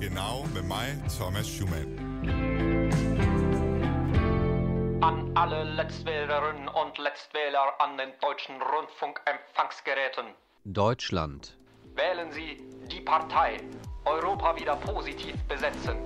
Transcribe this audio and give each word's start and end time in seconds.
Genau 0.00 0.44
med 0.54 0.64
mig, 0.64 0.96
Thomas 1.18 1.46
Schumann. 1.48 1.98
An 5.02 5.36
alle 5.36 5.64
Letztwählerinnen 5.64 6.68
und 6.68 6.98
Letztwähler 6.98 7.80
an 7.80 7.98
den 7.98 8.10
deutschen 8.20 8.54
Rundfunkempfangsgeräten. 8.62 10.26
Deutschland. 10.64 11.56
Wählen 11.96 12.30
Sie 12.30 12.58
die 12.92 13.00
Partei 13.00 13.60
Europa 14.04 14.54
wieder 14.56 14.76
positiv 14.76 15.34
besetzen, 15.48 15.96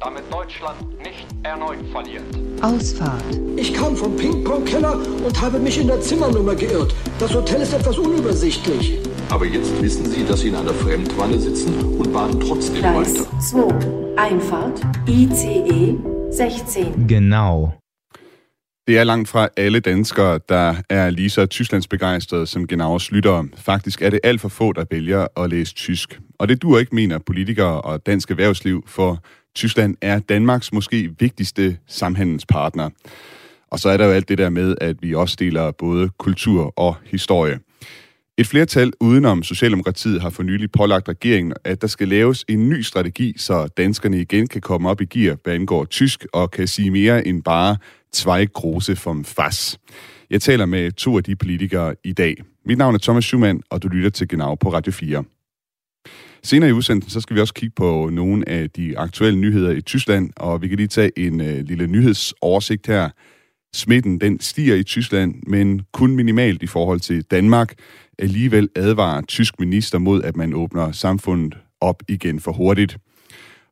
damit 0.00 0.24
Deutschland 0.32 0.98
nicht 0.98 1.26
erneut 1.42 1.78
verliert. 1.92 2.22
Ausfahrt. 2.62 3.22
Ich 3.56 3.72
kam 3.74 3.96
vom 3.96 4.16
Ping-Pong-Keller 4.16 4.98
und 5.24 5.40
habe 5.40 5.58
mich 5.58 5.80
in 5.80 5.86
der 5.86 6.00
Zimmernummer 6.00 6.54
geirrt. 6.54 6.94
Das 7.18 7.34
Hotel 7.34 7.62
ist 7.62 7.72
etwas 7.72 7.98
unübersichtlich. 7.98 8.98
Aber 9.30 9.44
jetzt 9.44 9.82
wissen 9.82 10.06
Sie, 10.06 10.24
dass 10.24 10.40
Sie 10.40 10.48
in 10.48 10.54
einer 10.54 10.74
Fremdwanne 10.74 11.38
sitzen 11.38 11.96
und 11.98 12.12
baden 12.12 12.40
trotzdem 12.40 12.80
Gleis 12.80 13.18
weiter. 13.18 13.40
2. 13.40 14.16
Einfahrt 14.16 14.80
ICE 15.08 15.96
16. 16.30 17.06
Genau. 17.06 17.74
Det 18.86 18.98
er 18.98 19.04
langt 19.04 19.28
fra 19.28 19.48
alle 19.56 19.80
danskere, 19.80 20.40
der 20.48 20.74
er 20.88 21.10
lige 21.10 21.30
så 21.30 21.46
Tysklands 21.46 21.88
begejstrede 21.88 22.46
som 22.46 22.66
Genaus 22.66 23.10
lyttere. 23.10 23.48
Faktisk 23.56 24.02
er 24.02 24.10
det 24.10 24.20
alt 24.24 24.40
for 24.40 24.48
få, 24.48 24.72
der 24.72 24.84
vælger 24.90 25.26
at 25.36 25.50
læse 25.50 25.74
tysk. 25.74 26.20
Og 26.38 26.48
det 26.48 26.62
dur 26.62 26.78
ikke, 26.78 26.94
mener 26.94 27.18
politikere 27.18 27.80
og 27.80 28.06
dansk 28.06 28.30
erhvervsliv, 28.30 28.84
for 28.86 29.22
Tyskland 29.54 29.96
er 30.00 30.18
Danmarks 30.18 30.72
måske 30.72 31.10
vigtigste 31.18 31.76
samhandelspartner. 31.86 32.90
Og 33.70 33.78
så 33.78 33.88
er 33.88 33.96
der 33.96 34.06
jo 34.06 34.12
alt 34.12 34.28
det 34.28 34.38
der 34.38 34.50
med, 34.50 34.74
at 34.80 34.96
vi 35.02 35.14
også 35.14 35.36
deler 35.38 35.70
både 35.70 36.10
kultur 36.18 36.72
og 36.76 36.96
historie. 37.04 37.58
Et 38.38 38.46
flertal 38.46 38.92
udenom 39.00 39.42
Socialdemokratiet 39.42 40.22
har 40.22 40.30
for 40.30 40.42
nylig 40.42 40.72
pålagt 40.72 41.08
regeringen, 41.08 41.52
at 41.64 41.82
der 41.82 41.86
skal 41.86 42.08
laves 42.08 42.44
en 42.48 42.68
ny 42.68 42.80
strategi, 42.82 43.34
så 43.38 43.66
danskerne 43.66 44.20
igen 44.20 44.46
kan 44.46 44.60
komme 44.60 44.90
op 44.90 45.00
i 45.00 45.04
gear, 45.04 45.36
hvad 45.44 45.54
angår 45.54 45.84
tysk, 45.84 46.26
og 46.32 46.50
kan 46.50 46.68
sige 46.68 46.90
mere 46.90 47.26
end 47.26 47.42
bare 47.42 47.76
zwei 48.14 48.46
große 48.54 48.94
vom 49.04 49.24
Fass. 49.24 49.78
Jeg 50.30 50.42
taler 50.42 50.66
med 50.66 50.92
to 50.92 51.16
af 51.16 51.24
de 51.24 51.36
politikere 51.36 51.94
i 52.04 52.12
dag. 52.12 52.36
Mit 52.66 52.78
navn 52.78 52.94
er 52.94 52.98
Thomas 52.98 53.24
Schumann, 53.24 53.60
og 53.70 53.82
du 53.82 53.88
lytter 53.88 54.10
til 54.10 54.28
Genau 54.28 54.54
på 54.54 54.72
Radio 54.72 54.92
4. 54.92 55.24
Senere 56.44 56.70
i 56.70 56.72
udsendelsen, 56.72 57.10
så 57.10 57.20
skal 57.20 57.36
vi 57.36 57.40
også 57.40 57.54
kigge 57.54 57.74
på 57.76 58.10
nogle 58.12 58.48
af 58.48 58.70
de 58.70 58.98
aktuelle 58.98 59.38
nyheder 59.38 59.70
i 59.70 59.80
Tyskland, 59.80 60.30
og 60.36 60.62
vi 60.62 60.68
kan 60.68 60.76
lige 60.76 60.88
tage 60.88 61.18
en 61.18 61.40
øh, 61.40 61.64
lille 61.64 61.86
nyhedsoversigt 61.86 62.86
her. 62.86 63.08
Smitten 63.74 64.20
den 64.20 64.40
stiger 64.40 64.74
i 64.74 64.82
Tyskland, 64.82 65.34
men 65.46 65.82
kun 65.92 66.16
minimalt 66.16 66.62
i 66.62 66.66
forhold 66.66 67.00
til 67.00 67.22
Danmark. 67.22 67.74
Alligevel 68.18 68.68
advarer 68.76 69.22
tysk 69.22 69.60
minister 69.60 69.98
mod, 69.98 70.22
at 70.22 70.36
man 70.36 70.54
åbner 70.54 70.92
samfundet 70.92 71.58
op 71.80 72.02
igen 72.08 72.40
for 72.40 72.52
hurtigt. 72.52 72.98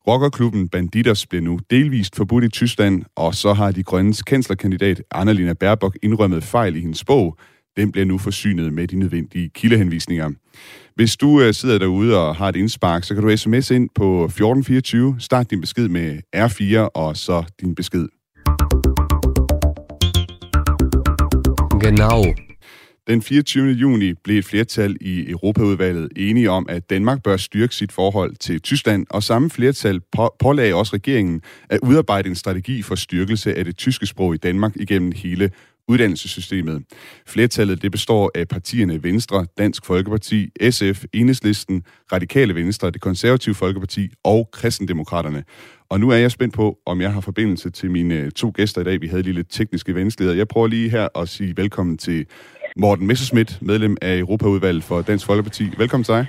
Rockerklubben 0.07 0.69
Banditers 0.69 1.27
bliver 1.27 1.43
nu 1.43 1.59
delvist 1.71 2.17
forbudt 2.17 2.45
i 2.45 2.49
Tyskland, 2.49 3.03
og 3.17 3.35
så 3.35 3.53
har 3.53 3.71
de 3.71 3.83
grønnes 3.83 4.23
kanslerkandidat 4.23 5.03
Annalena 5.11 5.53
Baerbock 5.53 5.99
indrømmet 6.03 6.45
fejl 6.45 6.77
i 6.77 6.81
hendes 6.81 7.05
bog. 7.05 7.39
Den 7.77 7.93
bliver 7.93 8.05
nu 8.05 8.19
forsynet 8.19 8.73
med 8.73 8.89
de 8.89 8.99
nødvendige 8.99 9.49
kildehenvisninger. 9.49 10.31
Hvis 10.95 11.17
du 11.17 11.41
øh, 11.41 11.55
sidder 11.55 11.79
derude 11.79 12.19
og 12.19 12.37
har 12.37 12.49
et 12.49 12.57
indspark, 12.57 13.05
så 13.05 13.15
kan 13.15 13.23
du 13.23 13.37
sms 13.37 13.71
ind 13.71 13.89
på 13.95 14.25
1424. 14.25 15.17
Start 15.19 15.51
din 15.51 15.61
besked 15.61 15.89
med 15.89 16.19
R4 16.37 16.79
og 16.95 17.17
så 17.17 17.45
din 17.61 17.75
besked. 17.75 18.09
Genau. 21.81 22.25
Den 23.07 23.23
24. 23.23 23.73
juni 23.73 24.15
blev 24.25 24.39
et 24.39 24.45
flertal 24.45 24.97
i 25.01 25.31
Europaudvalget 25.31 26.09
enige 26.17 26.51
om, 26.51 26.67
at 26.69 26.91
Danmark 26.91 27.23
bør 27.23 27.37
styrke 27.37 27.75
sit 27.75 27.93
forhold 27.93 28.37
til 28.37 28.61
Tyskland, 28.61 29.07
og 29.11 29.23
samme 29.23 29.51
flertal 29.51 30.01
på- 30.17 30.35
pålagde 30.39 30.75
også 30.75 30.95
regeringen 30.95 31.41
at 31.71 31.81
udarbejde 31.83 32.29
en 32.29 32.35
strategi 32.35 32.83
for 32.83 32.95
styrkelse 32.95 33.55
af 33.55 33.65
det 33.65 33.77
tyske 33.77 34.07
sprog 34.07 34.35
i 34.35 34.39
Danmark 34.39 34.77
igennem 34.77 35.13
hele 35.17 35.51
uddannelsessystemet. 35.89 36.83
Flertallet 37.27 37.83
det 37.83 37.93
består 37.93 38.31
af 38.35 38.49
partierne 38.49 39.03
Venstre, 39.03 39.47
Dansk 39.59 39.87
Folkeparti, 39.87 40.51
SF, 40.71 41.05
Enhedslisten, 41.13 41.83
Radikale 42.13 42.55
Venstre, 42.55 42.91
Det 42.91 43.01
Konservative 43.01 43.55
Folkeparti 43.55 44.11
og 44.25 44.49
Kristendemokraterne. 44.53 45.45
Og 45.89 46.01
nu 46.01 46.11
er 46.11 46.17
jeg 46.17 46.31
spændt 46.31 46.55
på, 46.55 46.79
om 46.87 47.01
jeg 47.01 47.13
har 47.13 47.21
forbindelse 47.21 47.71
til 47.71 47.91
mine 47.91 48.31
to 48.31 48.53
gæster 48.55 48.81
i 48.81 48.85
dag. 48.85 49.01
Vi 49.01 49.07
havde 49.07 49.23
lige 49.23 49.35
lidt 49.35 49.51
tekniske 49.51 49.95
vanskeligheder. 49.95 50.37
Jeg 50.37 50.49
prøver 50.49 50.67
lige 50.67 50.91
her 50.91 51.09
at 51.19 51.29
sige 51.29 51.55
velkommen 51.57 51.99
til 51.99 52.27
Morten 52.77 53.07
Messerschmidt, 53.07 53.59
medlem 53.61 53.97
af 54.03 54.19
Europaudvalget 54.19 54.85
for 54.85 55.03
Dansk 55.03 55.27
Folkeparti. 55.27 55.71
Velkommen 55.79 56.05
til 56.05 56.15
dig. 56.15 56.27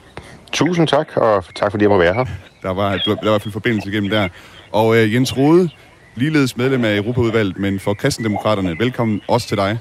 Tusind 0.51 0.87
tak, 0.87 1.17
og 1.17 1.43
tak 1.55 1.71
fordi 1.71 1.83
jeg 1.83 1.89
må 1.89 1.97
være 1.97 2.13
her. 2.13 2.25
Der 2.61 2.69
var, 2.69 2.97
der 2.97 3.03
var 3.07 3.15
i 3.15 3.29
hvert 3.29 3.41
fald 3.41 3.51
forbindelse 3.51 3.89
igennem 3.89 4.09
der. 4.09 4.29
Og 4.71 4.97
øh, 4.97 5.13
Jens 5.13 5.37
Rode, 5.37 5.69
ligeledes 6.16 6.57
medlem 6.57 6.85
af 6.85 6.97
Europaudvalget, 6.97 7.59
men 7.59 7.79
for 7.79 7.94
Kristendemokraterne. 7.94 8.75
Velkommen 8.79 9.22
også 9.28 9.47
til 9.47 9.57
dig. 9.57 9.79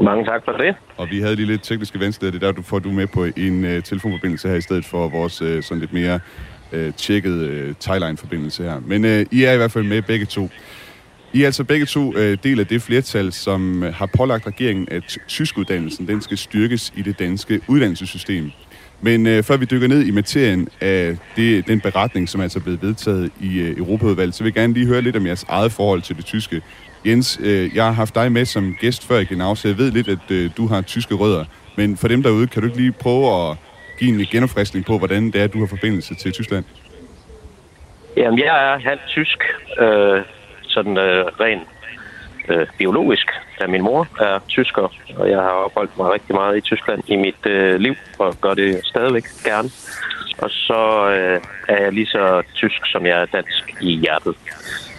Mange 0.00 0.24
tak 0.24 0.44
for 0.44 0.52
det. 0.52 0.74
Og 0.96 1.08
vi 1.10 1.20
havde 1.20 1.36
lige 1.36 1.46
lidt 1.46 1.62
tekniske 1.62 2.00
vanskeligheder. 2.00 2.38
Det 2.38 2.46
er 2.46 2.52
der, 2.52 2.56
du 2.56 2.62
får 2.62 2.78
du 2.78 2.90
med 2.90 3.06
på 3.06 3.24
en 3.36 3.64
øh, 3.64 3.82
telefonforbindelse 3.82 4.48
her, 4.48 4.56
i 4.56 4.60
stedet 4.60 4.84
for 4.84 5.08
vores 5.08 5.42
øh, 5.42 5.62
sådan 5.62 5.80
lidt 5.80 5.92
mere 5.92 6.20
øh, 6.72 6.92
tjekkede 6.92 7.46
øh, 7.46 7.74
Thailand-forbindelse 7.80 8.62
her. 8.62 8.80
Men 8.86 9.04
øh, 9.04 9.26
I 9.30 9.44
er 9.44 9.52
i 9.52 9.56
hvert 9.56 9.72
fald 9.72 9.84
med 9.84 10.02
begge 10.02 10.26
to. 10.26 10.48
I 11.32 11.42
er 11.42 11.46
altså 11.46 11.64
begge 11.64 11.86
to 11.86 12.16
øh, 12.16 12.38
del 12.42 12.60
af 12.60 12.66
det 12.66 12.82
flertal, 12.82 13.32
som 13.32 13.82
øh, 13.82 13.94
har 13.94 14.06
pålagt 14.06 14.46
regeringen, 14.46 14.88
at 14.90 15.18
tyskuddannelsen 15.28 16.08
den 16.08 16.20
skal 16.20 16.38
styrkes 16.38 16.92
i 16.96 17.02
det 17.02 17.18
danske 17.18 17.60
uddannelsessystem. 17.68 18.50
Men 19.00 19.26
øh, 19.26 19.42
før 19.42 19.56
vi 19.56 19.64
dykker 19.64 19.88
ned 19.88 20.06
i 20.06 20.10
materien 20.10 20.68
af 20.80 21.16
det, 21.36 21.66
den 21.66 21.80
beretning, 21.80 22.28
som 22.28 22.40
er 22.40 22.42
altså 22.42 22.60
blevet 22.60 22.82
vedtaget 22.82 23.30
i 23.40 23.60
øh, 23.60 23.78
Europaudvalget, 23.78 24.34
så 24.34 24.44
vil 24.44 24.48
jeg 24.50 24.62
gerne 24.62 24.74
lige 24.74 24.86
høre 24.86 25.02
lidt 25.02 25.16
om 25.16 25.26
jeres 25.26 25.44
eget 25.48 25.72
forhold 25.72 26.02
til 26.02 26.16
det 26.16 26.24
tyske. 26.24 26.62
Jens, 27.06 27.40
øh, 27.42 27.76
jeg 27.76 27.84
har 27.84 27.92
haft 27.92 28.14
dig 28.14 28.32
med 28.32 28.44
som 28.44 28.76
gæst 28.80 29.08
før 29.08 29.18
i 29.18 29.24
Genau, 29.24 29.54
så 29.54 29.68
jeg 29.68 29.78
ved 29.78 29.90
lidt, 29.90 30.08
at 30.08 30.30
øh, 30.30 30.50
du 30.56 30.66
har 30.66 30.80
tyske 30.80 31.14
rødder. 31.14 31.44
Men 31.76 31.96
for 31.96 32.08
dem 32.08 32.22
derude, 32.22 32.46
kan 32.46 32.62
du 32.62 32.68
ikke 32.68 32.80
lige 32.80 32.92
prøve 32.92 33.50
at 33.50 33.56
give 33.98 34.20
en 34.20 34.26
genopfriskning 34.26 34.84
på, 34.86 34.98
hvordan 34.98 35.26
det 35.26 35.36
er, 35.36 35.44
at 35.44 35.52
du 35.52 35.58
har 35.58 35.66
forbindelse 35.66 36.14
til 36.14 36.32
Tyskland? 36.32 36.64
Jamen, 38.16 38.38
jeg 38.38 38.72
er 38.72 38.78
halvt 38.78 39.06
tysk, 39.08 39.38
øh, 39.80 40.22
sådan 40.62 40.96
øh, 40.98 41.24
ren 41.24 41.60
øh, 42.48 42.66
biologisk, 42.78 43.26
da 43.60 43.66
min 43.66 43.82
mor 43.82 44.08
er 44.20 44.38
tysker, 44.48 44.92
og 45.16 45.30
jeg 45.30 45.38
har 45.38 45.48
opholdt 45.66 45.98
mig 45.98 46.12
rigtig 46.12 46.34
meget 46.34 46.56
i 46.56 46.60
Tyskland 46.60 47.02
i 47.06 47.16
mit 47.16 47.46
øh, 47.46 47.80
liv, 47.80 47.94
og 48.18 48.36
gør 48.40 48.54
det 48.54 48.80
stadigvæk 48.84 49.24
gerne. 49.44 49.70
Og 50.38 50.50
så 50.50 51.08
øh, 51.10 51.40
er 51.68 51.82
jeg 51.82 51.92
lige 51.92 52.06
så 52.06 52.42
tysk, 52.54 52.80
som 52.86 53.06
jeg 53.06 53.20
er 53.22 53.26
dansk 53.26 53.74
i 53.80 53.96
hjertet. 53.96 54.34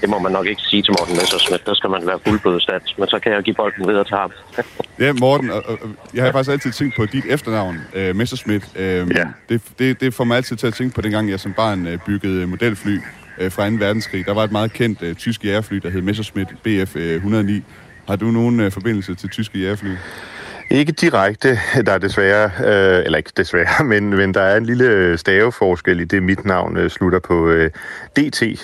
Det 0.01 0.09
må 0.09 0.19
man 0.19 0.31
nok 0.31 0.45
ikke 0.47 0.61
sige 0.61 0.81
til 0.81 0.91
Morten 0.99 1.15
Messersmith. 1.15 1.65
Der 1.65 1.73
skal 1.73 1.89
man 1.89 2.07
være 2.07 2.19
fuldblods 2.27 2.65
dansk, 2.65 2.99
men 2.99 3.07
så 3.07 3.19
kan 3.19 3.31
jeg 3.31 3.43
give 3.43 3.55
bolden 3.55 3.87
videre 3.87 4.03
til 4.03 4.15
ham. 4.17 4.31
Ja, 4.99 5.13
Morten, 5.13 5.49
og, 5.51 5.63
og, 5.67 5.77
jeg 6.13 6.23
har 6.23 6.31
faktisk 6.31 6.51
altid 6.51 6.71
tænkt 6.71 6.95
på 6.95 7.05
dit 7.05 7.25
efternavn, 7.29 7.77
øh, 7.93 8.15
Messerschmidt. 8.15 8.63
Øh, 8.75 9.07
Ja. 9.15 9.25
det, 9.49 9.61
det, 9.79 10.01
det 10.01 10.13
får 10.13 10.23
mig 10.23 10.37
altid 10.37 10.55
til 10.55 10.67
at 10.67 10.73
tænke 10.73 10.95
på 10.95 11.01
dengang, 11.01 11.29
jeg 11.29 11.39
som 11.39 11.53
barn 11.53 11.87
øh, 11.87 11.99
byggede 12.05 12.47
modelfly 12.47 12.97
øh, 13.37 13.51
fra 13.51 13.69
2. 13.69 13.75
verdenskrig. 13.79 14.25
Der 14.25 14.33
var 14.33 14.43
et 14.43 14.51
meget 14.51 14.73
kendt 14.73 15.01
øh, 15.01 15.15
tysk 15.15 15.45
jægerfly, 15.45 15.75
der 15.75 15.89
hed 15.89 16.01
Messerschmitt 16.01 16.49
Bf 16.63 16.95
øh, 16.95 17.15
109. 17.15 17.63
Har 18.09 18.15
du 18.15 18.31
nogen 18.31 18.59
øh, 18.59 18.71
forbindelse 18.71 19.15
til 19.15 19.29
tyske 19.29 19.59
jægerfly? 19.59 19.89
Ikke 20.69 20.91
direkte, 20.91 21.59
der 21.85 21.91
er 21.91 21.97
desværre, 21.97 22.45
øh, 22.45 23.05
eller 23.05 23.17
ikke 23.17 23.31
desværre, 23.37 23.83
men, 23.91 24.09
men 24.09 24.33
der 24.33 24.41
er 24.41 24.57
en 24.57 24.65
lille 24.65 25.17
staveforskel 25.17 25.99
i 25.99 26.03
det, 26.03 26.23
mit 26.23 26.45
navn 26.45 26.77
øh, 26.77 26.89
slutter 26.89 27.19
på 27.19 27.49
øh, 27.49 27.71
DT, 28.15 28.41
øh, 28.43 28.57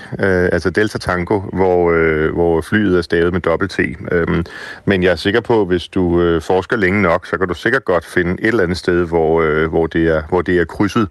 altså 0.51 0.69
Delta 0.69 0.97
Tango, 0.97 1.39
hvor, 1.39 1.91
øh, 1.91 2.34
hvor 2.34 2.61
flyet 2.61 2.97
er 2.97 3.01
stavet 3.01 3.34
med 3.34 3.41
dobbelt 3.41 3.72
T. 3.72 3.79
Øhm, 4.11 4.45
men 4.85 5.03
jeg 5.03 5.11
er 5.11 5.16
sikker 5.16 5.41
på, 5.41 5.66
hvis 5.66 5.88
du 5.88 6.22
øh, 6.22 6.41
forsker 6.41 6.78
længe 6.78 7.01
nok, 7.01 7.25
så 7.25 7.38
kan 7.38 7.47
du 7.47 7.53
sikkert 7.53 7.85
godt 7.85 8.05
finde 8.05 8.31
et 8.31 8.47
eller 8.47 8.63
andet 8.63 8.78
sted, 8.78 9.07
hvor, 9.07 9.41
øh, 9.41 9.69
hvor, 9.69 9.88
det, 9.88 10.07
er, 10.07 10.22
hvor 10.29 10.41
det 10.41 10.57
er 10.57 10.66
krydset. 10.66 11.08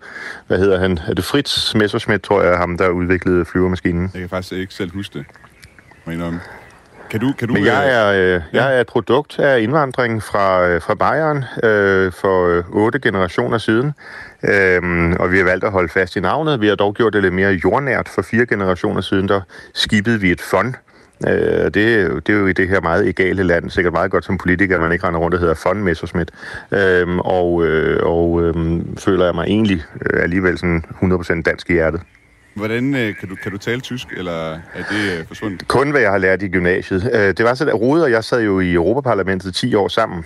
Hvad 0.47 0.59
hedder 0.59 0.79
han? 0.79 0.99
Er 1.09 1.15
det 1.15 1.25
Fritz 1.25 1.75
Messerschmidt, 1.75 2.23
tror 2.23 2.43
jeg, 2.43 2.59
ham 2.59 2.79
der 2.79 2.89
udviklede 2.89 3.45
flyvermaskinen? 3.45 4.11
Jeg 4.15 4.21
kan 4.21 4.29
faktisk 4.29 4.53
ikke 4.53 4.75
selv 4.75 4.93
huske 4.93 5.19
det. 5.19 5.27
indrømme. 6.13 6.41
Kan 7.15 7.21
du, 7.21 7.33
kan 7.39 7.49
du, 7.49 7.55
Men 7.55 7.65
jeg 7.65 7.85
øh, 7.87 7.93
er, 7.93 8.35
øh, 8.37 8.43
jeg 8.53 8.77
er 8.77 8.81
et 8.81 8.87
produkt 8.87 9.39
af 9.39 9.61
indvandring 9.61 10.23
fra, 10.23 10.69
øh, 10.69 10.81
fra 10.83 10.95
Bayern 10.95 11.45
øh, 11.63 12.13
for 12.13 12.49
øh, 12.49 12.65
otte 12.73 12.99
generationer 12.99 13.59
siden. 13.59 13.93
Øhm, 14.49 15.13
og 15.13 15.33
vi 15.33 15.39
har 15.39 15.45
valgt 15.45 15.65
at 15.65 15.71
holde 15.73 15.89
fast 15.89 16.17
i 16.17 16.21
navnet. 16.21 16.61
Vi 16.61 16.69
har 16.69 16.75
dog 16.75 16.95
gjort 16.95 17.13
det 17.13 17.23
lidt 17.23 17.35
mere 17.35 17.53
jordnært. 17.65 18.09
For 18.09 18.23
fire 18.23 18.47
generationer 18.47 19.01
siden, 19.01 19.29
der 19.29 19.41
skibede 19.75 20.21
vi 20.21 20.31
et 20.31 20.41
fond. 20.41 20.75
Øh, 21.29 21.71
det, 21.75 21.95
er 21.95 22.03
jo- 22.03 22.19
det 22.19 22.35
er 22.35 22.39
jo 22.39 22.47
i 22.47 22.53
det 22.53 22.69
her 22.69 22.81
meget 22.81 23.09
egale 23.09 23.43
land 23.43 23.71
sikkert 23.71 23.93
meget 23.93 24.11
godt 24.11 24.25
som 24.25 24.39
politiker, 24.39 24.75
at 24.77 24.83
man 24.83 24.93
ikke 24.93 25.07
render 25.07 25.21
rundt 25.21 25.35
og 25.35 25.41
hedder 25.41 25.55
Fond 25.55 25.83
Messerschmidt. 25.83 26.31
Øhm, 26.73 27.19
og 27.21 27.65
øh, 27.67 28.01
og 28.03 28.43
øhm, 28.43 28.97
føler 28.97 29.25
jeg 29.25 29.35
mig 29.35 29.45
egentlig 29.47 29.83
øh, 30.11 30.23
alligevel 30.23 30.59
sådan 30.59 30.85
100% 31.03 31.43
dansk 31.43 31.71
i 31.71 31.73
hjertet. 31.73 32.01
Hvordan 32.55 32.95
øh, 32.95 33.17
kan, 33.17 33.29
du, 33.29 33.35
kan 33.35 33.53
du 33.53 33.59
tale 33.59 33.81
tysk, 33.81 34.09
eller 34.17 34.53
er 34.53 34.83
det 34.91 35.19
øh, 35.19 35.27
forsvundet? 35.27 35.69
Kun 35.69 35.91
hvad 35.91 36.01
jeg 36.01 36.11
har 36.11 36.19
lært 36.19 36.43
i 36.43 36.49
gymnasiet. 36.49 37.11
Øh, 37.13 37.21
Det 37.21 37.45
var 37.45 37.55
sådan, 37.55 37.75
at 37.75 37.81
Rode 37.81 38.03
og 38.05 38.11
jeg 38.11 38.25
sad 38.25 38.43
jo 38.43 38.61
i 38.61 38.73
Europaparlamentet 38.73 39.55
10 39.55 39.75
år 39.75 39.89
sammen. 39.89 40.25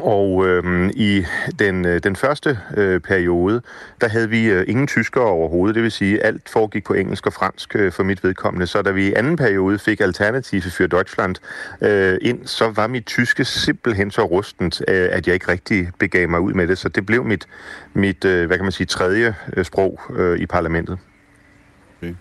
Og 0.00 0.46
øh, 0.46 0.90
i 0.94 1.24
den, 1.58 1.84
øh, 1.84 2.00
den 2.02 2.16
første 2.16 2.58
øh, 2.76 3.00
periode, 3.00 3.62
der 4.00 4.08
havde 4.08 4.30
vi 4.30 4.44
øh, 4.44 4.64
ingen 4.68 4.86
tyskere 4.86 5.24
overhovedet. 5.24 5.74
Det 5.74 5.82
vil 5.82 5.90
sige, 5.92 6.22
alt 6.22 6.48
foregik 6.48 6.84
på 6.84 6.94
engelsk 6.94 7.26
og 7.26 7.32
fransk 7.32 7.76
øh, 7.76 7.92
for 7.92 8.02
mit 8.02 8.24
vedkommende. 8.24 8.66
Så 8.66 8.82
da 8.82 8.90
vi 8.90 9.08
i 9.08 9.12
anden 9.12 9.36
periode 9.36 9.78
fik 9.78 10.00
Alternative 10.00 10.62
für 10.62 10.86
Deutschland 10.86 11.36
øh, 11.82 12.18
ind, 12.22 12.46
så 12.46 12.70
var 12.70 12.86
mit 12.86 13.06
tyske 13.06 13.44
simpelthen 13.44 14.10
så 14.10 14.22
rustent, 14.22 14.82
øh, 14.88 15.08
at 15.12 15.26
jeg 15.26 15.34
ikke 15.34 15.48
rigtig 15.48 15.88
begav 15.98 16.28
mig 16.28 16.40
ud 16.40 16.52
med 16.52 16.66
det. 16.66 16.78
Så 16.78 16.88
det 16.88 17.06
blev 17.06 17.24
mit, 17.24 17.46
mit 17.94 18.24
øh, 18.24 18.46
hvad 18.46 18.56
kan 18.56 18.64
man 18.64 18.72
sige, 18.72 18.86
tredje 18.86 19.34
øh, 19.56 19.64
sprog 19.64 20.00
øh, 20.16 20.38
i 20.38 20.46
parlamentet. 20.46 20.98
Okay. 22.02 22.14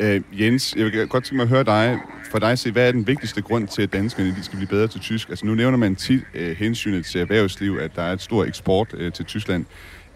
Øh, 0.00 0.40
Jens, 0.40 0.74
jeg 0.76 0.84
vil 0.84 1.08
godt 1.08 1.24
tænke 1.24 1.36
mig 1.36 1.42
at 1.42 1.48
høre 1.48 1.64
dig, 1.64 1.98
for 2.30 2.38
dig 2.38 2.58
se, 2.58 2.72
hvad 2.72 2.88
er 2.88 2.92
den 2.92 3.06
vigtigste 3.06 3.42
grund 3.42 3.68
til, 3.68 3.82
at 3.82 3.92
danskerne 3.92 4.30
de 4.30 4.44
skal 4.44 4.56
blive 4.56 4.68
bedre 4.68 4.88
til 4.88 5.00
tysk? 5.00 5.28
Altså 5.28 5.46
nu 5.46 5.54
nævner 5.54 5.78
man 5.78 5.96
tit 5.96 6.22
øh, 6.34 6.56
hensynet 6.56 7.06
til 7.06 7.20
erhvervsliv, 7.20 7.78
at 7.82 7.96
der 7.96 8.02
er 8.02 8.12
et 8.12 8.20
stort 8.20 8.48
eksport 8.48 8.88
øh, 8.94 9.12
til 9.12 9.24
Tyskland. 9.24 9.64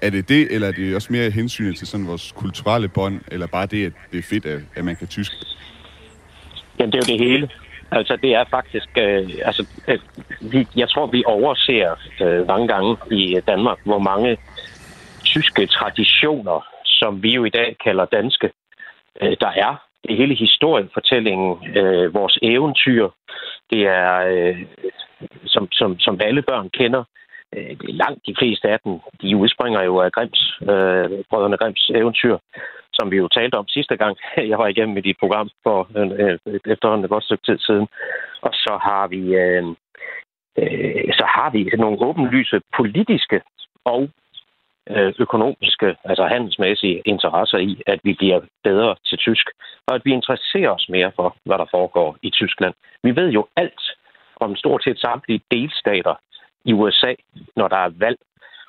Er 0.03 0.11
det 0.11 0.29
det, 0.29 0.55
eller 0.55 0.69
er 0.69 0.73
det 0.73 0.95
også 0.95 1.13
mere 1.13 1.31
hensynet 1.31 1.77
til 1.77 1.87
sådan 1.87 2.07
vores 2.07 2.33
kulturelle 2.33 2.89
bånd, 2.89 3.21
eller 3.29 3.47
bare 3.47 3.67
det, 3.67 3.87
at 3.87 3.93
det 4.13 4.19
er 4.19 4.23
fedt, 4.23 4.47
at, 4.47 4.61
at 4.75 4.85
man 4.85 4.97
kan 4.97 5.07
tysk? 5.07 5.33
Jamen, 6.79 6.93
det 6.93 6.99
er 6.99 7.13
jo 7.13 7.19
det 7.19 7.27
hele. 7.29 7.51
Altså, 7.91 8.17
det 8.23 8.35
er 8.35 8.45
faktisk... 8.51 8.89
Øh, 8.99 9.31
altså, 9.45 9.67
øh, 9.89 9.99
vi, 10.41 10.67
jeg 10.77 10.89
tror, 10.89 11.07
vi 11.07 11.23
overser 11.27 11.97
øh, 12.21 12.47
mange 12.47 12.69
gange 12.69 12.97
i 13.11 13.41
Danmark, 13.47 13.79
hvor 13.85 13.99
mange 13.99 14.37
tyske 15.25 15.67
traditioner, 15.67 16.67
som 16.85 17.23
vi 17.23 17.35
jo 17.35 17.45
i 17.45 17.51
dag 17.51 17.77
kalder 17.85 18.05
danske, 18.05 18.51
øh, 19.23 19.37
der 19.41 19.53
er. 19.67 19.87
Det 20.09 20.17
hele 20.17 20.35
historiefortællingen, 20.35 21.77
øh, 21.77 22.15
vores 22.15 22.39
eventyr, 22.43 23.09
det 23.71 23.83
er, 23.87 24.15
øh, 24.33 24.63
som, 25.47 25.69
som, 25.73 25.99
som 25.99 26.21
alle 26.21 26.43
børn 26.43 26.71
kender, 26.71 27.05
øh, 27.57 27.77
langt 27.81 28.27
de 28.27 28.35
fleste 28.39 28.69
af 28.69 28.79
dem, 28.85 28.99
de 29.23 29.37
udspringer 29.37 29.83
jo 29.83 30.01
af 30.01 30.13
Grims, 30.13 30.43
øh, 30.63 31.25
brødrene 31.31 31.57
Grims 31.57 31.91
eventyr, 31.95 32.39
som 32.93 33.11
vi 33.11 33.17
jo 33.17 33.29
talte 33.29 33.55
om 33.55 33.69
sidste 33.69 33.97
gang, 33.97 34.17
jeg 34.51 34.59
var 34.59 34.67
igennem 34.67 34.97
i 34.97 35.01
dit 35.01 35.17
program 35.21 35.49
for 35.63 35.79
øh, 35.97 36.39
efterhånden 36.67 37.05
et 37.05 37.11
godt 37.11 37.25
stykke 37.25 37.47
tid 37.47 37.59
siden. 37.59 37.87
Og 38.43 38.53
så 38.53 38.79
har 38.83 39.07
vi, 39.07 39.23
øh, 39.35 39.65
øh, 40.59 41.13
så 41.19 41.25
har 41.37 41.51
vi 41.51 41.65
nogle 41.65 42.01
åbenlyse 42.01 42.61
politiske 42.77 43.41
og 43.85 44.09
Øh, 44.97 45.15
økonomiske, 45.19 45.97
altså 46.05 46.25
handelsmæssige 46.27 47.03
interesser 47.05 47.59
i, 47.59 47.83
at 47.87 48.01
vi 48.05 48.13
bliver 48.15 48.41
bedre 48.65 48.97
til 49.07 49.19
tysk, 49.19 49.47
og 49.87 49.95
at 49.95 50.03
vi 50.05 50.13
interesserer 50.13 50.71
os 50.71 50.87
mere 50.89 51.13
for, 51.17 51.37
hvad 51.45 51.59
der 51.59 51.67
foregår 51.71 52.17
i 52.23 52.31
Tyskland. 52.31 52.75
Vi 53.03 53.17
ved 53.17 53.29
jo 53.29 53.47
alt 53.57 53.83
om 54.37 54.57
stort 54.57 54.85
set 54.85 55.01
samtlige 55.01 55.41
delstater 55.51 56.15
i 56.65 56.73
USA, 56.73 57.15
når 57.57 57.69
der 57.69 57.77
er 57.77 57.93
valg, 57.99 58.19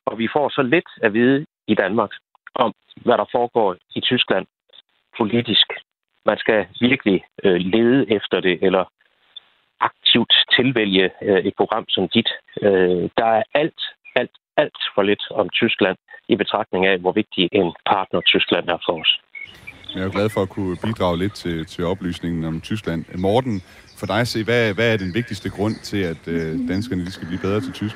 og 0.06 0.18
vi 0.18 0.28
får 0.34 0.50
så 0.50 0.62
lidt 0.62 0.90
at 1.02 1.14
vide 1.14 1.46
i 1.68 1.76
Danmark 1.76 2.12
om, 2.56 2.74
hvad 2.96 3.18
der 3.18 3.26
foregår 3.32 3.76
i 3.96 4.02
Tyskland 4.02 4.46
politisk. 5.18 5.68
Man 6.26 6.38
skal 6.38 6.68
virkelig 6.82 7.24
øh, 7.44 7.60
lede 7.74 8.12
efter 8.12 8.40
det, 8.40 8.60
eller 8.62 8.84
aktivt 9.80 10.34
tilvælge 10.56 11.10
øh, 11.22 11.46
et 11.48 11.54
program 11.58 11.86
som 11.90 12.08
dit. 12.08 12.30
Øh, 12.62 13.10
der 13.18 13.26
er 13.26 13.44
alt, 13.54 13.82
alt, 14.16 14.32
alt 14.58 14.80
for 14.96 15.02
lidt 15.02 15.24
om 15.32 15.50
Tyskland 15.50 15.98
i 16.30 16.36
betragtning 16.36 16.86
af, 16.86 17.00
hvor 17.00 17.12
vigtig 17.12 17.50
en 17.52 17.74
partner 17.86 18.22
Tyskland 18.22 18.70
er 18.70 18.78
for 18.86 19.00
os. 19.02 19.12
Jeg 19.96 20.04
er 20.04 20.10
glad 20.10 20.30
for 20.30 20.42
at 20.42 20.50
kunne 20.50 20.78
bidrage 20.84 21.18
lidt 21.18 21.34
til, 21.34 21.66
til 21.66 21.86
oplysningen 21.86 22.46
om 22.46 22.62
Tyskland. 22.62 23.06
Morten, 23.18 23.62
for 24.00 24.06
dig 24.06 24.20
at 24.20 24.28
se, 24.28 24.44
hvad, 24.44 24.74
hvad 24.74 24.94
er 24.94 24.98
den 24.98 25.14
vigtigste 25.14 25.50
grund 25.50 25.76
til, 25.76 26.02
at 26.04 26.28
øh, 26.28 26.70
danskerne 26.70 27.06
de 27.06 27.12
skal 27.12 27.28
blive 27.28 27.42
bedre 27.42 27.62
til 27.62 27.74
tysk? 27.74 27.96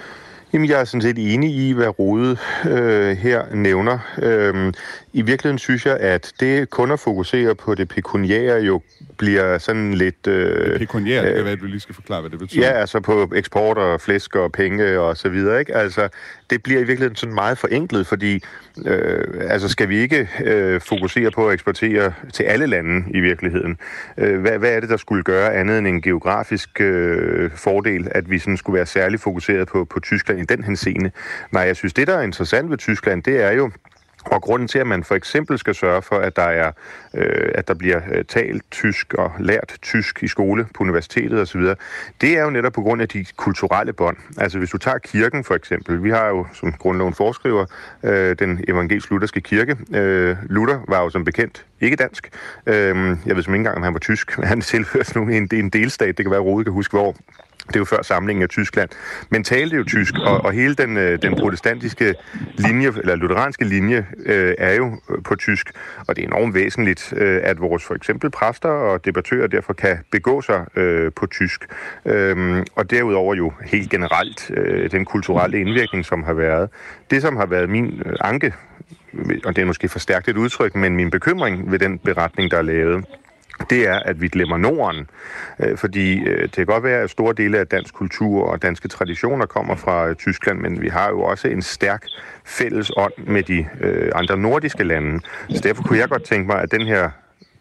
Jamen, 0.53 0.69
jeg 0.69 0.79
er 0.79 0.83
sådan 0.83 1.01
set 1.01 1.33
enig 1.33 1.51
i, 1.55 1.73
hvad 1.73 1.99
Rode 1.99 2.37
øh, 2.65 3.17
her 3.17 3.55
nævner. 3.55 3.99
Øhm, 4.21 4.73
I 5.15 5.21
virkeligheden 5.21 5.57
synes 5.57 5.85
jeg, 5.85 5.97
at 5.97 6.33
det 6.39 6.69
kun 6.69 6.91
at 6.91 6.99
fokusere 6.99 7.55
på 7.55 7.75
det 7.75 7.87
pekuniære 7.87 8.61
jo 8.61 8.81
bliver 9.17 9.57
sådan 9.57 9.93
lidt... 9.93 10.27
Øh, 10.27 10.71
det 10.71 10.79
pekuniære, 10.79 11.21
øh, 11.21 11.27
det 11.27 11.35
kan 11.35 11.43
være, 11.43 11.53
at 11.53 11.59
du 11.59 11.65
lige 11.65 11.79
skal 11.79 11.95
forklare, 11.95 12.21
hvad 12.21 12.31
det 12.31 12.39
betyder. 12.39 12.67
Ja, 12.67 12.71
altså 12.71 12.99
på 12.99 13.31
eksport 13.35 13.77
og 13.77 14.01
flæsk 14.01 14.35
og 14.35 14.51
penge 14.51 14.99
og 14.99 15.17
så 15.17 15.29
videre, 15.29 15.59
ikke? 15.59 15.75
Altså, 15.75 16.09
det 16.49 16.63
bliver 16.63 16.79
i 16.79 16.83
virkeligheden 16.83 17.15
sådan 17.15 17.35
meget 17.35 17.57
forenklet, 17.57 18.07
fordi 18.07 18.43
øh, 18.85 19.23
altså 19.41 19.69
skal 19.69 19.89
vi 19.89 19.97
ikke 19.97 20.29
øh, 20.43 20.81
fokusere 20.81 21.31
på 21.31 21.47
at 21.47 21.53
eksportere 21.53 22.13
til 22.33 22.43
alle 22.43 22.65
lande 22.65 23.05
i 23.09 23.19
virkeligheden? 23.19 23.77
Øh, 24.17 24.41
hvad, 24.41 24.59
hvad 24.59 24.71
er 24.71 24.79
det, 24.79 24.89
der 24.89 24.97
skulle 24.97 25.23
gøre 25.23 25.53
andet 25.53 25.77
end 25.77 25.87
en 25.87 26.01
geografisk 26.01 26.81
øh, 26.81 27.51
fordel, 27.55 28.07
at 28.11 28.29
vi 28.29 28.39
sådan 28.39 28.57
skulle 28.57 28.75
være 28.75 28.85
særligt 28.85 29.21
fokuseret 29.21 29.67
på, 29.67 29.85
på 29.85 29.99
Tyskland 29.99 30.39
i 30.39 30.45
den 30.55 30.63
henseende? 30.63 31.11
Nej, 31.51 31.63
jeg 31.63 31.75
synes, 31.75 31.93
det, 31.93 32.07
der 32.07 32.17
er 32.17 32.21
interessant 32.21 32.69
ved 32.69 32.77
Tyskland, 32.77 33.23
det 33.23 33.43
er 33.43 33.51
jo, 33.51 33.71
og 34.25 34.41
grunden 34.41 34.67
til, 34.67 34.79
at 34.79 34.87
man 34.87 35.03
for 35.03 35.15
eksempel 35.15 35.57
skal 35.57 35.75
sørge 35.75 36.01
for, 36.01 36.15
at 36.15 36.35
der 36.35 36.43
er, 36.43 36.71
øh, 37.13 37.51
at 37.55 37.67
der 37.67 37.73
bliver 37.73 38.01
øh, 38.11 38.25
talt 38.25 38.63
tysk 38.71 39.13
og 39.13 39.31
lært 39.39 39.75
tysk 39.81 40.23
i 40.23 40.27
skole, 40.27 40.67
på 40.73 40.83
universitetet 40.83 41.41
osv., 41.41 41.61
det 42.21 42.37
er 42.37 42.43
jo 42.43 42.49
netop 42.49 42.73
på 42.73 42.81
grund 42.81 43.01
af 43.01 43.07
de 43.09 43.25
kulturelle 43.35 43.93
bånd. 43.93 44.17
Altså 44.37 44.57
hvis 44.57 44.69
du 44.69 44.77
tager 44.77 44.97
kirken 44.97 45.43
for 45.43 45.55
eksempel, 45.55 46.03
vi 46.03 46.09
har 46.09 46.27
jo, 46.27 46.47
som 46.53 46.71
grundloven 46.71 47.13
foreskriver, 47.13 47.65
øh, 48.03 48.35
den 48.39 48.63
evangelisk-lutherske 48.67 49.41
kirke. 49.41 49.77
Øh, 49.93 50.37
Luther 50.43 50.79
var 50.87 51.03
jo 51.03 51.09
som 51.09 51.25
bekendt 51.25 51.65
ikke 51.81 51.95
dansk. 51.95 52.29
Øh, 52.65 53.17
jeg 53.25 53.35
ved 53.35 53.43
som 53.43 53.53
ikke 53.53 53.59
engang, 53.59 53.77
om 53.77 53.83
han 53.83 53.93
var 53.93 53.99
tysk. 53.99 54.37
men 54.37 54.47
Han 54.55 54.61
tilhører 54.61 55.19
nu 55.19 55.27
en, 55.27 55.49
en 55.53 55.69
delstat, 55.69 56.17
det 56.17 56.25
kan 56.25 56.31
være, 56.31 56.39
at 56.39 56.45
Rode 56.45 56.63
kan 56.63 56.73
huske, 56.73 56.97
hvor 56.97 57.15
det 57.67 57.75
er 57.75 57.79
jo 57.79 57.85
før 57.85 58.01
samlingen 58.01 58.43
af 58.43 58.49
Tyskland, 58.49 58.89
men 59.29 59.43
talte 59.43 59.75
jo 59.75 59.83
tysk, 59.83 60.13
og, 60.25 60.45
og 60.45 60.51
hele 60.51 60.75
den, 60.75 60.97
øh, 60.97 61.21
den 61.21 61.35
protestantiske 61.35 62.15
linje, 62.57 62.87
eller 62.87 63.15
lutheranske 63.15 63.65
linje, 63.65 64.05
øh, 64.25 64.55
er 64.57 64.73
jo 64.73 65.01
øh, 65.09 65.23
på 65.23 65.35
tysk, 65.35 65.71
og 66.07 66.15
det 66.15 66.23
er 66.23 66.27
enormt 66.27 66.53
væsentligt, 66.53 67.13
øh, 67.17 67.41
at 67.43 67.61
vores 67.61 67.83
for 67.83 67.95
eksempel 67.95 68.29
præster 68.29 68.69
og 68.69 69.05
debattører 69.05 69.47
derfor 69.47 69.73
kan 69.73 69.97
begå 70.11 70.41
sig 70.41 70.65
øh, 70.75 71.11
på 71.15 71.25
tysk. 71.25 71.65
Øhm, 72.05 72.63
og 72.75 72.91
derudover 72.91 73.35
jo 73.35 73.53
helt 73.65 73.89
generelt 73.89 74.51
øh, 74.51 74.91
den 74.91 75.05
kulturelle 75.05 75.59
indvirkning, 75.59 76.05
som 76.05 76.23
har 76.23 76.33
været. 76.33 76.69
Det, 77.11 77.21
som 77.21 77.35
har 77.35 77.45
været 77.45 77.69
min 77.69 78.01
øh, 78.05 78.15
anke, 78.21 78.53
og 79.45 79.55
det 79.55 79.61
er 79.61 79.65
måske 79.65 79.89
forstærkt 79.89 80.27
et 80.27 80.37
udtryk, 80.37 80.75
men 80.75 80.95
min 80.95 81.11
bekymring 81.11 81.71
ved 81.71 81.79
den 81.79 81.99
beretning, 81.99 82.51
der 82.51 82.57
er 82.57 82.61
lavet, 82.61 83.05
det 83.69 83.87
er, 83.87 83.99
at 83.99 84.21
vi 84.21 84.27
glemmer 84.27 84.57
Norden. 84.57 85.09
Øh, 85.59 85.77
fordi 85.77 86.19
øh, 86.19 86.41
det 86.41 86.51
kan 86.51 86.65
godt 86.65 86.83
være, 86.83 87.01
at 87.01 87.09
store 87.09 87.33
dele 87.33 87.57
af 87.59 87.67
dansk 87.67 87.93
kultur 87.93 88.43
og 88.43 88.61
danske 88.61 88.87
traditioner 88.87 89.45
kommer 89.45 89.75
fra 89.75 90.07
øh, 90.07 90.15
Tyskland, 90.15 90.59
men 90.59 90.81
vi 90.81 90.87
har 90.87 91.09
jo 91.09 91.21
også 91.21 91.47
en 91.47 91.61
stærk 91.61 92.05
fælles 92.45 92.91
ånd 92.97 93.13
med 93.27 93.43
de 93.43 93.65
andre 94.15 94.37
nordiske 94.37 94.83
lande. 94.83 95.19
Så 95.49 95.61
derfor 95.63 95.83
kunne 95.83 95.99
jeg 95.99 96.09
godt 96.09 96.23
tænke 96.23 96.47
mig, 96.47 96.61
at 96.61 96.71
den 96.71 96.81
her 96.81 97.09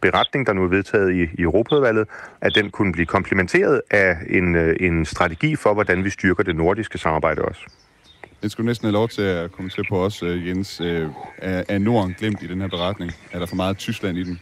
beretning, 0.00 0.46
der 0.46 0.52
nu 0.52 0.64
er 0.64 0.68
vedtaget 0.68 1.14
i, 1.14 1.22
i 1.22 1.42
Europaudvalget, 1.42 2.08
at 2.40 2.54
den 2.54 2.70
kunne 2.70 2.92
blive 2.92 3.06
komplementeret 3.06 3.80
af 3.90 4.16
en, 4.30 4.56
en 4.80 5.04
strategi 5.04 5.56
for, 5.56 5.74
hvordan 5.74 6.04
vi 6.04 6.10
styrker 6.10 6.42
det 6.42 6.56
nordiske 6.56 6.98
samarbejde 6.98 7.42
også. 7.42 7.60
Jeg 8.42 8.50
skulle 8.50 8.66
næsten 8.66 8.86
have 8.86 8.92
lov 8.92 9.08
til 9.08 9.22
at 9.22 9.52
komme 9.52 9.70
til 9.70 9.84
på 9.88 10.04
os, 10.04 10.22
Jens. 10.22 10.80
Er 11.42 11.78
Norden 11.78 12.14
glemt 12.18 12.42
i 12.42 12.46
den 12.46 12.60
her 12.60 12.68
beretning? 12.68 13.12
Er 13.32 13.38
der 13.38 13.46
for 13.46 13.56
meget 13.56 13.76
Tyskland 13.76 14.18
i 14.18 14.22
den? 14.22 14.40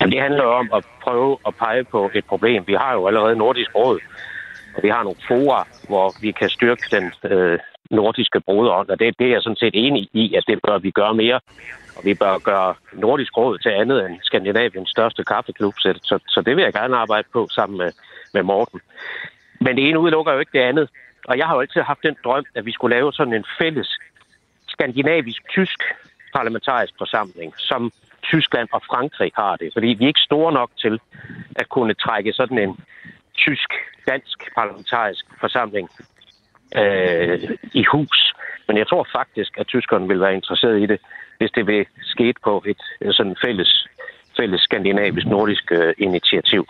Jamen, 0.00 0.12
det 0.12 0.22
handler 0.22 0.44
om 0.44 0.70
at 0.74 0.84
prøve 1.02 1.38
at 1.46 1.54
pege 1.54 1.84
på 1.84 2.10
et 2.14 2.24
problem. 2.24 2.66
Vi 2.66 2.74
har 2.74 2.92
jo 2.92 3.06
allerede 3.06 3.36
Nordisk 3.36 3.74
Råd, 3.74 3.98
og 4.76 4.82
vi 4.82 4.88
har 4.88 5.02
nogle 5.02 5.20
fora, 5.28 5.66
hvor 5.88 6.14
vi 6.20 6.30
kan 6.32 6.48
styrke 6.48 6.82
den 6.90 7.12
øh, 7.32 7.58
nordiske 7.90 8.40
broderånd, 8.40 8.88
og 8.88 8.98
det, 8.98 9.18
det 9.18 9.26
er 9.26 9.30
jeg 9.30 9.42
sådan 9.42 9.56
set 9.56 9.74
enig 9.74 10.08
i, 10.12 10.34
at 10.34 10.44
det 10.46 10.58
bør 10.66 10.78
vi 10.78 10.90
gøre 10.90 11.14
mere. 11.14 11.40
Og 11.96 12.04
vi 12.04 12.14
bør 12.14 12.38
gøre 12.38 12.74
Nordisk 12.92 13.36
Råd 13.36 13.58
til 13.58 13.68
andet 13.68 14.06
end 14.06 14.18
Skandinaviens 14.22 14.90
største 14.90 15.24
kaffeklub, 15.24 15.74
så, 15.78 15.98
så, 16.02 16.18
så 16.28 16.42
det 16.46 16.56
vil 16.56 16.62
jeg 16.62 16.72
gerne 16.72 16.96
arbejde 16.96 17.28
på 17.32 17.48
sammen 17.50 17.78
med, 17.78 17.92
med 18.34 18.42
Morten. 18.42 18.80
Men 19.60 19.76
det 19.76 19.88
ene 19.88 19.98
udelukker 19.98 20.32
jo 20.32 20.38
ikke 20.38 20.58
det 20.58 20.64
andet. 20.70 20.88
Og 21.28 21.38
jeg 21.38 21.46
har 21.46 21.54
jo 21.54 21.60
altid 21.60 21.80
haft 21.80 22.02
den 22.02 22.16
drøm, 22.24 22.44
at 22.54 22.66
vi 22.66 22.72
skulle 22.72 22.96
lave 22.96 23.12
sådan 23.12 23.34
en 23.34 23.44
fælles 23.58 23.98
skandinavisk-tysk 24.68 25.80
parlamentarisk 26.34 26.94
forsamling, 26.98 27.54
som 27.56 27.92
Tyskland 28.22 28.68
og 28.72 28.82
Frankrig 28.90 29.32
har 29.36 29.56
det, 29.56 29.70
fordi 29.72 29.86
vi 29.86 30.04
er 30.04 30.08
ikke 30.08 30.28
store 30.30 30.52
nok 30.52 30.70
til 30.78 31.00
at 31.56 31.68
kunne 31.68 31.94
trække 31.94 32.32
sådan 32.32 32.58
en 32.58 32.76
tysk-dansk 33.36 34.54
parlamentarisk 34.54 35.24
forsamling 35.40 35.88
øh, 36.76 37.56
i 37.72 37.84
hus. 37.92 38.34
Men 38.68 38.76
jeg 38.76 38.86
tror 38.88 39.06
faktisk, 39.12 39.58
at 39.58 39.66
tyskerne 39.66 40.08
vil 40.08 40.20
være 40.20 40.34
interesseret 40.34 40.82
i 40.82 40.86
det, 40.86 41.00
hvis 41.38 41.50
det 41.50 41.66
vil 41.66 41.86
ske 42.02 42.34
på 42.44 42.62
et 42.66 42.82
øh, 43.00 43.12
sådan 43.12 43.36
fælles, 43.44 43.88
fælles 44.36 44.60
skandinavisk-nordisk 44.60 45.72
øh, 45.72 45.94
initiativ. 45.98 46.66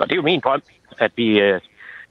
Og 0.00 0.06
det 0.06 0.12
er 0.12 0.16
jo 0.16 0.22
min 0.22 0.40
drøm, 0.40 0.62
at 0.98 1.12
vi, 1.16 1.40
øh, 1.40 1.60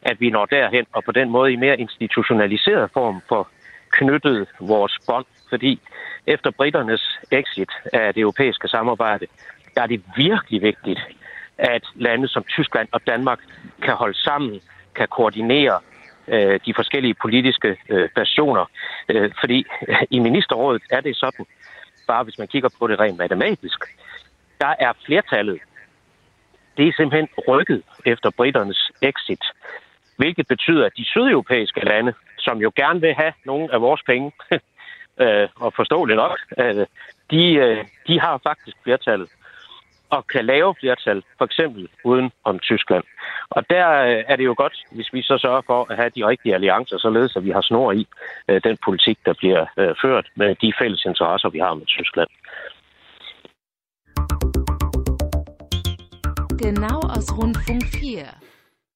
at 0.01 0.21
vi 0.21 0.29
når 0.29 0.45
derhen, 0.45 0.85
og 0.93 1.03
på 1.03 1.11
den 1.11 1.29
måde 1.29 1.53
i 1.53 1.55
mere 1.55 1.79
institutionaliseret 1.79 2.89
form 2.93 3.21
for 3.29 3.49
knyttet 3.91 4.47
vores 4.59 4.97
bånd, 5.07 5.25
fordi 5.53 5.79
efter 6.27 6.51
britternes 6.51 7.19
exit 7.31 7.71
af 7.93 8.13
det 8.13 8.21
europæiske 8.21 8.67
samarbejde, 8.67 9.25
der 9.75 9.81
er 9.81 9.87
det 9.87 10.01
virkelig 10.17 10.61
vigtigt, 10.61 11.01
at 11.57 11.83
lande 11.95 12.27
som 12.27 12.43
Tyskland 12.43 12.87
og 12.91 13.01
Danmark 13.07 13.39
kan 13.81 13.93
holde 13.93 14.17
sammen, 14.17 14.61
kan 14.95 15.07
koordinere 15.07 15.79
øh, 16.27 16.59
de 16.65 16.73
forskellige 16.75 17.15
politiske 17.21 17.77
øh, 17.89 18.09
personer. 18.15 18.65
Øh, 19.09 19.31
fordi 19.39 19.65
øh, 19.87 19.95
i 20.09 20.19
ministerrådet 20.19 20.83
er 20.91 21.01
det 21.01 21.15
sådan, 21.15 21.45
bare 22.07 22.23
hvis 22.23 22.37
man 22.37 22.47
kigger 22.47 22.69
på 22.79 22.87
det 22.87 22.99
rent 22.99 23.17
matematisk, 23.17 23.79
der 24.61 24.73
er 24.79 24.93
flertallet, 25.05 25.59
det 26.77 26.87
er 26.87 26.93
simpelthen 26.97 27.29
rykket 27.47 27.83
efter 28.05 28.29
britternes 28.29 28.91
exit. 29.01 29.43
Hvilket 30.17 30.47
betyder, 30.47 30.85
at 30.85 30.97
de 30.97 31.05
sydeuropæiske 31.05 31.85
lande, 31.85 32.13
som 32.37 32.57
jo 32.57 32.71
gerne 32.75 33.01
vil 33.01 33.13
have 33.13 33.33
nogle 33.45 33.73
af 33.73 33.81
vores 33.81 34.01
penge, 34.05 34.31
øh, 35.19 35.47
og 35.55 35.73
forståeligt 35.75 36.17
nok, 36.17 36.39
øh, 36.57 36.85
de, 37.31 37.53
øh, 37.53 37.85
de 38.07 38.19
har 38.19 38.39
faktisk 38.43 38.77
flertallet 38.83 39.29
og 40.15 40.27
kan 40.27 40.45
lave 40.45 40.75
flertal, 40.79 41.23
for 41.37 41.45
eksempel 41.45 41.89
uden 42.03 42.31
om 42.43 42.59
Tyskland. 42.59 43.03
Og 43.49 43.69
der 43.69 43.87
øh, 44.09 44.23
er 44.27 44.35
det 44.35 44.45
jo 44.45 44.55
godt, 44.57 44.75
hvis 44.91 45.13
vi 45.13 45.21
så 45.21 45.37
sørger 45.37 45.61
for 45.65 45.79
at 45.89 45.95
have 45.97 46.11
de 46.15 46.27
rigtige 46.27 46.55
alliancer, 46.55 46.97
således 46.97 47.35
at 47.35 47.43
vi 47.45 47.51
har 47.51 47.61
snor 47.61 47.91
i 47.91 48.07
øh, 48.49 48.61
den 48.63 48.77
politik, 48.85 49.17
der 49.25 49.33
bliver 49.33 49.65
øh, 49.77 49.95
ført 50.01 50.27
med 50.35 50.55
de 50.55 50.73
fælles 50.79 51.05
interesser, 51.05 51.49
vi 51.49 51.59
har 51.59 51.73
med 51.73 51.85
Tyskland. 51.85 52.29
Genau 56.63 56.99
aus 57.15 57.29
Rundfunk 57.37 57.83
4. 58.01 58.42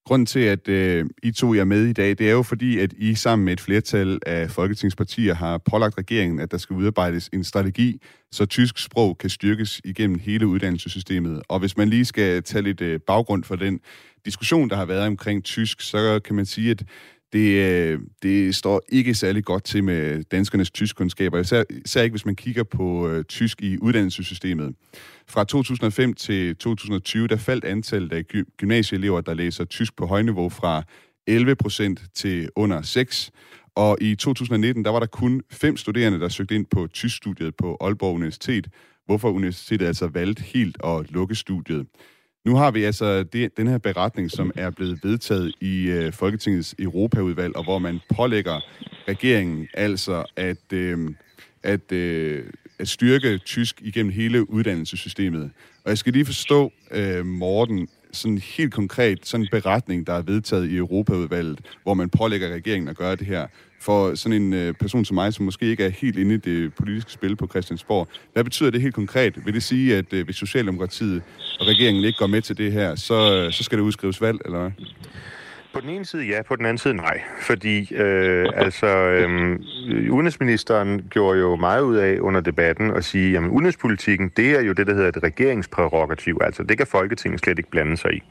Grunden 0.08 0.26
til, 0.26 0.40
at 0.40 0.68
øh, 0.68 1.06
I 1.24 1.32
to 1.32 1.54
er 1.54 1.64
med 1.64 1.86
i 1.86 1.94
dag, 1.94 2.10
det 2.10 2.22
er 2.22 2.32
jo 2.32 2.44
fordi, 2.44 2.80
at 2.80 2.94
I 2.98 3.16
sammen 3.16 3.46
med 3.46 3.54
et 3.54 3.62
flertal 3.62 4.20
af 4.26 4.52
folketingspartier 4.52 5.34
har 5.34 5.58
pålagt 5.58 5.98
regeringen, 5.98 6.40
at 6.40 6.52
der 6.52 6.58
skal 6.58 6.76
udarbejdes 6.76 7.30
en 7.34 7.44
strategi, 7.44 8.02
så 8.32 8.46
tysk 8.46 8.78
sprog 8.78 9.18
kan 9.18 9.30
styrkes 9.30 9.82
igennem 9.86 10.20
hele 10.20 10.48
uddannelsessystemet. 10.48 11.42
Og 11.50 11.60
hvis 11.60 11.78
man 11.78 11.90
lige 11.90 12.06
skal 12.06 12.44
tage 12.44 12.62
lidt 12.62 12.82
øh, 12.82 13.00
baggrund 13.00 13.44
for 13.44 13.56
den 13.56 13.80
diskussion, 14.26 14.70
der 14.70 14.76
har 14.76 14.86
været 14.86 15.08
omkring 15.08 15.44
tysk, 15.44 15.82
så 15.82 16.20
kan 16.26 16.36
man 16.36 16.46
sige, 16.46 16.72
at 16.72 16.84
det, 17.34 17.50
øh, 17.50 18.00
det 18.24 18.56
står 18.56 18.82
ikke 18.90 19.16
særlig 19.16 19.46
godt 19.46 19.64
til 19.64 19.84
med 19.84 20.24
danskernes 20.24 20.72
tyskkundskaber, 20.72 21.40
især, 21.40 21.64
især 21.86 22.02
ikke 22.02 22.14
hvis 22.14 22.26
man 22.26 22.36
kigger 22.36 22.64
på 22.64 23.10
øh, 23.10 23.24
tysk 23.24 23.62
i 23.62 23.78
uddannelsessystemet. 23.78 24.76
Fra 25.28 25.44
2005 25.44 26.14
til 26.14 26.56
2020, 26.56 27.28
der 27.28 27.38
faldt 27.38 27.66
antallet 27.66 28.14
af 28.14 28.24
gy- 28.34 28.56
gymnasieelever, 28.58 29.22
der 29.22 29.34
læser 29.34 29.66
tysk 29.66 29.96
på 29.96 30.06
højniveau 30.06 30.50
fra 30.50 30.84
11 31.28 31.56
procent 31.56 32.02
til 32.16 32.50
under 32.56 32.82
6. 32.82 33.32
Og 33.76 33.98
i 34.02 34.16
2019, 34.16 34.86
der 34.86 34.92
var 34.92 35.00
der 35.00 35.08
kun 35.08 35.42
fem 35.52 35.78
studerende, 35.78 36.20
der 36.20 36.30
søgte 36.30 36.56
ind 36.56 36.66
på 36.66 36.88
tyskstudiet 36.88 37.56
på 37.56 37.78
Aalborg 37.82 38.16
Universitet, 38.16 38.68
hvorfor 39.06 39.30
universitetet 39.30 39.86
altså 39.86 40.08
valgte 40.08 40.44
helt 40.44 40.78
at 40.84 41.12
lukke 41.12 41.36
studiet. 41.36 41.86
Nu 42.48 42.56
har 42.56 42.72
vi 42.72 42.84
altså 42.84 43.24
det, 43.24 43.58
den 43.58 43.68
her 43.68 43.78
beretning, 43.78 44.32
som 44.32 44.52
er 44.56 44.70
blevet 44.70 45.00
vedtaget 45.04 45.54
i 45.62 45.88
øh, 45.88 46.14
Folketingets 46.14 46.76
Europaudvalg, 46.80 47.56
og 47.56 47.64
hvor 47.64 47.80
man 47.80 48.00
pålægger 48.16 48.60
regeringen 49.08 49.68
altså 49.74 50.26
at, 50.36 50.74
øh, 50.74 51.10
at, 51.64 51.92
øh, 51.92 52.46
at 52.80 52.88
styrke 52.88 53.38
tysk 53.38 53.82
igennem 53.82 54.12
hele 54.12 54.50
uddannelsessystemet. 54.50 55.52
Og 55.84 55.90
jeg 55.90 55.98
skal 55.98 56.14
lige 56.14 56.26
forstå, 56.26 56.72
øh, 56.92 57.26
Morten, 57.26 57.88
sådan 58.18 58.38
helt 58.38 58.74
konkret, 58.74 59.20
sådan 59.24 59.44
en 59.44 59.48
beretning, 59.52 60.08
der 60.08 60.14
er 60.14 60.22
vedtaget 60.22 60.70
i 60.70 60.78
Europaudvalget, 60.78 61.60
hvor 61.84 61.94
man 61.94 62.10
pålægger 62.10 62.54
regeringen 62.54 62.88
at 62.88 62.98
gøre 62.98 63.16
det 63.16 63.28
her. 63.28 63.48
For 63.82 64.16
sådan 64.16 64.42
en 64.42 64.54
øh, 64.54 64.74
person 64.74 65.06
som 65.06 65.16
mig, 65.16 65.34
som 65.34 65.46
måske 65.46 65.66
ikke 65.66 65.84
er 65.86 65.90
helt 65.90 66.18
inde 66.18 66.34
i 66.34 66.38
det 66.38 66.74
politiske 66.74 67.12
spil 67.12 67.36
på 67.36 67.48
Christiansborg, 67.48 68.08
hvad 68.34 68.44
betyder 68.44 68.70
det 68.70 68.82
helt 68.82 68.96
konkret? 68.96 69.46
Vil 69.46 69.54
det 69.54 69.64
sige, 69.64 69.98
at 69.98 70.14
øh, 70.14 70.26
hvis 70.26 70.36
Socialdemokratiet 70.36 71.22
og 71.60 71.68
regeringen 71.68 72.04
ikke 72.04 72.20
går 72.20 72.28
med 72.28 72.42
til 72.42 72.58
det 72.58 72.72
her, 72.72 72.96
så, 72.96 73.34
øh, 73.34 73.54
så 73.54 73.64
skal 73.64 73.78
det 73.78 73.84
udskrives 73.84 74.22
valg, 74.22 74.40
eller 74.46 74.60
hvad? 74.60 74.72
På 75.78 75.82
den 75.82 75.90
ene 75.90 76.06
side 76.06 76.26
ja, 76.26 76.42
på 76.42 76.56
den 76.56 76.66
anden 76.66 76.78
side 76.78 76.94
nej. 76.94 77.22
Fordi 77.42 77.96
øh, 77.96 78.50
altså, 78.66 78.88
øh, 78.88 79.60
udenrigsministeren 80.12 81.08
gjorde 81.10 81.40
jo 81.40 81.56
meget 81.56 81.82
ud 81.82 81.96
af 81.96 82.20
under 82.20 82.42
debatten 82.42 82.92
at 82.92 83.06
sige, 83.06 83.38
at 83.38 83.44
udenrigspolitikken, 83.44 84.32
det 84.38 84.52
er 84.52 84.62
jo 84.62 84.74
det, 84.74 84.88
der 84.88 84.94
hedder 84.94 85.10
et 85.10 85.24
regeringsprerogativ. 85.24 86.38
Altså, 86.42 86.64
det 86.64 86.78
kan 86.78 86.88
Folketinget 86.88 87.40
slet 87.40 87.58
ikke 87.58 87.70
blande 87.70 87.98
sig 87.98 88.14
i. 88.14 88.24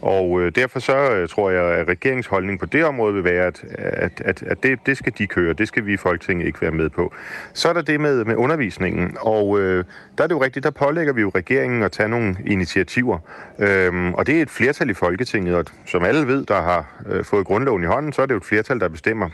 Og 0.00 0.40
øh, 0.40 0.52
derfor 0.54 0.78
så 0.78 1.12
øh, 1.12 1.28
tror 1.28 1.50
jeg, 1.50 1.64
at 1.64 1.88
regeringsholdning 1.88 2.60
på 2.60 2.66
det 2.66 2.84
område 2.84 3.14
vil 3.14 3.24
være, 3.24 3.46
at, 3.46 3.64
at, 3.78 4.22
at, 4.24 4.42
at 4.42 4.62
det, 4.62 4.78
det 4.86 4.96
skal 4.96 5.12
de 5.18 5.26
køre. 5.26 5.52
Det 5.52 5.68
skal 5.68 5.86
vi 5.86 5.92
i 5.92 5.96
Folketinget 5.96 6.46
ikke 6.46 6.62
være 6.62 6.70
med 6.70 6.90
på. 6.90 7.14
Så 7.52 7.68
er 7.68 7.72
der 7.72 7.82
det 7.82 8.00
med, 8.00 8.24
med 8.24 8.36
undervisningen. 8.36 9.16
Og 9.20 9.60
øh, 9.60 9.84
der 10.18 10.24
er 10.24 10.28
det 10.28 10.34
jo 10.34 10.42
rigtigt, 10.42 10.64
der 10.64 10.70
pålægger 10.70 11.12
vi 11.12 11.20
jo 11.20 11.32
regeringen 11.34 11.82
at 11.82 11.92
tage 11.92 12.08
nogle 12.08 12.36
initiativer. 12.46 13.18
Øhm, 13.58 14.14
og 14.14 14.26
det 14.26 14.38
er 14.38 14.42
et 14.42 14.50
flertal 14.50 14.90
i 14.90 14.94
Folketinget, 14.94 15.56
og 15.56 15.64
som 15.86 16.04
alle 16.04 16.26
ved, 16.26 16.46
der 16.46 16.62
har 16.62 16.87
øh, 17.06 17.24
fået 17.24 17.46
grundloven 17.46 17.82
i 17.82 17.86
hånden, 17.86 18.12
så 18.12 18.22
er 18.22 18.26
det 18.26 18.32
jo 18.32 18.38
et 18.38 18.44
flertal, 18.44 18.80
der 18.80 18.88
bestemmer, 18.88 19.30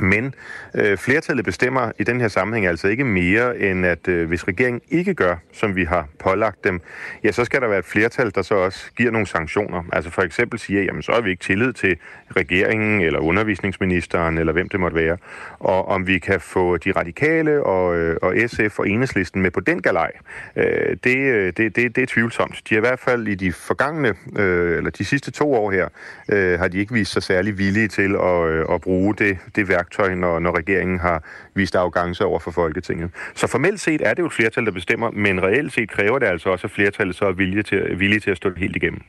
men 0.00 0.34
øh, 0.74 0.98
flertallet 0.98 1.44
bestemmer 1.44 1.92
i 1.98 2.02
den 2.04 2.20
her 2.20 2.28
sammenhæng 2.28 2.66
altså 2.66 2.88
ikke 2.88 3.04
mere, 3.04 3.58
end 3.58 3.86
at 3.86 4.08
øh, 4.08 4.28
hvis 4.28 4.48
regeringen 4.48 4.80
ikke 4.88 5.14
gør, 5.14 5.36
som 5.52 5.76
vi 5.76 5.84
har 5.84 6.08
pålagt 6.18 6.64
dem, 6.64 6.80
ja, 7.24 7.32
så 7.32 7.44
skal 7.44 7.60
der 7.60 7.68
være 7.68 7.78
et 7.78 7.84
flertal, 7.84 8.32
der 8.34 8.42
så 8.42 8.54
også 8.54 8.90
giver 8.96 9.10
nogle 9.10 9.26
sanktioner. 9.26 9.82
Altså 9.92 10.10
for 10.10 10.22
eksempel 10.22 10.58
siger, 10.58 10.82
jamen 10.82 11.02
så 11.02 11.12
har 11.12 11.20
vi 11.20 11.30
ikke 11.30 11.44
tillid 11.44 11.72
til 11.72 11.96
regeringen 12.36 13.00
eller 13.00 13.18
undervisningsministeren 13.18 14.38
eller 14.38 14.52
hvem 14.52 14.68
det 14.68 14.80
måtte 14.80 14.94
være. 14.94 15.16
Og 15.58 15.88
om 15.88 16.06
vi 16.06 16.18
kan 16.18 16.40
få 16.40 16.76
de 16.76 16.92
radikale 16.92 17.62
og, 17.62 17.96
øh, 17.96 18.16
og 18.22 18.34
SF 18.46 18.78
og 18.78 18.88
enhedslisten 18.88 19.42
med 19.42 19.50
på 19.50 19.60
den 19.60 19.82
galej, 19.82 20.12
øh, 20.56 20.96
det, 21.04 21.16
øh, 21.16 21.52
det, 21.56 21.76
det, 21.76 21.96
det 21.96 22.02
er 22.02 22.06
tvivlsomt. 22.06 22.62
De 22.68 22.74
har 22.74 22.76
i 22.76 22.86
hvert 22.88 23.00
fald 23.00 23.28
i 23.28 23.34
de 23.34 23.52
forgangne, 23.52 24.14
øh, 24.38 24.76
eller 24.76 24.90
de 24.90 25.04
sidste 25.04 25.30
to 25.30 25.54
år 25.54 25.70
her, 25.70 25.88
øh, 26.28 26.58
har 26.58 26.68
de 26.68 26.78
ikke 26.78 26.92
vist 26.92 27.12
sig 27.12 27.22
særlig 27.22 27.58
villige 27.58 27.88
til 27.88 28.16
at, 28.16 28.48
øh, 28.48 28.64
at 28.74 28.80
bruge 28.80 29.14
det, 29.14 29.38
det 29.56 29.68
værk 29.68 29.87
værktøj, 29.88 30.14
når, 30.14 30.38
når 30.38 30.56
regeringen 30.58 30.98
har 30.98 31.22
vist 31.54 31.76
arrogance 31.76 32.24
over 32.24 32.38
for 32.38 32.50
Folketinget. 32.50 33.10
Så 33.34 33.46
formelt 33.46 33.80
set 33.80 34.00
er 34.00 34.14
det 34.14 34.22
jo 34.22 34.26
et 34.26 34.32
flertal, 34.32 34.64
der 34.64 34.70
bestemmer, 34.70 35.10
men 35.10 35.42
reelt 35.42 35.72
set 35.72 35.90
kræver 35.90 36.18
det 36.18 36.26
altså 36.26 36.50
også, 36.50 36.66
at 36.66 36.70
flertallet 36.70 37.16
så 37.16 37.24
er 37.24 37.32
villige 37.32 37.62
til, 37.62 38.00
villige 38.00 38.20
til 38.20 38.30
at 38.30 38.36
stå 38.36 38.50
helt 38.56 38.76
igennem. 38.76 39.00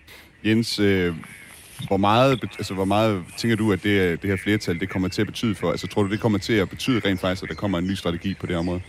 Jens, 0.45 0.79
øh, 0.79 1.13
hvor 1.87 1.97
meget, 1.97 2.43
altså, 2.43 2.73
hvor 2.73 2.85
meget 2.85 3.23
tænker 3.37 3.57
du, 3.57 3.71
at 3.71 3.83
det, 3.83 4.21
det 4.21 4.29
her 4.29 4.37
flertal 4.43 4.79
det 4.79 4.89
kommer 4.89 5.07
til 5.07 5.21
at 5.21 5.27
betyde 5.27 5.55
for? 5.55 5.71
Altså 5.71 5.87
tror 5.87 6.03
du, 6.03 6.09
det 6.09 6.19
kommer 6.19 6.39
til 6.39 6.53
at 6.53 6.69
betyde 6.69 7.01
rent 7.05 7.21
faktisk, 7.21 7.43
at 7.43 7.49
der 7.49 7.55
kommer 7.55 7.77
en 7.77 7.87
ny 7.87 7.93
strategi 7.93 8.33
på 8.41 8.45
det 8.47 8.57
område? 8.57 8.81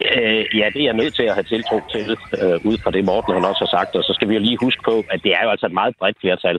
Øh, 0.00 0.44
ja, 0.58 0.66
det 0.74 0.80
er 0.80 0.88
jeg 0.90 1.00
nødt 1.02 1.14
til 1.14 1.22
at 1.22 1.34
have 1.34 1.48
tiltro 1.54 1.80
til, 1.94 2.16
øh, 2.42 2.66
ud 2.70 2.78
fra 2.82 2.90
det 2.90 3.04
Morten 3.04 3.34
han 3.34 3.44
også 3.44 3.62
har 3.64 3.72
sagt. 3.78 3.96
Og 3.96 4.04
så 4.04 4.12
skal 4.14 4.28
vi 4.28 4.34
jo 4.34 4.40
lige 4.40 4.58
huske 4.66 4.82
på, 4.84 5.04
at 5.10 5.20
det 5.24 5.32
er 5.38 5.42
jo 5.44 5.50
altså 5.50 5.66
et 5.66 5.78
meget 5.80 5.94
bredt 5.98 6.16
flertal 6.20 6.58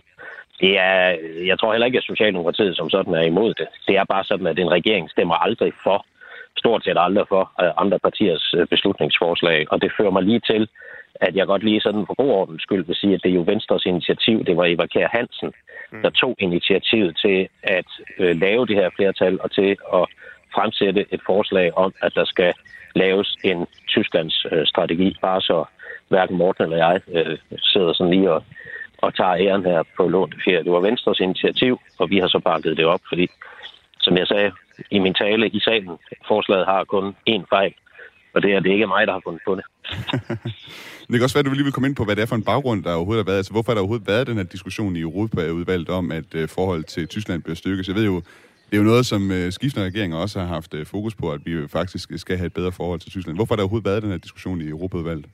det 0.61 0.79
er, 0.79 1.17
jeg 1.45 1.59
tror 1.59 1.71
heller 1.71 1.85
ikke, 1.85 1.97
at 1.97 2.03
Socialdemokratiet 2.03 2.75
som 2.75 2.89
sådan 2.89 3.13
er 3.13 3.21
imod 3.21 3.53
det. 3.53 3.67
Det 3.87 3.97
er 3.97 4.03
bare 4.03 4.23
sådan, 4.23 4.47
at 4.47 4.59
en 4.59 4.71
regering 4.71 5.09
stemmer 5.09 5.35
aldrig 5.35 5.73
for, 5.83 6.05
stort 6.57 6.83
set 6.83 6.97
aldrig 6.97 7.25
for 7.29 7.43
øh, 7.63 7.71
andre 7.77 7.99
partiers 7.99 8.53
øh, 8.57 8.67
beslutningsforslag. 8.67 9.59
Og 9.71 9.81
det 9.81 9.91
fører 9.97 10.11
mig 10.11 10.23
lige 10.23 10.39
til, 10.39 10.69
at 11.15 11.35
jeg 11.35 11.45
godt 11.47 11.63
lige 11.63 11.81
sådan 11.81 12.05
for 12.05 12.13
god 12.13 12.31
ordens 12.31 12.61
skyld 12.61 12.85
vil 12.85 12.95
sige, 12.95 13.13
at 13.13 13.23
det 13.23 13.31
er 13.31 13.35
jo 13.35 13.43
Venstres 13.47 13.85
initiativ. 13.85 14.45
Det 14.45 14.57
var 14.57 14.65
Eva 14.65 14.85
Kjær 14.85 15.07
Hansen, 15.11 15.51
mm. 15.91 16.01
der 16.01 16.09
tog 16.09 16.35
initiativet 16.39 17.17
til 17.17 17.47
at 17.63 17.89
øh, 18.19 18.35
lave 18.35 18.65
det 18.67 18.75
her 18.75 18.89
flertal 18.95 19.41
og 19.41 19.51
til 19.51 19.77
at 19.93 20.05
fremsætte 20.53 21.05
et 21.11 21.21
forslag 21.25 21.77
om, 21.77 21.93
at 22.01 22.11
der 22.15 22.25
skal 22.25 22.53
laves 22.95 23.37
en 23.43 23.67
Tysklands 23.87 24.45
øh, 24.51 24.65
strategi, 24.65 25.17
bare 25.21 25.41
så 25.41 25.65
hverken 26.07 26.37
Morten 26.37 26.63
eller 26.63 26.77
jeg 26.77 27.01
øh, 27.13 27.37
sidder 27.61 27.93
sådan 27.93 28.13
lige 28.13 28.31
og 28.31 28.43
og 29.01 29.15
tager 29.15 29.35
æren 29.45 29.65
her 29.65 29.83
på 29.97 30.07
lånt 30.07 30.35
fjerde. 30.45 30.63
Det 30.63 30.71
var 30.71 30.79
Venstres 30.79 31.19
initiativ, 31.19 31.79
og 31.99 32.09
vi 32.09 32.17
har 32.17 32.27
så 32.27 32.39
bakket 32.39 32.77
det 32.77 32.85
op, 32.85 33.01
fordi, 33.09 33.27
som 33.99 34.17
jeg 34.17 34.27
sagde 34.27 34.51
i 34.91 34.99
min 34.99 35.13
tale 35.13 35.49
i 35.49 35.59
salen, 35.59 35.97
forslaget 36.27 36.65
har 36.65 36.83
kun 36.83 37.15
én 37.29 37.43
fejl, 37.49 37.73
og 38.33 38.41
det 38.43 38.53
er, 38.53 38.59
det 38.59 38.71
ikke 38.71 38.83
er 38.83 38.87
mig, 38.95 39.07
der 39.07 39.13
har 39.13 39.21
fundet 39.23 39.41
på 39.47 39.55
det. 39.55 39.65
det 41.07 41.15
kan 41.15 41.23
også 41.23 41.35
være, 41.35 41.45
at 41.45 41.45
du 41.45 41.51
lige 41.51 41.63
vil 41.63 41.73
komme 41.73 41.87
ind 41.87 41.95
på, 41.95 42.05
hvad 42.05 42.15
det 42.15 42.21
er 42.21 42.25
for 42.25 42.35
en 42.35 42.43
baggrund, 42.43 42.83
der 42.83 42.93
overhovedet 42.93 43.25
har 43.25 43.31
været. 43.31 43.37
Altså, 43.37 43.51
hvorfor 43.51 43.71
har 43.71 43.75
der 43.75 43.81
overhovedet 43.81 44.07
været 44.07 44.27
den 44.27 44.37
her 44.37 44.43
diskussion 44.43 44.95
i 44.95 44.99
Europaudvalget 44.99 45.89
om, 45.89 46.11
at 46.11 46.35
øh, 46.35 46.49
forholdet 46.49 46.85
til 46.85 47.07
Tyskland 47.07 47.43
bliver 47.43 47.55
styrket? 47.55 47.87
Jeg 47.87 47.95
ved 47.95 48.05
jo, 48.05 48.15
det 48.69 48.73
er 48.73 48.77
jo 48.77 48.83
noget, 48.83 49.05
som 49.05 49.31
øh, 49.31 49.51
skiftende 49.51 49.85
regeringer 49.85 50.17
også 50.17 50.39
har 50.39 50.47
haft 50.47 50.73
øh, 50.73 50.85
fokus 50.85 51.15
på, 51.15 51.31
at 51.31 51.41
vi 51.45 51.67
faktisk 51.67 52.09
skal 52.15 52.37
have 52.37 52.47
et 52.47 52.53
bedre 52.53 52.71
forhold 52.71 52.99
til 52.99 53.11
Tyskland. 53.11 53.37
Hvorfor 53.37 53.53
har 53.53 53.57
der 53.57 53.63
overhovedet 53.63 53.85
været 53.85 54.03
den 54.03 54.11
her 54.11 54.17
diskussion 54.17 54.61
i 54.61 54.67
Europaudvalget? 54.67 55.25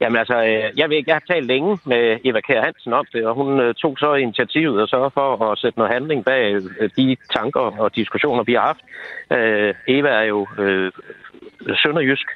Jamen 0.00 0.18
altså, 0.18 0.36
øh, 0.42 0.78
jeg, 0.78 0.90
ved, 0.90 1.02
jeg 1.06 1.14
har 1.14 1.22
talt 1.28 1.46
længe 1.46 1.78
med 1.84 2.18
Eva 2.24 2.40
Kjær 2.40 2.62
Hansen 2.62 2.92
om 2.92 3.06
det, 3.12 3.26
og 3.26 3.34
hun 3.34 3.60
øh, 3.60 3.74
tog 3.74 3.98
så 3.98 4.14
initiativet 4.14 4.82
og 4.82 4.88
så 4.88 5.10
for 5.14 5.52
at 5.52 5.58
sætte 5.58 5.78
noget 5.78 5.92
handling 5.92 6.24
bag 6.24 6.54
øh, 6.80 6.90
de 6.96 7.16
tanker 7.34 7.60
og 7.60 7.96
diskussioner, 7.96 8.42
vi 8.42 8.54
har 8.54 8.60
haft. 8.60 8.84
Øh, 9.32 9.74
Eva 9.88 10.08
er 10.08 10.22
jo 10.22 10.46
øh, 10.58 10.92
sønderjysk, 11.82 12.26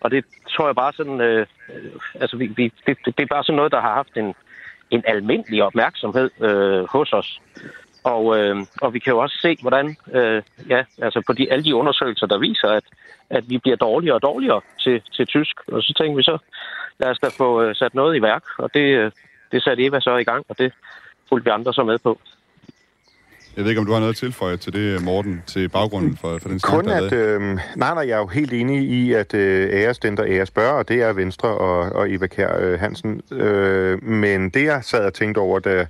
og 0.00 0.10
det 0.10 0.24
tror 0.48 0.66
jeg 0.66 0.74
bare 0.74 0.92
sådan, 0.92 1.20
øh, 1.20 1.46
altså 2.20 2.36
vi, 2.36 2.46
vi, 2.46 2.72
det, 2.86 2.98
det 3.04 3.20
er 3.20 3.26
bare 3.26 3.44
sådan 3.44 3.56
noget, 3.56 3.72
der 3.72 3.80
har 3.80 3.94
haft 3.94 4.16
en, 4.16 4.34
en 4.90 5.02
almindelig 5.06 5.62
opmærksomhed 5.62 6.30
øh, 6.40 6.86
hos 6.88 7.12
os. 7.12 7.40
Og, 8.04 8.38
øh, 8.38 8.56
og 8.82 8.94
vi 8.94 8.98
kan 8.98 9.12
jo 9.12 9.18
også 9.18 9.38
se, 9.42 9.56
hvordan, 9.60 9.96
øh, 10.12 10.42
ja, 10.68 10.84
altså 11.02 11.22
på 11.26 11.32
de, 11.32 11.52
alle 11.52 11.64
de 11.64 11.74
undersøgelser, 11.74 12.26
der 12.26 12.38
viser, 12.38 12.68
at, 12.68 12.84
at 13.30 13.44
vi 13.50 13.58
bliver 13.58 13.76
dårligere 13.76 14.14
og 14.14 14.22
dårligere 14.22 14.60
til, 14.78 15.02
til 15.12 15.26
tysk. 15.26 15.56
Og 15.72 15.82
så 15.82 15.94
tænker 15.98 16.16
vi 16.16 16.22
så, 16.22 16.38
lad 17.00 17.10
os 17.10 17.18
da 17.18 17.28
få 17.28 17.62
øh, 17.62 17.74
sat 17.74 17.94
noget 17.94 18.16
i 18.16 18.22
værk, 18.22 18.42
og 18.58 18.70
det, 18.74 18.80
øh, 18.80 19.10
det 19.52 19.62
satte 19.62 19.84
Eva 19.84 20.00
så 20.00 20.16
i 20.16 20.24
gang, 20.24 20.44
og 20.48 20.58
det 20.58 20.72
fuldt 21.28 21.44
vi 21.44 21.50
andre 21.50 21.74
så 21.74 21.84
med 21.84 21.98
på. 21.98 22.20
Jeg 23.56 23.64
ved 23.64 23.70
ikke, 23.70 23.80
om 23.80 23.86
du 23.86 23.92
har 23.92 24.00
noget 24.00 24.12
at 24.12 24.16
tilføje 24.16 24.56
til 24.56 24.72
det, 24.72 25.04
Morten, 25.04 25.42
til 25.46 25.68
baggrunden 25.68 26.16
for, 26.16 26.38
for 26.38 26.48
den 26.48 26.58
snak, 26.58 26.70
Kun 26.70 26.88
at, 26.88 27.12
øh, 27.12 27.40
nej, 27.40 27.60
nej, 27.76 28.08
jeg 28.08 28.14
er 28.14 28.18
jo 28.18 28.26
helt 28.26 28.52
enig 28.52 28.88
i, 28.88 29.12
at 29.12 29.34
øh, 29.34 29.70
æres 29.72 29.98
den, 29.98 30.16
der 30.16 30.24
æres 30.26 30.50
bør, 30.50 30.70
og 30.70 30.88
det 30.88 31.02
er 31.02 31.12
Venstre 31.12 31.48
og, 31.48 31.78
og 31.78 32.12
Eva 32.12 32.26
Kjær 32.26 32.56
øh, 32.60 32.80
Hansen. 32.80 33.20
Øh, 33.32 34.04
men 34.04 34.50
det, 34.50 34.64
jeg 34.64 34.84
sad 34.84 35.06
og 35.06 35.14
tænkte 35.14 35.38
over, 35.38 35.58
da, 35.58 35.86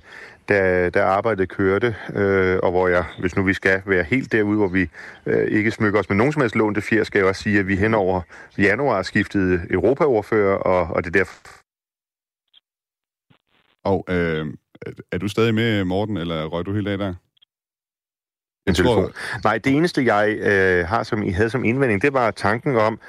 da, 0.49 0.89
da 0.89 1.03
arbejdet 1.03 1.49
kørte, 1.49 1.95
øh, 2.15 2.59
og 2.63 2.71
hvor 2.71 2.87
jeg, 2.87 3.05
hvis 3.19 3.35
nu 3.35 3.43
vi 3.43 3.53
skal 3.53 3.81
være 3.85 4.03
helt 4.03 4.31
derude, 4.31 4.57
hvor 4.57 4.67
vi 4.67 4.89
øh, 5.25 5.47
ikke 5.47 5.71
smykker 5.71 5.99
os 5.99 6.09
med 6.09 6.17
nogen 6.17 6.33
som 6.33 6.41
helst 6.41 6.55
lånte 6.55 6.81
fjer, 6.81 7.03
skal 7.03 7.19
jeg 7.19 7.27
også 7.27 7.43
sige, 7.43 7.59
at 7.59 7.67
vi 7.67 7.75
hen 7.75 7.93
over 7.93 8.21
januar 8.57 9.01
skiftede 9.01 9.61
Europaordfører, 9.69 10.57
og, 10.57 10.95
og 10.95 11.03
det 11.03 11.15
er 11.15 11.19
derfor, 11.19 11.49
Og 13.83 14.05
øh, 14.09 14.47
er 15.11 15.17
du 15.17 15.27
stadig 15.27 15.53
med, 15.53 15.83
Morten, 15.83 16.17
eller 16.17 16.45
røg 16.45 16.65
du 16.65 16.73
helt 16.73 16.87
af 16.87 16.97
der? 16.97 17.13
tror- 18.67 18.73
telefon. 18.73 19.13
Nej, 19.43 19.57
det 19.57 19.75
eneste, 19.75 20.05
jeg 20.05 20.37
øh, 20.39 20.87
har 20.87 21.03
som, 21.03 21.33
havde 21.33 21.49
som 21.49 21.63
indvending, 21.63 22.01
det 22.01 22.13
var 22.13 22.31
tanken 22.31 22.75
om, 22.75 22.99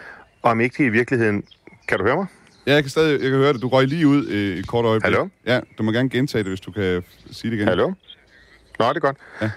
om 0.43 0.61
ikke 0.61 0.75
det 0.79 0.85
i 0.85 0.89
virkeligheden... 0.89 1.45
Kan 1.89 1.99
du 1.99 2.05
høre 2.05 2.17
mig? 2.17 2.27
Ja, 2.71 2.75
jeg 2.75 2.83
kan 2.83 2.91
stadig 2.91 3.13
jeg 3.23 3.31
kan 3.31 3.39
høre 3.39 3.53
det. 3.53 3.63
Du 3.63 3.69
røg 3.69 3.87
lige 3.87 4.07
ud 4.07 4.27
øh, 4.27 4.59
et 4.59 4.67
kort 4.67 4.85
øjeblik. 4.85 5.05
Hallo? 5.05 5.29
Ja, 5.47 5.61
du 5.79 5.83
må 5.83 5.93
gerne 5.93 6.09
gentage 6.09 6.45
det, 6.45 6.51
hvis 6.51 6.61
du 6.61 6.73
kan 6.73 7.05
sige 7.31 7.51
det 7.51 7.57
igen. 7.57 7.69
Hallo? 7.69 7.93
Nå, 8.79 8.89
det 8.89 8.97
er 8.97 9.01
godt. 9.01 9.17
Ja. 9.43 9.51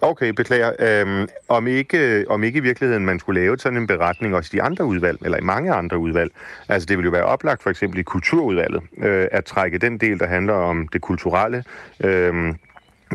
Okay, 0.00 0.30
beklager. 0.30 0.72
Øhm, 0.78 1.28
om, 1.48 1.66
ikke, 1.66 2.24
om 2.28 2.44
ikke 2.44 2.56
i 2.56 2.60
virkeligheden 2.60 3.06
man 3.06 3.18
skulle 3.18 3.40
lave 3.40 3.58
sådan 3.58 3.78
en 3.78 3.86
beretning 3.86 4.34
også 4.34 4.50
i 4.52 4.56
de 4.56 4.62
andre 4.62 4.84
udvalg, 4.84 5.18
eller 5.24 5.38
i 5.38 5.40
mange 5.40 5.72
andre 5.72 5.98
udvalg. 5.98 6.32
Altså 6.68 6.86
det 6.86 6.98
ville 6.98 7.06
jo 7.06 7.10
være 7.10 7.24
oplagt 7.24 7.62
for 7.62 7.70
eksempel 7.70 7.98
i 7.98 8.02
kulturudvalget, 8.02 8.82
øh, 8.98 9.28
at 9.32 9.44
trække 9.44 9.78
den 9.78 9.98
del, 9.98 10.18
der 10.18 10.26
handler 10.26 10.54
om 10.54 10.88
det 10.88 11.00
kulturelle, 11.00 11.64
øh, 12.04 12.54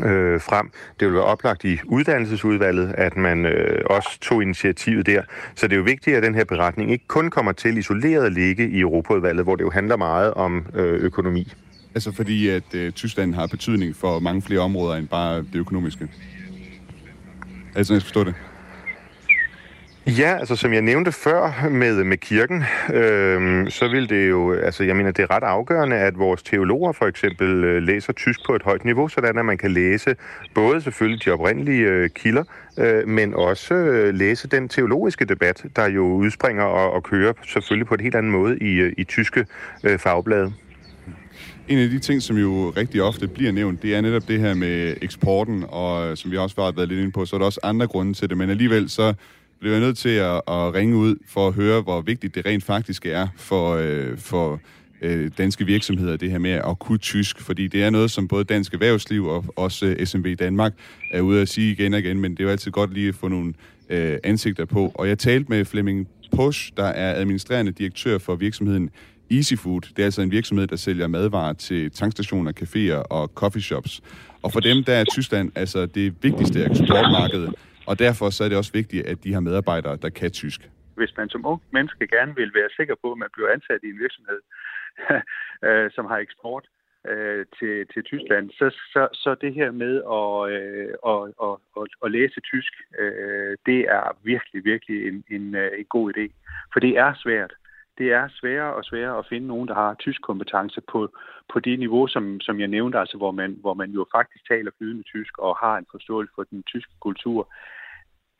øh, 0.02 0.40
frem. 0.40 0.70
Det 1.00 1.08
vil 1.08 1.14
være 1.14 1.24
oplagt 1.24 1.64
i 1.64 1.78
uddannelsesudvalget, 1.84 2.94
at 2.98 3.16
man 3.16 3.46
øh, 3.46 3.82
også 3.86 4.18
tog 4.20 4.42
initiativet 4.42 5.06
der. 5.06 5.22
Så 5.54 5.66
det 5.66 5.72
er 5.72 5.76
jo 5.76 5.82
vigtigt, 5.82 6.16
at 6.16 6.22
den 6.22 6.34
her 6.34 6.44
beretning 6.44 6.92
ikke 6.92 7.06
kun 7.06 7.30
kommer 7.30 7.52
til 7.52 7.78
isoleret 7.78 8.26
at 8.26 8.32
ligge 8.32 8.68
i 8.68 8.80
Europaudvalget, 8.80 9.44
hvor 9.44 9.56
det 9.56 9.64
jo 9.64 9.70
handler 9.70 9.96
meget 9.96 10.34
om 10.34 10.66
øh, 10.74 11.00
økonomi. 11.00 11.52
Altså 11.94 12.12
fordi, 12.12 12.48
at 12.48 12.74
øh, 12.74 12.92
Tyskland 12.92 13.34
har 13.34 13.46
betydning 13.46 13.96
for 13.96 14.18
mange 14.18 14.42
flere 14.42 14.60
områder 14.60 14.96
end 14.96 15.08
bare 15.08 15.38
det 15.38 15.54
økonomiske. 15.54 16.08
Altså, 17.74 17.94
jeg 17.94 18.02
skal 18.02 18.06
forstå 18.06 18.24
det? 18.24 18.34
Ja, 20.06 20.36
altså 20.38 20.56
som 20.56 20.72
jeg 20.72 20.82
nævnte 20.82 21.12
før 21.12 21.68
med, 21.70 22.04
med 22.04 22.16
kirken, 22.16 22.64
øh, 22.94 23.70
så 23.70 23.88
vil 23.88 24.08
det 24.08 24.28
jo, 24.28 24.52
altså 24.52 24.84
jeg 24.84 24.96
mener, 24.96 25.10
det 25.10 25.22
er 25.22 25.30
ret 25.30 25.42
afgørende, 25.42 25.96
at 25.96 26.18
vores 26.18 26.42
teologer 26.42 26.92
for 26.92 27.06
eksempel 27.06 27.64
øh, 27.64 27.82
læser 27.82 28.12
tysk 28.12 28.40
på 28.46 28.54
et 28.54 28.62
højt 28.62 28.84
niveau, 28.84 29.08
sådan 29.08 29.38
at 29.38 29.44
man 29.44 29.58
kan 29.58 29.70
læse 29.70 30.16
både 30.54 30.80
selvfølgelig 30.80 31.24
de 31.24 31.30
oprindelige 31.30 31.80
øh, 31.80 32.10
kilder, 32.10 32.44
øh, 32.78 33.08
men 33.08 33.34
også 33.34 33.74
øh, 33.74 34.14
læse 34.14 34.48
den 34.48 34.68
teologiske 34.68 35.24
debat, 35.24 35.64
der 35.76 35.88
jo 35.88 36.04
udspringer 36.04 36.64
og, 36.64 36.92
og 36.92 37.02
kører 37.02 37.32
selvfølgelig 37.46 37.86
på 37.86 37.94
et 37.94 38.00
helt 38.00 38.14
andet 38.14 38.32
måde 38.32 38.58
i, 38.58 38.72
øh, 38.72 38.92
i 38.98 39.04
tyske 39.04 39.46
øh, 39.84 39.98
fagblade. 39.98 40.52
En 41.68 41.78
af 41.78 41.88
de 41.88 41.98
ting, 41.98 42.22
som 42.22 42.36
jo 42.36 42.72
rigtig 42.76 43.02
ofte 43.02 43.28
bliver 43.28 43.52
nævnt, 43.52 43.82
det 43.82 43.96
er 43.96 44.00
netop 44.00 44.22
det 44.28 44.40
her 44.40 44.54
med 44.54 44.94
eksporten, 45.02 45.64
og 45.68 46.10
øh, 46.10 46.16
som 46.16 46.30
vi 46.30 46.36
også 46.36 46.62
har 46.62 46.72
været 46.76 46.88
lidt 46.88 47.00
inde 47.00 47.12
på, 47.12 47.24
så 47.24 47.36
er 47.36 47.38
der 47.38 47.46
også 47.46 47.60
andre 47.62 47.86
grunde 47.86 48.14
til 48.14 48.28
det, 48.28 48.38
men 48.38 48.50
alligevel 48.50 48.90
så 48.90 49.14
blev 49.60 49.72
jeg 49.72 49.80
nødt 49.80 49.98
til 49.98 50.08
at, 50.08 50.34
at 50.48 50.74
ringe 50.74 50.96
ud 50.96 51.16
for 51.28 51.48
at 51.48 51.54
høre, 51.54 51.82
hvor 51.82 52.00
vigtigt 52.00 52.34
det 52.34 52.46
rent 52.46 52.64
faktisk 52.64 53.06
er 53.06 53.28
for, 53.36 53.74
øh, 53.74 54.18
for 54.18 54.60
øh, 55.02 55.30
danske 55.38 55.66
virksomheder, 55.66 56.16
det 56.16 56.30
her 56.30 56.38
med 56.38 56.50
at 56.50 56.78
kunne 56.78 56.98
tysk, 56.98 57.40
fordi 57.40 57.68
det 57.68 57.82
er 57.82 57.90
noget, 57.90 58.10
som 58.10 58.28
både 58.28 58.44
dansk 58.44 58.74
erhvervsliv 58.74 59.26
og 59.26 59.44
også 59.56 59.86
øh, 59.86 60.06
SMB 60.06 60.26
Danmark 60.38 60.72
er 61.12 61.20
ude 61.20 61.42
at 61.42 61.48
sige 61.48 61.72
igen 61.72 61.94
og 61.94 62.00
igen, 62.00 62.20
men 62.20 62.30
det 62.30 62.40
er 62.40 62.44
jo 62.44 62.50
altid 62.50 62.70
godt 62.70 62.94
lige 62.94 63.08
at 63.08 63.14
få 63.14 63.28
nogle 63.28 63.54
øh, 63.88 64.18
ansigter 64.24 64.64
på. 64.64 64.92
Og 64.94 65.08
jeg 65.08 65.18
talte 65.18 65.48
med 65.48 65.64
Flemming 65.64 66.08
Pusch, 66.36 66.72
der 66.76 66.84
er 66.84 67.14
administrerende 67.14 67.72
direktør 67.72 68.18
for 68.18 68.34
virksomheden 68.34 68.90
Easy 69.30 69.54
Food. 69.54 69.80
Det 69.80 69.98
er 69.98 70.04
altså 70.04 70.22
en 70.22 70.30
virksomhed, 70.30 70.66
der 70.66 70.76
sælger 70.76 71.06
madvarer 71.06 71.52
til 71.52 71.90
tankstationer, 71.90 72.52
caféer 72.60 73.06
og 73.10 73.30
coffeeshops. 73.34 74.00
Og 74.42 74.52
for 74.52 74.60
dem, 74.60 74.84
der 74.84 74.92
er 74.94 75.04
Tyskland 75.04 75.52
altså 75.54 75.86
det 75.86 76.14
vigtigste 76.22 76.64
eksportmarked, 76.64 77.48
og 77.86 77.98
derfor 77.98 78.30
så 78.30 78.44
er 78.44 78.48
det 78.48 78.58
også 78.58 78.72
vigtigt, 78.72 79.06
at 79.06 79.24
de 79.24 79.32
har 79.32 79.40
medarbejdere, 79.40 79.96
der 79.96 80.08
kan 80.08 80.30
tysk. 80.30 80.70
Hvis 80.94 81.16
man 81.16 81.28
som 81.28 81.46
ung 81.46 81.62
menneske 81.70 82.06
gerne 82.06 82.34
vil 82.36 82.54
være 82.54 82.68
sikker 82.76 82.94
på, 83.02 83.12
at 83.12 83.18
man 83.18 83.28
bliver 83.32 83.50
ansat 83.52 83.80
i 83.82 83.86
en 83.86 83.98
virksomhed, 83.98 84.40
øh, 85.66 85.90
som 85.94 86.04
har 86.06 86.18
eksport 86.18 86.64
øh, 87.08 87.46
til, 87.58 87.86
til 87.92 88.02
Tyskland, 88.02 88.50
så, 88.50 88.66
så, 88.92 89.08
så 89.12 89.36
det 89.40 89.54
her 89.54 89.70
med 89.70 89.94
at, 90.18 90.32
øh, 90.54 90.92
at, 91.12 91.20
at, 91.46 91.56
at, 91.80 91.88
at 92.04 92.10
læse 92.10 92.40
tysk, 92.40 92.72
øh, 92.98 93.56
det 93.66 93.80
er 93.98 94.16
virkelig, 94.22 94.64
virkelig 94.64 95.08
en, 95.08 95.24
en, 95.30 95.54
øh, 95.54 95.70
en 95.78 95.84
god 95.84 96.12
idé. 96.12 96.26
For 96.72 96.80
det 96.80 96.98
er 96.98 97.14
svært. 97.14 97.52
Det 97.98 98.12
er 98.12 98.28
sværere 98.28 98.74
og 98.74 98.84
sværere 98.84 99.18
at 99.18 99.26
finde 99.28 99.46
nogen, 99.46 99.68
der 99.68 99.74
har 99.74 99.94
tysk 99.94 100.22
kompetence 100.22 100.80
på, 100.92 101.08
på 101.52 101.60
det 101.60 101.78
niveau, 101.78 102.06
som, 102.06 102.40
som 102.40 102.60
jeg 102.60 102.68
nævnte, 102.68 102.98
altså 102.98 103.16
hvor 103.16 103.30
man, 103.30 103.56
hvor 103.60 103.74
man 103.74 103.90
jo 103.90 104.06
faktisk 104.14 104.48
taler 104.48 104.70
flydende 104.78 105.02
tysk 105.02 105.38
og 105.38 105.56
har 105.56 105.78
en 105.78 105.86
forståelse 105.90 106.32
for 106.34 106.44
den 106.44 106.62
tyske 106.62 106.92
kultur. 107.00 107.52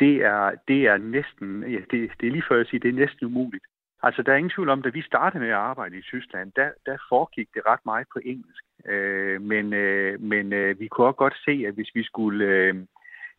Det 0.01 0.17
er, 0.25 0.51
det 0.69 0.87
er 0.87 0.97
næsten, 0.97 1.63
ja, 1.63 1.81
det, 1.91 2.11
det 2.21 2.27
er 2.27 2.33
lige 2.33 2.49
før 2.49 2.57
jeg 2.57 2.67
siger, 2.67 2.81
det 2.81 2.89
er 2.89 3.03
næsten 3.05 3.27
umuligt. 3.27 3.65
Altså, 4.03 4.23
der 4.23 4.33
er 4.33 4.37
ingen 4.37 4.51
tvivl 4.51 4.69
om, 4.69 4.83
da 4.83 4.89
vi 4.89 5.03
startede 5.03 5.43
med 5.43 5.49
at 5.49 5.65
arbejde 5.73 5.99
i 5.99 6.03
Tyskland, 6.03 6.53
der, 6.57 6.71
der 6.87 6.97
foregik 7.09 7.49
det 7.55 7.63
ret 7.67 7.81
meget 7.85 8.07
på 8.13 8.19
engelsk. 8.25 8.65
Øh, 8.87 9.43
men 9.43 9.73
øh, 9.73 10.21
men 10.21 10.53
øh, 10.53 10.81
vi 10.81 10.89
kunne 10.89 11.07
også 11.07 11.17
godt 11.17 11.37
se, 11.45 11.65
at 11.69 11.75
hvis 11.75 11.91
vi 11.95 12.03
skulle, 12.03 12.45
øh, 12.45 12.75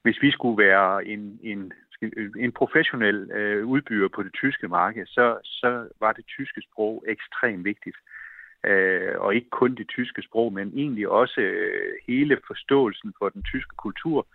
hvis 0.03 0.21
vi 0.21 0.31
skulle 0.31 0.63
være 0.65 1.05
en, 1.05 1.39
en, 1.43 1.71
Øh, 2.01 2.31
en 2.37 2.51
professionel 2.51 3.31
øh, 3.31 3.65
udbyder 3.65 4.07
på 4.07 4.23
det 4.23 4.33
tyske 4.33 4.67
marked, 4.67 5.05
så, 5.05 5.37
så 5.43 5.87
var 5.99 6.11
det 6.11 6.25
tyske 6.25 6.61
sprog 6.61 7.03
ekstremt 7.07 7.65
vigtigt. 7.65 7.97
Øh, 8.65 9.13
og 9.17 9.35
ikke 9.35 9.49
kun 9.49 9.75
det 9.75 9.87
tyske 9.87 10.21
sprog, 10.21 10.53
men 10.53 10.71
egentlig 10.75 11.07
også 11.09 11.41
øh, 11.41 11.93
hele 12.07 12.39
forståelsen 12.47 13.13
for 13.19 13.29
den 13.29 13.43
tyske 13.43 13.75
kultur. 13.75 14.27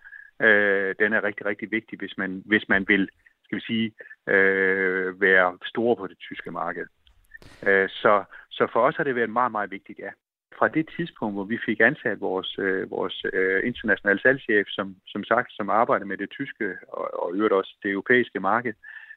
Øh, 0.43 0.95
den 0.99 1.13
er 1.13 1.25
rigtig, 1.25 1.47
rigtig 1.47 1.71
vigtig, 1.71 1.99
hvis 1.99 2.19
man, 2.19 2.43
hvis 2.47 2.69
man 2.69 2.85
vil 2.89 3.09
skal 3.45 3.57
vi 3.57 3.65
sige, 3.67 3.93
øh, 4.35 5.21
være 5.21 5.59
store 5.65 5.97
på 5.97 6.07
det 6.07 6.19
tyske 6.19 6.51
marked. 6.51 6.87
Øh, 7.69 7.89
så, 7.89 8.25
så 8.51 8.67
for 8.73 8.81
os 8.81 8.97
har 8.97 9.05
det 9.05 9.15
været 9.15 9.31
meget, 9.31 9.53
meget 9.53 9.71
vigtigt, 9.71 9.99
ja. 9.99 10.11
Fra 10.59 10.69
det 10.69 10.89
tidspunkt, 10.97 11.35
hvor 11.37 11.45
vi 11.45 11.59
fik 11.67 11.81
ansat 11.81 12.21
vores, 12.21 12.59
øh, 12.59 12.91
vores 12.91 13.25
øh, 13.33 13.67
internationale 13.67 14.21
salgschef, 14.21 14.67
som, 14.69 14.97
som 15.07 15.25
sagt, 15.25 15.53
som 15.53 15.71
arbejder 15.71 16.07
med 16.07 16.17
det 16.17 16.31
tyske 16.31 16.77
og, 16.89 17.23
og 17.23 17.35
øvrigt 17.35 17.55
også 17.55 17.77
det 17.83 17.91
europæiske 17.91 18.41
marked, 18.41 18.75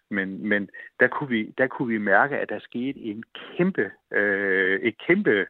men, 0.10 0.48
men 0.48 0.70
der, 1.00 1.08
kunne 1.08 1.30
vi, 1.30 1.54
der 1.58 1.68
kunne 1.68 1.88
vi 1.88 1.98
mærke, 1.98 2.38
at 2.38 2.50
der 2.50 2.60
skete 2.60 3.00
en 3.00 3.24
kæmpe, 3.34 3.92
øh, 4.14 4.80
et 4.80 4.96
kæmpe 5.08 5.46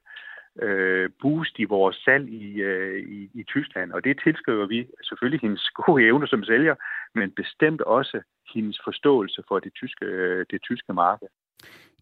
øh, 0.61 1.09
boost 1.21 1.59
i 1.59 1.63
vores 1.63 1.95
salg 1.95 2.29
i, 2.29 2.61
øh, 2.61 3.03
i, 3.09 3.29
i 3.33 3.43
Tyskland. 3.43 3.91
Og 3.91 4.03
det 4.03 4.19
tilskriver 4.23 4.65
vi 4.65 4.87
selvfølgelig 5.03 5.41
hendes 5.41 5.69
gode 5.85 6.03
evner 6.03 6.27
som 6.27 6.43
sælger, 6.43 6.75
men 7.15 7.31
bestemt 7.31 7.81
også 7.81 8.21
hendes 8.53 8.79
forståelse 8.83 9.43
for 9.47 9.59
det 9.59 9.73
tyske, 9.73 10.05
øh, 10.05 10.45
det 10.51 10.61
tyske 10.61 10.93
marked. 10.93 11.27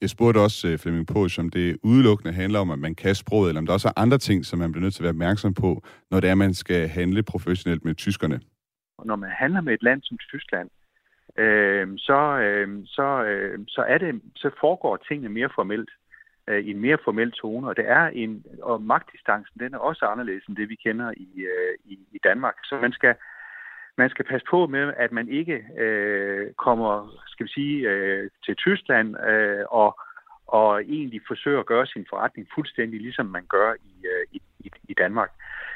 Jeg 0.02 0.10
spurgte 0.10 0.38
også 0.38 0.68
øh, 0.68 0.78
Flemming 0.80 1.08
på, 1.08 1.28
om 1.40 1.50
det 1.50 1.78
udelukkende 1.84 2.34
handler 2.34 2.60
om, 2.60 2.72
at 2.72 2.80
man 2.80 2.96
kan 2.96 3.16
sproget, 3.16 3.50
eller 3.50 3.62
om 3.62 3.66
der 3.66 3.74
også 3.74 3.88
er 3.88 4.02
andre 4.02 4.18
ting, 4.18 4.46
som 4.46 4.60
man 4.60 4.72
bliver 4.72 4.84
nødt 4.84 4.94
til 4.94 5.02
at 5.02 5.04
være 5.04 5.18
opmærksom 5.18 5.54
på, 5.54 5.84
når 6.12 6.20
det 6.20 6.28
er, 6.28 6.32
at 6.32 6.38
man 6.38 6.54
skal 6.54 6.88
handle 6.88 7.24
professionelt 7.24 7.86
med 7.86 7.96
tyskerne. 7.96 8.40
Når 9.06 9.16
man 9.16 9.30
handler 9.30 9.62
med 9.62 9.74
et 9.74 9.84
land 9.84 10.02
som 10.02 10.18
Tyskland, 10.18 10.70
øh, 11.38 11.88
så, 11.98 12.20
øh, 12.46 12.68
så, 12.86 13.24
øh, 13.24 13.60
så, 13.68 13.82
er 13.82 13.98
det, 13.98 14.22
så 14.36 14.50
foregår 14.60 14.98
tingene 14.98 15.30
mere 15.30 15.50
formelt 15.56 15.90
øh, 16.48 16.60
i 16.66 16.72
en 16.72 16.80
mere 16.80 16.98
formel 17.04 17.32
tone, 17.32 17.68
og 17.68 17.78
det 17.78 17.86
er 17.90 18.06
en, 18.08 18.46
og 18.62 18.82
magtdistancen, 18.82 19.60
den 19.60 19.74
er 19.74 19.78
også 19.78 20.06
anderledes 20.06 20.46
end 20.46 20.56
det, 20.56 20.70
vi 20.70 20.76
kender 20.76 21.12
i, 21.18 21.28
øh, 21.38 21.74
i, 21.86 22.00
i 22.12 22.20
Danmark. 22.24 22.56
Så 22.64 22.80
man 22.82 22.92
skal, 22.92 23.16
man 23.98 24.10
skal 24.10 24.26
passe 24.26 24.46
på 24.50 24.68
med, 24.68 24.94
at 24.98 25.12
man 25.12 25.30
ikke 25.30 25.66
øh, 25.78 26.54
kommer, 26.54 27.22
skal 27.28 27.46
vi 27.46 27.52
sige, 27.52 27.90
øh, 27.90 28.30
til 28.46 28.56
Tyskland 28.56 29.28
øh, 29.28 29.66
og, 29.70 30.00
og 30.48 30.82
egentlig 30.82 31.22
forsøger 31.28 31.60
at 31.60 31.66
gøre 31.66 31.86
sin 31.86 32.06
forretning 32.10 32.48
fuldstændig 32.56 33.02
ligesom 33.02 33.26
man 33.26 33.46
gør 33.46 33.74
i, 33.74 34.06
øh, 34.06 34.26
i, 34.32 34.72
i 34.90 34.94
Danmark. 34.94 35.32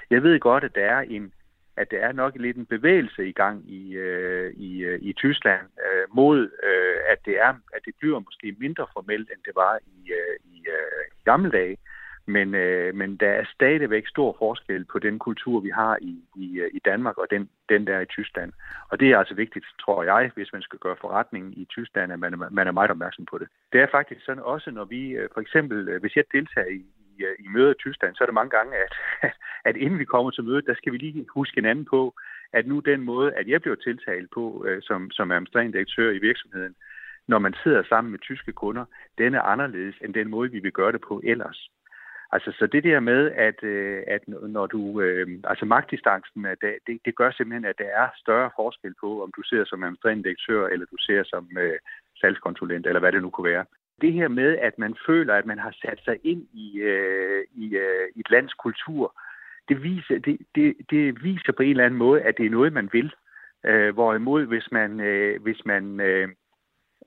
Jeg 0.10 0.24
ved 0.24 0.40
godt, 0.40 0.64
at 0.64 0.76
der 0.76 0.86
er 0.86 1.00
en 1.00 1.34
at 1.78 1.92
der 1.92 2.00
er 2.00 2.12
nok 2.12 2.34
lidt 2.36 2.58
en 2.58 2.66
bevægelse 2.66 3.30
i 3.30 3.32
gang 3.32 3.72
i, 3.72 3.94
øh, 3.94 4.54
i, 4.54 4.78
øh, 4.78 5.00
i 5.02 5.14
Tyskland 5.14 5.62
øh, 5.86 6.16
mod, 6.16 6.40
øh, 6.64 6.98
at 7.12 7.20
det 7.26 7.40
er 7.40 7.50
at 7.50 7.82
det 7.86 7.94
bliver 8.00 8.20
måske 8.20 8.56
mindre 8.60 8.88
formelt, 8.94 9.30
end 9.32 9.42
det 9.46 9.56
var 9.56 9.80
i, 9.98 10.12
øh, 10.12 10.36
i 10.54 10.58
øh, 10.68 11.04
gamle 11.26 11.52
dage. 11.52 11.78
Men, 12.30 12.56
øh, 12.56 12.96
men 12.96 13.18
der 13.18 13.30
er 13.30 13.46
stadigvæk 13.54 14.08
stor 14.08 14.36
forskel 14.40 14.86
på 14.86 15.00
den 15.00 15.20
kultur, 15.20 15.60
vi 15.60 15.70
har 15.70 15.98
i, 16.02 16.14
i, 16.36 16.60
øh, 16.60 16.70
i 16.74 16.80
Danmark, 16.86 17.18
og 17.18 17.28
den, 17.32 17.50
den 17.70 17.88
der 17.88 18.00
i 18.00 18.06
Tyskland. 18.06 18.54
Og 18.90 19.00
det 19.00 19.12
er 19.12 19.18
altså 19.18 19.34
vigtigt, 19.34 19.66
tror 19.82 20.04
jeg, 20.04 20.32
hvis 20.36 20.54
man 20.54 20.62
skal 20.62 20.80
gøre 20.80 20.96
forretning 21.02 21.58
i 21.62 21.66
Tyskland, 21.66 22.14
at 22.14 22.20
man, 22.20 22.44
man 22.52 22.68
er 22.68 22.72
meget 22.72 22.92
opmærksom 22.92 23.26
på 23.26 23.38
det. 23.38 23.48
Det 23.74 23.82
er 23.82 23.88
faktisk 23.92 24.26
sådan 24.26 24.44
også, 24.44 24.72
når 24.72 24.86
vi, 24.86 25.10
øh, 25.10 25.30
for 25.34 25.42
eksempel, 25.42 25.90
øh, 25.90 26.02
hvis 26.02 26.16
jeg 26.16 26.24
deltager 26.32 26.68
i, 26.68 26.82
i, 27.18 27.24
i 27.40 27.48
møder 27.48 27.72
i 27.72 27.82
Tyskland, 27.84 28.16
så 28.16 28.24
er 28.24 28.26
det 28.26 28.34
mange 28.34 28.58
gange, 28.58 28.74
at, 28.86 28.94
at 29.70 29.76
inden 29.76 30.00
vi 30.00 30.06
kommer 30.06 30.32
til 30.32 30.44
mødet, 30.44 30.66
der 30.68 30.76
skal 30.76 30.94
vi 30.94 30.98
lige 30.98 31.26
huske 31.30 31.56
hinanden 31.56 31.86
på, 31.86 32.14
at 32.54 32.68
nu 32.68 32.80
den 32.80 33.02
måde, 33.02 33.34
at 33.34 33.48
jeg 33.48 33.62
bliver 33.62 33.76
tiltalt 33.76 34.30
på 34.34 34.66
øh, 34.68 34.82
som, 34.82 35.12
som 35.12 35.32
administrerende 35.32 35.74
direktør 35.74 36.10
i 36.12 36.20
virksomheden, 36.20 36.76
når 37.28 37.40
man 37.40 37.54
sidder 37.64 37.84
sammen 37.84 38.12
med 38.12 38.20
tyske 38.20 38.52
kunder, 38.52 38.86
den 39.18 39.34
er 39.34 39.42
anderledes 39.42 39.96
end 40.04 40.14
den 40.14 40.30
måde, 40.30 40.52
vi 40.52 40.60
vil 40.60 40.72
gøre 40.72 40.92
det 40.92 41.02
på 41.02 41.22
ellers. 41.24 41.70
Altså, 42.32 42.52
så 42.60 42.68
det 42.68 42.84
der 42.84 43.00
med, 43.00 43.32
at, 43.32 43.64
øh, 43.64 44.04
at 44.08 44.28
når 44.28 44.68
du... 44.68 45.02
Øh, 45.02 45.28
altså, 45.44 45.66
magtdistancen, 45.66 46.46
det, 46.88 47.00
det 47.06 47.16
gør 47.16 47.32
simpelthen, 47.32 47.66
at 47.66 47.78
der 47.78 47.90
er 48.04 48.08
større 48.16 48.50
forskel 48.56 48.94
på, 49.02 49.24
om 49.24 49.32
du 49.38 49.42
ser 49.44 49.66
som 49.66 49.84
administrerende 49.84 50.24
direktør, 50.24 50.68
eller 50.68 50.86
du 50.86 50.98
ser 51.00 51.24
som 51.24 51.58
øh, 51.58 51.80
salgskonsulent, 52.22 52.88
eller 52.88 53.00
hvad 53.00 53.12
det 53.12 53.22
nu 53.22 53.30
kunne 53.30 53.52
være. 53.52 53.66
Det 54.02 54.14
her 54.14 54.28
med, 54.28 54.58
at 54.58 54.80
man 54.80 54.96
føler, 55.08 55.34
at 55.34 55.46
man 55.46 55.60
har 55.60 55.76
sat 55.82 56.00
sig 56.06 56.18
ind 56.24 56.48
i, 56.54 56.80
øh, 56.80 57.44
i, 57.56 57.76
øh, 57.76 58.08
i 58.16 58.20
et 58.20 58.32
lands 58.32 58.54
kultur, 58.54 59.22
det 59.70 59.84
viser, 59.84 60.20
det, 60.20 60.38
det, 60.56 60.76
det 60.90 61.24
viser 61.24 61.52
på 61.52 61.64
en 61.64 61.70
eller 61.70 61.86
anden 61.86 61.98
måde, 61.98 62.22
at 62.22 62.38
det 62.38 62.46
er 62.46 62.50
noget, 62.50 62.74
man 62.74 62.90
vil. 62.92 63.14
Øh, 63.66 63.94
hvorimod, 63.94 64.46
hvis 64.46 64.72
man, 64.72 65.00
øh, 65.00 65.42
hvis 65.42 65.66
man 65.66 66.00
øh, 66.00 66.30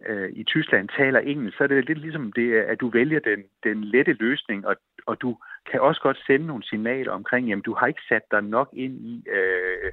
øh, 0.06 0.30
i 0.32 0.44
Tyskland 0.44 0.88
taler 0.98 1.20
engelsk, 1.20 1.56
så 1.58 1.64
er 1.64 1.68
det 1.68 1.88
lidt 1.88 1.98
ligesom 1.98 2.32
det, 2.32 2.54
at 2.54 2.80
du 2.80 2.88
vælger 2.88 3.20
den, 3.20 3.40
den 3.64 3.84
lette 3.84 4.12
løsning, 4.12 4.66
og, 4.66 4.76
og 5.06 5.20
du 5.20 5.36
kan 5.70 5.80
også 5.80 6.00
godt 6.00 6.18
sende 6.26 6.46
nogle 6.46 6.64
signaler 6.64 7.12
omkring, 7.12 7.48
jamen 7.48 7.62
du 7.62 7.74
har 7.74 7.86
ikke 7.86 8.08
sat 8.08 8.22
dig 8.30 8.42
nok 8.42 8.68
ind 8.72 8.94
i, 9.00 9.24
øh, 9.28 9.92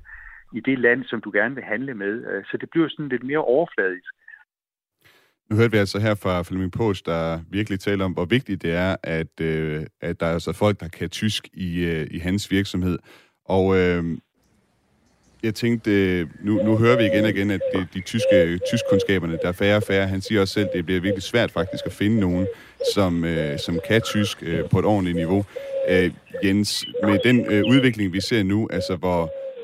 i 0.53 0.59
det 0.59 0.79
land, 0.79 1.03
som 1.03 1.21
du 1.21 1.31
gerne 1.31 1.55
vil 1.55 1.63
handle 1.63 1.93
med. 1.93 2.25
Øh, 2.29 2.43
så 2.45 2.57
det 2.57 2.69
bliver 2.69 2.89
sådan 2.89 3.09
lidt 3.09 3.23
mere 3.23 3.43
overfladisk. 3.43 4.13
Nu 5.49 5.55
hørte 5.55 5.71
vi 5.71 5.77
altså 5.77 5.99
her 5.99 6.15
fra 6.15 6.43
Flemming 6.43 6.71
Post, 6.71 7.05
der 7.05 7.39
virkelig 7.49 7.79
taler 7.79 8.05
om, 8.05 8.13
hvor 8.13 8.25
vigtigt 8.25 8.61
det 8.61 8.73
er, 8.73 8.95
at, 9.03 9.41
øh, 9.41 9.85
at 10.01 10.19
der 10.19 10.25
er 10.25 10.33
altså 10.33 10.53
folk, 10.53 10.79
der 10.79 10.87
kan 10.87 11.09
tysk 11.09 11.47
i, 11.53 11.85
øh, 11.85 12.07
i 12.11 12.17
hans 12.19 12.51
virksomhed. 12.51 12.99
Og 13.45 13.77
øh, 13.77 14.03
jeg 15.43 15.55
tænkte, 15.55 15.91
øh, 15.91 16.27
nu, 16.39 16.53
nu 16.63 16.77
hører 16.77 16.97
vi 16.97 17.05
igen 17.05 17.23
og 17.23 17.29
igen, 17.29 17.51
at 17.51 17.61
det, 17.73 17.87
de 17.93 18.01
tyske 18.01 18.59
tyskkundskaberne, 18.71 19.37
der 19.41 19.47
er 19.47 19.57
færre 19.63 19.77
og 19.77 19.83
færre. 19.83 20.07
Han 20.07 20.21
siger 20.21 20.41
også 20.41 20.53
selv, 20.53 20.67
at 20.67 20.73
det 20.73 20.85
bliver 20.85 21.01
virkelig 21.01 21.23
svært 21.23 21.51
faktisk 21.51 21.85
at 21.85 21.91
finde 21.91 22.19
nogen, 22.19 22.47
som, 22.93 23.25
øh, 23.25 23.57
som 23.65 23.79
kan 23.87 24.01
tysk 24.01 24.43
øh, 24.43 24.69
på 24.71 24.79
et 24.79 24.85
ordentligt 24.85 25.17
niveau. 25.17 25.45
Øh, 25.89 26.11
Jens, 26.43 26.85
med 27.03 27.19
den 27.23 27.37
øh, 27.53 27.63
udvikling, 27.73 28.13
vi 28.13 28.21
ser 28.21 28.43
nu, 28.43 28.67
altså 28.71 28.95
hvor, 28.95 29.21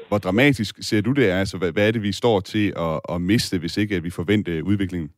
hvor 0.08 0.18
dramatisk 0.18 0.76
ser 0.82 1.02
du 1.02 1.12
det 1.12 1.30
er? 1.32 1.40
Altså, 1.40 1.58
hvad, 1.58 1.72
hvad 1.72 1.88
er 1.88 1.92
det, 1.92 2.04
vi 2.04 2.12
står 2.12 2.40
til 2.40 2.74
at, 2.78 3.00
at 3.14 3.22
miste, 3.22 3.60
hvis 3.60 3.78
ikke 3.78 3.96
at 3.96 4.04
vi 4.04 4.10
forventer 4.10 4.62
udviklingen? 4.62 5.12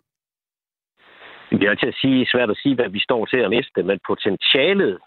Det 1.52 1.64
er 1.64 1.76
til 1.76 1.88
at 1.88 2.00
sige, 2.02 2.26
svært 2.26 2.50
at 2.50 2.58
sige, 2.64 2.76
hvad 2.76 2.90
vi 2.90 3.00
står 3.00 3.26
til 3.26 3.38
at 3.38 3.50
miste, 3.50 3.84
men 3.84 4.00
potentialet 4.08 4.98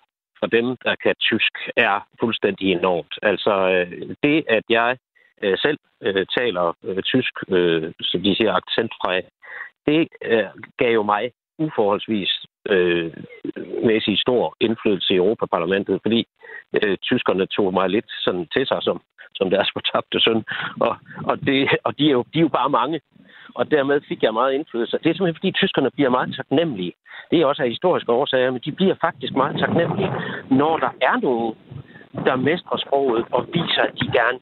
for 0.41 0.47
dem, 0.47 0.67
der 0.85 0.95
kan 1.03 1.15
tysk, 1.21 1.53
er 1.77 2.07
fuldstændig 2.21 2.73
enormt. 2.73 3.15
Altså 3.23 3.53
øh, 3.75 4.17
det, 4.23 4.45
at 4.49 4.65
jeg 4.69 4.97
øh, 5.43 5.59
selv 5.59 5.79
øh, 6.03 6.27
taler 6.39 6.77
øh, 6.85 7.03
tysk, 7.03 7.35
øh, 7.49 7.93
som 8.01 8.23
de 8.23 8.37
siger, 8.37 8.53
accentfri, 8.55 9.21
det 9.87 10.09
øh, 10.25 10.45
gav 10.79 10.93
jo 10.93 11.03
mig 11.03 11.31
uforholdsvis 11.59 12.31
øh, 12.69 13.13
mæssig 13.85 14.19
stor 14.19 14.57
indflydelse 14.61 15.15
i 15.15 15.17
Europaparlamentet, 15.17 16.01
fordi 16.03 16.27
øh, 16.83 16.97
tyskerne 16.97 17.47
tog 17.47 17.73
mig 17.73 17.91
lidt 17.91 18.11
sådan 18.25 18.47
til 18.55 18.67
sig 18.67 18.79
som, 18.83 19.01
som 19.35 19.51
deres 19.51 19.71
fortabte 19.73 20.21
søn. 20.21 20.45
Og, 20.81 20.97
og, 21.25 21.41
det, 21.47 21.69
og 21.85 21.99
de, 21.99 22.07
er 22.09 22.13
jo, 22.13 22.25
de 22.33 22.39
er 22.39 22.43
jo 22.43 22.49
bare 22.49 22.71
mange. 22.71 23.01
Og 23.55 23.71
dermed 23.71 24.01
fik 24.09 24.23
jeg 24.23 24.33
meget 24.35 24.53
indflydelse. 24.53 24.99
Det 25.03 25.07
er 25.11 25.15
simpelthen, 25.15 25.41
fordi 25.41 25.53
tyskerne 25.53 25.91
bliver 25.91 26.11
meget 26.11 26.35
taknemmelige. 26.37 26.93
Det 27.31 27.41
er 27.41 27.47
også 27.47 27.63
af 27.63 27.69
historiske 27.69 28.13
årsager, 28.13 28.51
men 28.51 28.61
de 28.65 28.73
bliver 28.73 28.95
faktisk 29.01 29.33
meget 29.35 29.59
taknemmelige, 29.59 30.13
når 30.51 30.77
der 30.77 30.91
er 31.01 31.17
nogen, 31.23 31.55
der 32.27 32.37
mestrer 32.37 32.77
sproget 32.77 33.25
og 33.31 33.47
viser, 33.53 33.83
at 33.83 33.95
de 34.01 34.07
gerne 34.19 34.39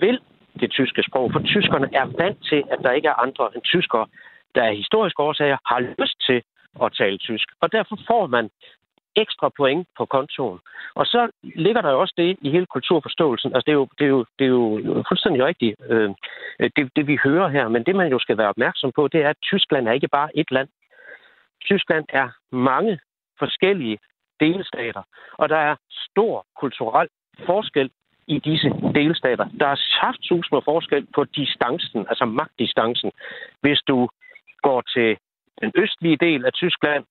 vil 0.00 0.20
det 0.60 0.70
tyske 0.70 1.02
sprog. 1.08 1.32
For 1.32 1.40
tyskerne 1.40 1.88
er 1.92 2.06
vant 2.22 2.40
til, 2.50 2.62
at 2.70 2.78
der 2.82 2.92
ikke 2.92 3.08
er 3.08 3.22
andre 3.24 3.50
end 3.54 3.62
tyskere, 3.62 4.06
der 4.54 4.62
af 4.62 4.76
historiske 4.76 5.22
årsager 5.22 5.58
har 5.66 5.80
lyst 5.80 6.18
til 6.26 6.42
at 6.84 6.92
tale 6.92 7.18
tysk. 7.18 7.48
Og 7.60 7.72
derfor 7.72 7.96
får 8.08 8.26
man 8.26 8.50
ekstra 9.16 9.48
point 9.56 9.88
på 9.98 10.04
kontoen. 10.04 10.58
Og 10.94 11.06
så 11.06 11.30
ligger 11.42 11.80
der 11.80 11.90
jo 11.90 12.00
også 12.00 12.14
det 12.16 12.36
i 12.40 12.50
hele 12.50 12.66
kulturforståelsen. 12.66 13.54
Altså, 13.54 13.64
det 13.66 13.72
er 13.72 13.80
jo, 13.82 13.88
det 13.98 14.04
er 14.04 14.08
jo, 14.08 14.24
det 14.38 14.44
er 14.44 14.48
jo 14.48 15.04
fuldstændig 15.08 15.44
rigtigt, 15.44 15.76
øh, 15.90 16.10
det, 16.76 16.90
det 16.96 17.06
vi 17.06 17.18
hører 17.24 17.48
her. 17.48 17.68
Men 17.68 17.82
det, 17.82 17.96
man 17.96 18.10
jo 18.10 18.18
skal 18.18 18.38
være 18.38 18.48
opmærksom 18.48 18.92
på, 18.92 19.08
det 19.08 19.20
er, 19.24 19.30
at 19.30 19.36
Tyskland 19.42 19.88
er 19.88 19.92
ikke 19.92 20.08
bare 20.08 20.30
et 20.34 20.50
land. 20.50 20.68
Tyskland 21.64 22.04
er 22.08 22.28
mange 22.52 22.98
forskellige 23.38 23.98
delstater, 24.40 25.02
og 25.32 25.48
der 25.48 25.56
er 25.56 25.76
stor 26.10 26.46
kulturel 26.60 27.08
forskel 27.46 27.90
i 28.26 28.38
disse 28.38 28.68
delstater. 28.94 29.46
Der 29.60 29.66
er 29.66 29.80
saftsus 30.00 30.46
med 30.52 30.60
forskel 30.64 31.06
på 31.14 31.24
distancen, 31.24 32.06
altså 32.08 32.24
magtdistancen. 32.24 33.10
Hvis 33.60 33.80
du 33.88 34.08
går 34.62 34.80
til 34.80 35.16
den 35.62 35.72
østlige 35.74 36.16
del 36.16 36.44
af 36.44 36.52
Tyskland, 36.52 37.04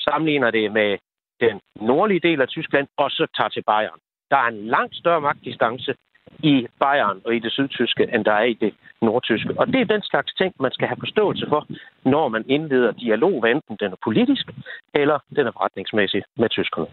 sammenligner 0.00 0.50
det 0.50 0.72
med 0.72 0.98
den 1.40 1.60
nordlige 1.80 2.20
del 2.28 2.40
af 2.40 2.48
Tyskland, 2.48 2.86
og 2.96 3.10
så 3.10 3.26
tager 3.36 3.48
til 3.48 3.62
Bayern. 3.62 4.00
Der 4.30 4.36
er 4.36 4.48
en 4.48 4.66
langt 4.66 4.96
større 4.96 5.20
magtdistance 5.20 5.94
i 6.42 6.66
Bayern 6.80 7.20
og 7.24 7.36
i 7.36 7.38
det 7.38 7.52
sydtyske, 7.52 8.08
end 8.14 8.24
der 8.24 8.32
er 8.32 8.44
i 8.44 8.54
det 8.54 8.74
nordtyske. 9.02 9.54
Og 9.58 9.66
det 9.66 9.80
er 9.80 9.84
den 9.84 10.02
slags 10.02 10.34
ting, 10.34 10.54
man 10.60 10.72
skal 10.72 10.88
have 10.88 10.96
forståelse 11.00 11.46
for, 11.48 11.66
når 12.04 12.28
man 12.28 12.44
indleder 12.48 12.92
dialog, 12.92 13.40
hvad 13.40 13.50
enten 13.50 13.76
den 13.80 13.92
er 13.92 13.96
politisk 14.04 14.46
eller 14.94 15.18
den 15.36 15.46
er 15.46 15.52
forretningsmæssig 15.52 16.22
med 16.36 16.48
tyskerne. 16.48 16.86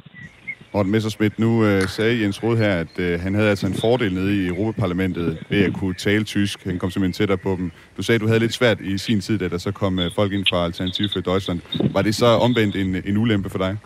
Morten 0.74 0.92
Messerschmidt, 0.92 1.40
nu 1.40 1.66
øh, 1.66 1.88
sagde 1.88 2.22
Jens 2.22 2.44
Rode 2.44 2.58
her, 2.58 2.76
at 2.76 3.00
øh, 3.00 3.20
han 3.20 3.36
havde 3.36 3.50
altså 3.50 3.68
en 3.68 3.74
fordel 3.74 4.14
nede 4.14 4.44
i 4.44 4.48
Europaparlamentet 4.48 5.38
ved 5.50 5.64
at 5.64 5.74
kunne 5.74 5.94
tale 5.94 6.24
tysk. 6.24 6.64
Han 6.64 6.80
kom 6.80 6.92
simpelthen 6.92 7.14
tættere 7.14 7.38
på 7.38 7.56
dem. 7.60 7.72
Du 7.98 8.04
sagde, 8.04 8.16
at 8.16 8.22
du 8.22 8.28
havde 8.28 8.40
lidt 8.40 8.54
svært 8.54 8.82
i 8.82 8.98
sin 8.98 9.22
tid, 9.22 9.38
da 9.38 9.48
der 9.48 9.58
så 9.58 9.72
kom 9.72 10.00
øh, 10.00 10.12
folk 10.16 10.34
ind 10.34 10.46
fra 10.50 10.66
Alternativ 10.66 11.10
for 11.14 11.20
Deutschland. 11.20 11.60
Var 11.94 12.02
det 12.02 12.16
så 12.16 12.26
omvendt 12.26 12.76
en, 12.76 12.96
en 13.06 13.18
ulempe 13.18 13.50
for 13.50 13.58
dig? 13.58 13.78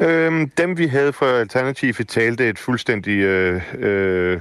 Øhm, 0.00 0.50
dem, 0.50 0.78
vi 0.78 0.86
havde 0.86 1.12
fra 1.12 1.26
Alternativet, 1.26 2.08
talte 2.08 2.48
et 2.48 2.58
fuldstændig 2.58 3.18
øh, 3.18 3.62
øh, 3.78 4.40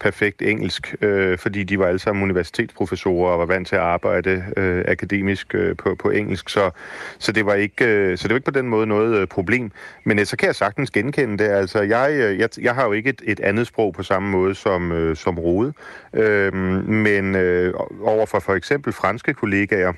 perfekt 0.00 0.42
engelsk, 0.42 0.94
øh, 1.00 1.38
fordi 1.38 1.64
de 1.64 1.78
var 1.78 1.86
alle 1.86 1.98
sammen 1.98 2.22
universitetsprofessorer 2.22 3.32
og 3.32 3.38
var 3.38 3.46
vant 3.46 3.68
til 3.68 3.76
at 3.76 3.82
arbejde 3.82 4.44
øh, 4.56 4.84
akademisk 4.88 5.54
øh, 5.54 5.76
på, 5.76 5.94
på 5.94 6.10
engelsk, 6.10 6.48
så, 6.48 6.70
så, 7.18 7.32
det 7.32 7.46
var 7.46 7.54
ikke, 7.54 7.84
øh, 7.84 8.18
så 8.18 8.28
det 8.28 8.30
var 8.30 8.36
ikke 8.36 8.44
på 8.44 8.58
den 8.58 8.68
måde 8.68 8.86
noget 8.86 9.16
øh, 9.16 9.26
problem. 9.26 9.70
Men 10.04 10.18
øh, 10.18 10.26
så 10.26 10.36
kan 10.36 10.46
jeg 10.46 10.54
sagtens 10.54 10.90
genkende 10.90 11.44
det. 11.44 11.50
Altså, 11.50 11.82
jeg, 11.82 12.10
øh, 12.12 12.38
jeg, 12.38 12.48
jeg 12.60 12.74
har 12.74 12.84
jo 12.84 12.92
ikke 12.92 13.10
et, 13.10 13.22
et 13.24 13.40
andet 13.40 13.66
sprog 13.66 13.92
på 13.92 14.02
samme 14.02 14.30
måde 14.30 14.54
som, 14.54 14.92
øh, 14.92 15.16
som 15.16 15.38
Rode, 15.38 15.72
øh, 16.12 16.54
men 16.88 17.34
øh, 17.34 17.74
overfor 18.02 18.40
for 18.40 18.54
eksempel 18.54 18.92
franske 18.92 19.34
kollegaer, 19.34 19.92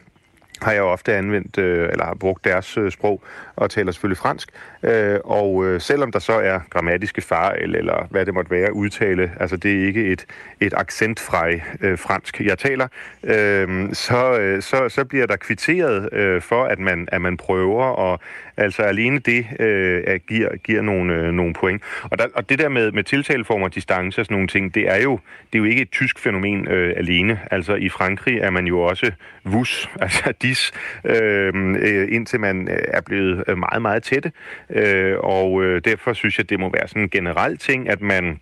har 0.62 0.73
jeg 0.73 0.83
ofte 0.83 1.14
anvendt, 1.14 1.59
øh, 1.59 1.88
eller 1.88 2.05
har 2.05 2.14
brugt 2.14 2.45
deres 2.45 2.79
øh, 2.79 2.92
sprog, 2.92 3.23
og 3.57 3.71
taler 3.71 3.92
selvfølgelig 3.92 4.19
fransk. 4.19 4.49
Øh, 4.83 5.19
og 5.25 5.66
øh, 5.66 5.81
selvom 5.81 6.12
der 6.12 6.19
så 6.19 6.33
er 6.33 6.61
grammatiske 6.71 7.21
fejl, 7.21 7.75
eller 7.75 8.07
hvad 8.11 8.27
det 8.27 8.35
måtte 8.35 8.51
være, 8.51 8.73
udtale, 8.73 9.33
altså 9.40 9.57
det 9.57 9.83
er 9.83 9.87
ikke 9.87 10.05
et, 10.05 10.27
et 10.61 10.75
accentfrej 10.77 11.62
øh, 11.81 11.99
fransk, 11.99 12.40
jeg 12.40 12.59
taler, 12.59 12.88
øh, 13.25 13.88
så, 13.92 14.38
øh, 14.40 14.62
så, 14.62 14.88
så 14.88 15.05
bliver 15.05 15.27
der 15.27 15.37
kvitteret 15.37 16.12
øh, 16.12 16.42
for, 16.42 16.64
at 16.64 16.79
man, 16.79 17.09
at 17.12 17.21
man 17.21 17.37
prøver, 17.37 17.85
og 17.85 18.21
altså 18.57 18.83
alene 18.83 19.19
det 19.19 19.47
øh, 19.61 20.21
giver, 20.29 20.57
giver 20.57 20.83
nogle, 20.83 21.14
øh, 21.14 21.33
nogle 21.33 21.55
point. 21.55 21.83
Og, 22.03 22.19
der, 22.19 22.27
og 22.35 22.49
det 22.49 22.59
der 22.59 22.69
med, 22.69 22.92
med 22.92 23.05
tiltaleformer, 23.05 23.69
distance 23.69 24.21
og 24.21 24.25
sådan 24.27 24.35
nogle 24.35 24.49
ting, 24.49 24.75
det 24.75 24.90
er 24.90 25.03
jo, 25.03 25.21
det 25.53 25.59
er 25.59 25.59
jo 25.59 25.64
ikke 25.64 25.83
et 25.83 25.90
tysk 25.90 26.19
fænomen 26.19 26.69
øh, 26.69 26.95
alene. 26.97 27.40
Altså 27.51 27.75
i 27.75 27.88
Frankrig 27.88 28.38
er 28.38 28.51
man 28.51 28.66
jo 28.66 28.81
også 28.81 29.12
vus, 29.45 29.90
altså 30.01 30.33
dis, 30.46 30.72
øhm, 31.04 31.76
øh, 31.76 32.09
indtil 32.11 32.40
man 32.40 32.68
øh, 32.68 32.78
er 32.88 33.00
blevet 33.00 33.44
øh, 33.48 33.59
meget, 33.59 33.82
meget 33.82 34.02
tætte. 34.02 34.32
Øh, 34.70 35.16
og 35.18 35.64
øh, 35.64 35.80
derfor 35.85 36.12
synes 36.12 36.38
jeg, 36.38 36.50
det 36.50 36.61
må 36.61 36.70
være 36.72 36.88
sådan 36.88 37.02
en 37.02 37.11
generel 37.11 37.59
ting, 37.59 37.88
at 37.88 38.00
man 38.00 38.40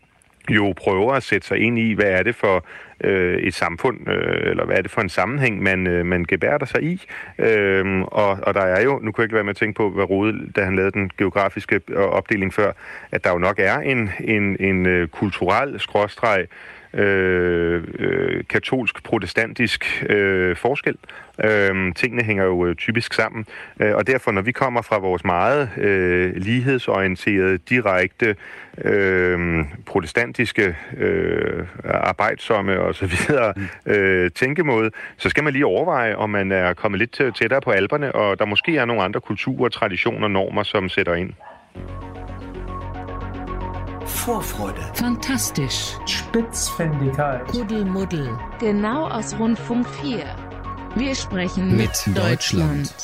jo 0.51 0.75
prøver 0.77 1.13
at 1.13 1.23
sætte 1.23 1.47
sig 1.47 1.59
ind 1.59 1.79
i, 1.79 1.93
hvad 1.93 2.07
er 2.07 2.23
det 2.23 2.35
for 2.35 2.67
øh, 3.01 3.39
et 3.39 3.55
samfund, 3.55 4.09
øh, 4.09 4.51
eller 4.51 4.65
hvad 4.65 4.77
er 4.77 4.83
det 4.83 4.91
for 4.91 5.01
en 5.01 5.09
sammenhæng, 5.09 5.63
man, 5.63 5.87
øh, 5.87 6.07
man 6.07 6.25
gebærder 6.25 6.67
sig 6.67 6.83
i. 6.83 7.03
Øh, 7.39 8.01
og, 8.01 8.39
og 8.43 8.55
der 8.55 8.61
er 8.61 8.83
jo, 8.83 8.99
nu 9.03 9.13
kunne 9.13 9.23
jeg 9.23 9.25
ikke 9.25 9.35
være 9.35 9.45
med 9.45 9.51
at 9.51 9.57
tænke 9.57 9.77
på, 9.77 9.91
hvad 9.91 10.05
Rode, 10.05 10.51
da 10.57 10.65
han 10.65 10.77
lavede 10.77 10.93
den 10.93 11.11
geografiske 11.19 11.81
øh, 11.89 11.97
opdeling 11.97 12.55
før, 12.55 12.73
at 13.13 13.25
der 13.25 13.31
jo 13.31 13.39
nok 13.39 13.59
er 13.59 13.79
en, 13.79 14.11
en, 14.21 14.57
en 14.61 15.09
kulturel 15.09 15.81
skråstreg, 15.81 16.47
øh, 16.95 17.85
øh, 17.99 18.45
katolsk-protestantisk 18.49 20.05
øh, 20.09 20.57
forskel. 20.57 20.97
Øh, 21.45 21.95
tingene 21.95 22.23
hænger 22.23 22.45
jo 22.45 22.67
øh, 22.67 22.77
typisk 22.77 23.15
sammen, 23.15 23.47
øh, 23.81 23.95
og 23.95 24.07
derfor 24.07 24.31
når 24.31 24.43
vi 24.43 24.53
kommer 24.53 24.83
fra 24.83 24.99
vores 24.99 25.25
meget 25.25 25.71
øh, 25.77 26.37
lighedsorienterede, 26.37 27.59
direkte 27.59 28.37
øh, 28.85 29.65
protestantiske, 29.87 30.77
øh, 30.97 31.67
arbejdsomme 31.85 32.81
og 32.81 32.95
så 32.95 33.07
videre 33.07 33.55
øh, 33.87 34.31
tænkemåde, 34.31 34.91
så 35.17 35.29
skal 35.29 35.45
man 35.45 35.53
lige 35.53 35.67
overveje, 35.67 36.17
om 36.17 36.31
man 36.31 36.53
er 36.53 36.75
kommet 36.75 36.99
lidt 36.99 37.35
tættere 37.37 37.61
på 37.61 37.71
alberne, 37.71 38.15
og 38.15 38.39
der 38.39 38.45
måske 38.45 38.77
er 38.77 38.85
nogle 38.85 39.03
andre 39.03 39.21
kulturer, 39.21 39.69
traditioner, 39.69 40.29
normer, 40.29 40.63
som 40.63 40.89
sætter 40.89 41.15
ind. 41.15 41.33
Vorfreude. 44.15 44.81
Fantastisch. 44.95 45.97
Spitzfindigkeit. 46.07 47.47
Kuddelmuddel. 47.49 48.31
Genau 48.59 49.07
aus 49.09 49.39
Rundfunk 49.39 49.87
4. 50.01 50.25
Wir 50.95 51.15
sprechen 51.15 51.77
mit 51.77 51.91
Deutschland. 52.15 52.95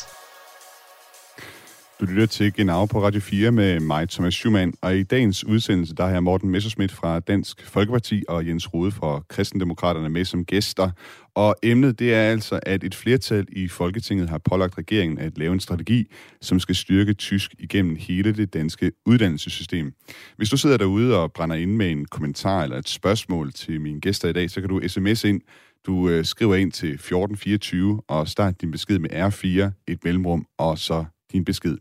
Du 2.01 2.05
lytter 2.05 2.27
til 2.27 2.53
Genau 2.53 2.87
på 2.87 3.03
Radio 3.03 3.21
4 3.21 3.53
med 3.53 3.81
mig, 3.81 4.09
Thomas 4.09 4.35
Schumann, 4.35 4.75
og 4.83 4.97
i 4.97 5.03
dagens 5.03 5.45
udsendelse, 5.45 5.95
der 5.95 6.05
har 6.05 6.13
jeg 6.13 6.23
Morten 6.23 6.51
Messerschmidt 6.51 6.93
fra 6.93 7.21
Dansk 7.21 7.67
Folkeparti 7.67 8.25
og 8.29 8.47
Jens 8.47 8.75
Rode 8.75 8.91
fra 8.91 9.23
Kristendemokraterne 9.29 10.09
med 10.09 10.25
som 10.25 10.45
gæster. 10.45 10.91
Og 11.35 11.57
emnet 11.63 11.99
det 11.99 12.15
er 12.15 12.23
altså, 12.23 12.61
at 12.63 12.85
et 12.85 12.95
flertal 12.95 13.47
i 13.49 13.69
Folketinget 13.69 14.29
har 14.29 14.39
pålagt 14.39 14.79
regeringen 14.79 15.19
at 15.19 15.39
lave 15.39 15.53
en 15.53 15.61
strategi, 15.61 16.13
som 16.41 16.61
skal 16.61 16.75
styrke 16.75 17.13
tysk 17.13 17.55
igennem 17.59 17.97
hele 17.97 18.33
det 18.33 18.55
danske 18.55 18.93
uddannelsessystem. 19.07 19.93
Hvis 20.37 20.51
du 20.51 20.57
sidder 20.57 20.77
derude 20.77 21.23
og 21.23 21.33
brænder 21.33 21.57
ind 21.57 21.77
med 21.77 21.91
en 21.91 22.05
kommentar 22.05 22.63
eller 22.63 22.77
et 22.77 22.89
spørgsmål 22.89 23.53
til 23.53 23.81
mine 23.81 24.01
gæster 24.01 24.29
i 24.29 24.33
dag, 24.33 24.51
så 24.51 24.61
kan 24.61 24.71
du 24.71 24.89
sms 24.89 25.25
ind. 25.25 25.41
Du 25.87 26.09
øh, 26.09 26.25
skriver 26.25 26.55
ind 26.55 26.73
til 26.73 26.89
1424 26.89 28.03
og 28.09 28.29
start 28.29 28.61
din 28.61 28.71
besked 28.71 28.99
med 28.99 29.11
R4, 29.11 29.71
et 29.89 30.05
mellemrum 30.05 30.47
og 30.59 30.79
så 30.79 31.05
din 31.33 31.45
besked. 31.45 31.79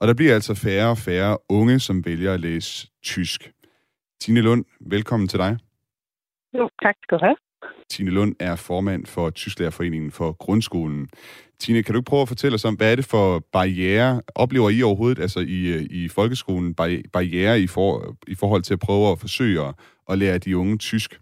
Og 0.00 0.08
der 0.08 0.14
bliver 0.14 0.34
altså 0.34 0.54
færre 0.54 0.90
og 0.90 0.98
færre 0.98 1.38
unge, 1.48 1.80
som 1.80 2.04
vælger 2.06 2.34
at 2.34 2.40
læse 2.40 2.88
tysk. 3.02 3.52
Tine 4.20 4.40
Lund, 4.40 4.64
velkommen 4.80 5.28
til 5.28 5.38
dig. 5.38 5.58
Jo, 6.54 6.70
tak 6.82 6.94
skal 7.02 7.18
du 7.18 7.24
have. 7.24 7.36
Tine 7.90 8.10
Lund 8.10 8.34
er 8.40 8.56
formand 8.56 9.06
for 9.06 9.30
Tysklærerforeningen 9.30 10.10
for 10.10 10.32
Grundskolen. 10.32 11.08
Tine, 11.58 11.82
kan 11.82 11.94
du 11.94 12.02
prøve 12.02 12.22
at 12.22 12.28
fortælle 12.28 12.54
os 12.54 12.64
om, 12.64 12.74
hvad 12.74 12.92
er 12.92 12.96
det 12.96 13.04
for 13.04 13.42
barriere, 13.52 14.22
oplever 14.34 14.70
I 14.70 14.82
overhovedet, 14.82 15.18
altså 15.18 15.40
i, 15.40 15.86
i 15.90 16.08
folkeskolen, 16.08 16.74
barriere 17.12 17.60
i, 17.60 17.66
for, 17.66 18.16
i 18.28 18.34
forhold 18.34 18.62
til 18.62 18.74
at 18.74 18.80
prøve 18.80 19.12
at 19.12 19.18
forsøge 19.18 19.60
at, 19.66 19.74
at 20.10 20.18
lære 20.18 20.38
de 20.38 20.56
unge 20.56 20.78
tysk? 20.78 21.20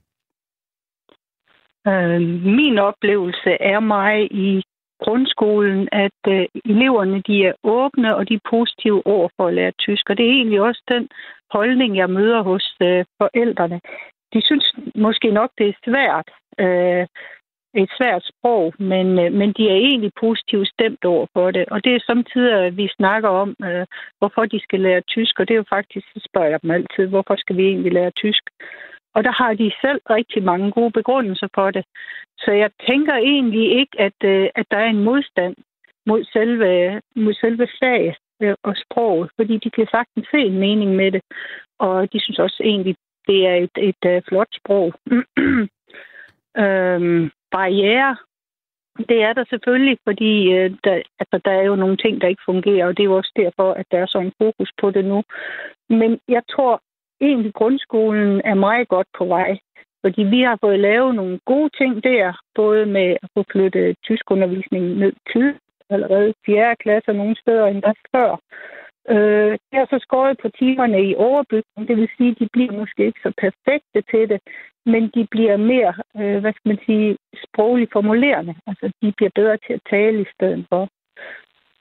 Øh, 1.86 2.20
min 2.58 2.78
oplevelse 2.78 3.50
er 3.60 3.80
mig 3.80 4.32
i 4.32 4.62
grundskolen, 5.04 5.88
at 5.92 6.20
øh, 6.28 6.46
eleverne 6.64 7.22
de 7.28 7.46
er 7.46 7.52
åbne 7.64 8.16
og 8.16 8.28
de 8.28 8.34
er 8.34 8.48
positive 8.50 9.06
over 9.06 9.28
for 9.36 9.46
at 9.46 9.54
lære 9.54 9.72
tysk. 9.78 10.10
Og 10.10 10.16
det 10.18 10.26
er 10.26 10.30
egentlig 10.30 10.60
også 10.60 10.82
den 10.88 11.08
holdning, 11.50 11.96
jeg 11.96 12.10
møder 12.10 12.42
hos 12.42 12.76
øh, 12.82 13.04
forældrene. 13.20 13.80
De 14.34 14.40
synes 14.44 14.74
måske 14.94 15.30
nok, 15.30 15.50
det 15.58 15.68
er 15.68 15.82
svært, 15.84 16.28
øh, 16.64 17.06
et 17.82 17.90
svært 17.98 18.24
sprog, 18.30 18.74
men, 18.78 19.06
øh, 19.22 19.32
men 19.32 19.52
de 19.56 19.64
er 19.68 19.78
egentlig 19.88 20.12
positivt 20.20 20.68
stemt 20.68 21.04
over 21.04 21.26
for 21.32 21.50
det. 21.50 21.64
Og 21.68 21.84
det 21.84 21.92
er 21.94 22.06
samtidig, 22.06 22.52
at 22.52 22.76
vi 22.76 22.88
snakker 22.96 23.28
om, 23.28 23.56
øh, 23.64 23.86
hvorfor 24.18 24.44
de 24.44 24.60
skal 24.60 24.80
lære 24.80 25.00
tysk, 25.00 25.40
og 25.40 25.48
det 25.48 25.54
er 25.54 25.62
jo 25.64 25.74
faktisk, 25.76 26.06
så 26.14 26.20
spørger 26.28 26.50
jeg 26.50 26.62
dem 26.62 26.70
altid, 26.70 27.06
hvorfor 27.06 27.36
skal 27.36 27.56
vi 27.56 27.64
egentlig 27.66 27.92
lære 27.92 28.10
tysk? 28.10 28.44
Og 29.16 29.24
der 29.24 29.32
har 29.42 29.54
de 29.54 29.72
selv 29.84 30.00
rigtig 30.10 30.42
mange 30.42 30.70
gode 30.70 30.90
begrundelser 30.90 31.48
for 31.54 31.70
det. 31.70 31.84
Så 32.38 32.50
jeg 32.52 32.70
tænker 32.88 33.14
egentlig 33.14 33.78
ikke, 33.80 34.00
at, 34.00 34.18
øh, 34.24 34.48
at 34.54 34.66
der 34.70 34.76
er 34.76 34.90
en 34.90 35.04
modstand 35.04 35.54
mod 36.06 36.24
selve, 36.24 37.00
mod 37.16 37.34
selve 37.34 37.68
faget 37.80 38.16
øh, 38.42 38.54
og 38.62 38.74
sproget, 38.76 39.30
fordi 39.36 39.58
de 39.64 39.70
kan 39.70 39.86
sagtens 39.90 40.26
se 40.30 40.38
en 40.38 40.58
mening 40.58 40.96
med 40.96 41.12
det. 41.12 41.22
Og 41.78 42.12
de 42.12 42.20
synes 42.20 42.38
også 42.38 42.60
egentlig, 42.64 42.96
det 43.28 43.46
er 43.46 43.54
et, 43.54 43.76
et, 43.90 44.02
øh, 44.06 44.22
flot 44.28 44.52
sprog. 44.60 44.94
øhm, 46.64 47.30
barriere, 47.50 48.16
det 49.08 49.22
er 49.22 49.32
der 49.32 49.44
selvfølgelig, 49.50 49.98
fordi 50.04 50.52
øh, 50.52 50.70
der, 50.84 51.02
altså, 51.20 51.40
der 51.44 51.50
er 51.50 51.62
jo 51.62 51.76
nogle 51.76 51.96
ting, 51.96 52.20
der 52.20 52.28
ikke 52.28 52.48
fungerer, 52.50 52.86
og 52.86 52.96
det 52.96 53.02
er 53.02 53.10
jo 53.12 53.16
også 53.16 53.32
derfor, 53.36 53.72
at 53.72 53.86
der 53.90 53.98
er 53.98 54.06
sådan 54.06 54.26
en 54.26 54.38
fokus 54.42 54.70
på 54.80 54.90
det 54.90 55.04
nu. 55.04 55.22
Men 55.88 56.20
jeg 56.28 56.42
tror 56.50 56.82
egentlig, 57.20 57.54
grundskolen 57.54 58.40
er 58.44 58.54
meget 58.54 58.88
godt 58.88 59.06
på 59.18 59.24
vej. 59.24 59.58
Fordi 60.04 60.22
vi 60.22 60.40
har 60.40 60.58
fået 60.60 60.80
lavet 60.80 61.14
nogle 61.14 61.38
gode 61.44 61.70
ting 61.78 62.04
der, 62.04 62.32
både 62.54 62.86
med 62.86 63.16
at 63.22 63.28
få 63.34 63.44
flyttet 63.52 63.96
tyskundervisningen 64.04 64.98
ned 64.98 65.12
til 65.32 65.54
allerede 65.90 66.34
4. 66.46 66.76
klasse 66.76 67.10
og 67.10 67.16
nogle 67.16 67.36
steder 67.36 67.66
endda 67.66 67.92
før. 68.14 68.30
Øh, 69.08 69.52
det 69.52 69.76
har 69.80 69.86
så 69.90 69.98
skåret 70.02 70.38
på 70.42 70.48
timerne 70.48 71.00
i 71.10 71.14
overbygning, 71.14 71.88
det 71.88 71.96
vil 71.96 72.08
sige, 72.16 72.30
at 72.30 72.38
de 72.38 72.48
bliver 72.52 72.72
måske 72.72 73.06
ikke 73.06 73.20
så 73.22 73.32
perfekte 73.44 74.00
til 74.10 74.28
det, 74.28 74.40
men 74.86 75.02
de 75.14 75.26
bliver 75.30 75.56
mere, 75.56 75.94
øh, 76.16 76.38
hvad 76.40 76.52
skal 76.52 76.68
man 76.68 76.80
sige, 76.86 77.16
sprogligt 77.44 77.92
formulerende. 77.92 78.54
Altså, 78.66 78.92
de 79.02 79.12
bliver 79.16 79.30
bedre 79.34 79.56
til 79.66 79.72
at 79.72 79.86
tale 79.90 80.20
i 80.22 80.26
stedet 80.34 80.66
for. 80.68 80.88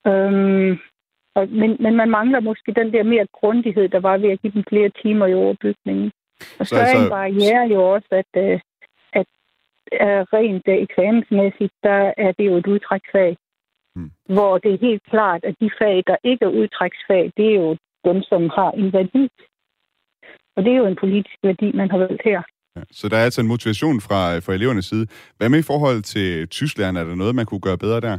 Øhm, 0.07 0.79
og, 1.35 1.49
men, 1.49 1.77
men 1.79 1.95
man 1.95 2.09
mangler 2.09 2.39
måske 2.39 2.73
den 2.73 2.93
der 2.93 3.03
mere 3.03 3.27
grundighed, 3.39 3.89
der 3.89 3.99
var 3.99 4.17
ved 4.17 4.29
at 4.29 4.41
give 4.41 4.53
dem 4.53 4.63
flere 4.69 4.91
timer 5.01 5.25
i 5.27 5.33
overbygningen. 5.33 6.11
Og 6.59 6.67
så, 6.67 6.75
så 6.75 6.81
altså... 6.81 6.97
er 6.97 7.03
en 7.03 7.09
barriere 7.09 7.63
jo 7.73 7.79
også, 7.95 8.07
at, 8.11 8.31
øh, 8.45 8.59
at, 9.13 9.27
at 9.91 10.33
rent 10.33 10.67
øh, 10.67 10.75
eksamensmæssigt, 10.85 11.73
der 11.83 12.13
er 12.17 12.31
det 12.37 12.45
jo 12.45 12.55
et 12.57 12.67
udtræksfag. 12.67 13.37
Hmm. 13.95 14.11
Hvor 14.35 14.57
det 14.57 14.73
er 14.73 14.85
helt 14.87 15.03
klart, 15.03 15.41
at 15.43 15.55
de 15.61 15.69
fag, 15.81 16.03
der 16.07 16.17
ikke 16.23 16.45
er 16.45 16.57
udtræksfag, 16.59 17.31
det 17.37 17.45
er 17.51 17.55
jo 17.55 17.77
dem, 18.05 18.21
som 18.23 18.49
har 18.57 18.71
en 18.71 18.93
værdi. 18.93 19.29
Og 20.55 20.63
det 20.63 20.71
er 20.71 20.77
jo 20.77 20.85
en 20.85 21.01
politisk 21.03 21.37
værdi, 21.43 21.71
man 21.71 21.91
har 21.91 21.97
valgt 21.97 22.21
her. 22.25 22.41
Ja, 22.75 22.81
så 22.91 23.09
der 23.09 23.17
er 23.17 23.23
altså 23.23 23.41
en 23.41 23.47
motivation 23.47 24.01
fra, 24.01 24.39
fra 24.39 24.53
elevernes 24.53 24.85
side. 24.85 25.07
Hvad 25.37 25.49
med 25.49 25.59
i 25.59 25.69
forhold 25.71 26.01
til 26.01 26.49
tysklærerne? 26.49 26.99
Er 26.99 27.03
der 27.03 27.15
noget, 27.15 27.35
man 27.35 27.45
kunne 27.45 27.61
gøre 27.61 27.77
bedre 27.77 28.01
der? 28.01 28.17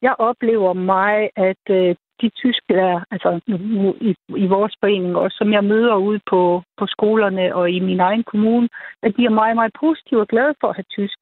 Jeg 0.01 0.15
oplever 0.19 0.73
mig, 0.73 1.29
at 1.35 1.63
øh, 1.69 1.95
de 2.21 2.29
tyskere, 2.29 3.05
altså 3.11 3.39
nu, 3.47 3.95
i, 4.01 4.15
i 4.43 4.47
vores 4.47 4.73
forening 4.79 5.15
også, 5.15 5.37
som 5.37 5.53
jeg 5.53 5.63
møder 5.63 5.95
ude 5.95 6.19
på, 6.29 6.63
på 6.77 6.87
skolerne 6.87 7.55
og 7.55 7.71
i 7.71 7.79
min 7.79 7.99
egen 7.99 8.23
kommune, 8.23 8.69
at 9.03 9.17
de 9.17 9.25
er 9.25 9.39
meget, 9.39 9.55
meget 9.55 9.73
positive 9.79 10.21
og 10.21 10.27
glade 10.27 10.55
for 10.59 10.67
at 10.67 10.75
have 10.75 10.89
tysk. 10.97 11.19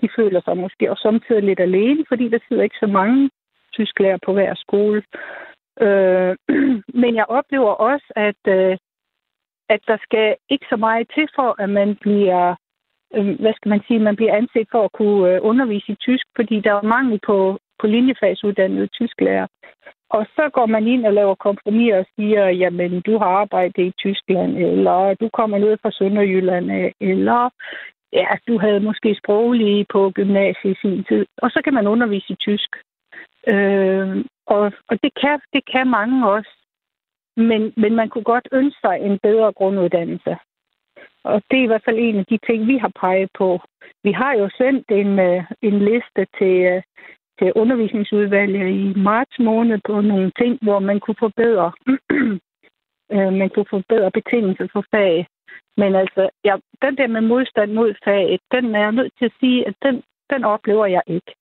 De 0.00 0.08
føler 0.16 0.40
sig 0.40 0.56
måske 0.56 0.90
også 0.90 1.02
samtidig 1.02 1.42
lidt 1.42 1.60
alene, 1.60 2.04
fordi 2.08 2.28
der 2.28 2.38
sidder 2.48 2.62
ikke 2.62 2.80
så 2.80 2.86
mange 2.86 3.30
tysklærer 3.72 4.18
på 4.26 4.32
hver 4.32 4.54
skole. 4.54 5.02
Øh, 5.80 6.36
men 7.02 7.14
jeg 7.14 7.26
oplever 7.28 7.72
også, 7.90 8.08
at, 8.16 8.42
øh, 8.48 8.76
at 9.68 9.80
der 9.86 9.98
skal 10.02 10.36
ikke 10.48 10.66
så 10.70 10.76
meget 10.76 11.10
til 11.14 11.28
for, 11.36 11.62
at 11.62 11.70
man 11.70 11.96
bliver 12.00 12.54
øh, 13.14 13.40
hvad 13.40 13.54
skal 13.54 13.68
man 13.68 13.82
sige, 13.86 13.98
man 13.98 14.16
bliver 14.16 14.36
anset 14.36 14.68
for 14.72 14.84
at 14.84 14.92
kunne 14.92 15.34
øh, 15.34 15.38
undervise 15.42 15.92
i 15.92 15.94
tysk, 15.94 16.26
fordi 16.36 16.60
der 16.60 16.72
er 16.72 16.82
mangel 16.82 17.20
på, 17.26 17.58
på 17.80 17.86
linjefagsuddannede 17.86 18.86
tysklærer. 18.86 19.46
Og 20.10 20.26
så 20.36 20.50
går 20.52 20.66
man 20.66 20.86
ind 20.86 21.06
og 21.06 21.12
laver 21.12 21.34
kompromis 21.34 21.92
og 21.92 22.06
siger, 22.16 22.48
jamen, 22.48 23.00
du 23.00 23.18
har 23.18 23.26
arbejdet 23.26 23.84
i 23.84 23.92
Tyskland, 23.98 24.56
eller 24.56 25.14
du 25.14 25.28
kommer 25.32 25.58
ned 25.58 25.76
fra 25.82 25.90
Sønderjylland, 25.90 26.92
eller 27.00 27.50
ja, 28.12 28.28
du 28.48 28.58
havde 28.58 28.80
måske 28.80 29.16
sproglige 29.22 29.86
på 29.92 30.10
gymnasiet 30.10 30.72
i 30.76 30.80
sin 30.80 31.04
tid. 31.04 31.26
Og 31.42 31.50
så 31.50 31.60
kan 31.64 31.74
man 31.74 31.86
undervise 31.86 32.32
i 32.32 32.36
tysk. 32.36 32.70
Øh, 33.52 34.24
og 34.46 34.72
og 34.88 35.02
det, 35.02 35.12
kan, 35.20 35.40
det 35.52 35.62
kan 35.72 35.86
mange 35.86 36.30
også. 36.30 36.50
Men, 37.36 37.72
men 37.76 37.94
man 37.94 38.08
kunne 38.08 38.24
godt 38.24 38.48
ønske 38.52 38.80
sig 38.80 38.98
en 39.00 39.18
bedre 39.22 39.52
grunduddannelse. 39.52 40.36
Og 41.24 41.42
det 41.50 41.58
er 41.58 41.64
i 41.64 41.66
hvert 41.66 41.84
fald 41.84 41.98
en 41.98 42.18
af 42.18 42.26
de 42.30 42.38
ting, 42.46 42.66
vi 42.66 42.76
har 42.76 42.92
peget 43.00 43.30
på. 43.38 43.60
Vi 44.04 44.12
har 44.12 44.32
jo 44.32 44.48
sendt 44.58 44.86
en, 44.90 45.18
øh, 45.18 45.44
en 45.62 45.78
liste 45.78 46.26
til, 46.38 46.54
øh, 46.72 46.82
til 47.38 47.52
undervisningsudvalget 47.62 48.68
i 48.82 48.84
marts 49.08 49.36
måned 49.38 49.78
på 49.86 50.00
nogle 50.00 50.30
ting, 50.40 50.58
hvor 50.62 50.78
man 50.78 51.00
kunne 51.00 51.20
forbedre, 51.26 51.72
øh, 53.14 53.32
man 53.40 53.50
kunne 53.54 53.70
forbedre 53.70 54.10
betingelser 54.18 54.66
for 54.72 54.84
fag. 54.94 55.26
Men 55.80 55.94
altså, 55.94 56.22
ja, 56.44 56.54
den 56.84 56.96
der 56.96 57.06
med 57.06 57.20
modstand 57.20 57.72
mod 57.72 57.94
faget, 58.04 58.40
den 58.54 58.74
er 58.74 58.80
jeg 58.80 58.92
nødt 58.92 59.12
til 59.18 59.24
at 59.24 59.36
sige, 59.40 59.68
at 59.68 59.74
den, 59.82 60.02
den 60.32 60.44
oplever 60.44 60.86
jeg 60.86 61.02
ikke. 61.06 61.32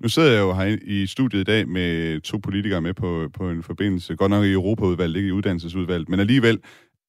Nu 0.00 0.08
sidder 0.08 0.32
jeg 0.32 0.40
jo 0.40 0.52
her 0.52 0.78
i 0.82 1.06
studiet 1.06 1.40
i 1.40 1.50
dag 1.52 1.68
med 1.68 2.20
to 2.20 2.38
politikere 2.38 2.80
med 2.80 2.94
på, 2.94 3.28
på 3.38 3.50
en 3.50 3.62
forbindelse, 3.62 4.16
godt 4.16 4.30
nok 4.30 4.44
i 4.44 4.52
Europaudvalget, 4.52 5.16
ikke 5.16 5.28
i 5.28 5.32
uddannelsesudvalget, 5.32 6.08
men 6.08 6.20
alligevel 6.20 6.58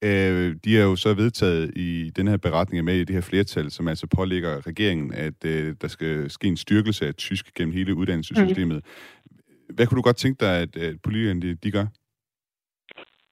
Øh, 0.03 0.55
de 0.65 0.79
er 0.79 0.83
jo 0.83 0.95
så 0.95 1.13
vedtaget 1.13 1.77
i 1.77 2.11
den 2.15 2.27
her 2.27 2.37
beretning 2.37 2.85
med 2.85 2.95
i 2.95 3.03
det 3.03 3.15
her 3.15 3.21
flertal, 3.21 3.71
som 3.71 3.87
altså 3.87 4.07
pålægger 4.17 4.67
regeringen, 4.67 5.13
at 5.13 5.45
øh, 5.45 5.75
der 5.81 5.87
skal 5.87 6.29
ske 6.29 6.47
en 6.47 6.57
styrkelse 6.57 7.07
af 7.07 7.15
tysk 7.15 7.53
gennem 7.53 7.73
hele 7.73 7.95
uddannelsessystemet. 7.95 8.75
Mm. 8.75 9.75
Hvad 9.75 9.87
kunne 9.87 9.97
du 9.97 10.01
godt 10.01 10.17
tænke 10.17 10.45
dig, 10.45 10.61
at, 10.61 10.77
at 10.77 10.95
politikerne 11.03 11.41
de, 11.41 11.55
de 11.55 11.71
gør? 11.71 11.85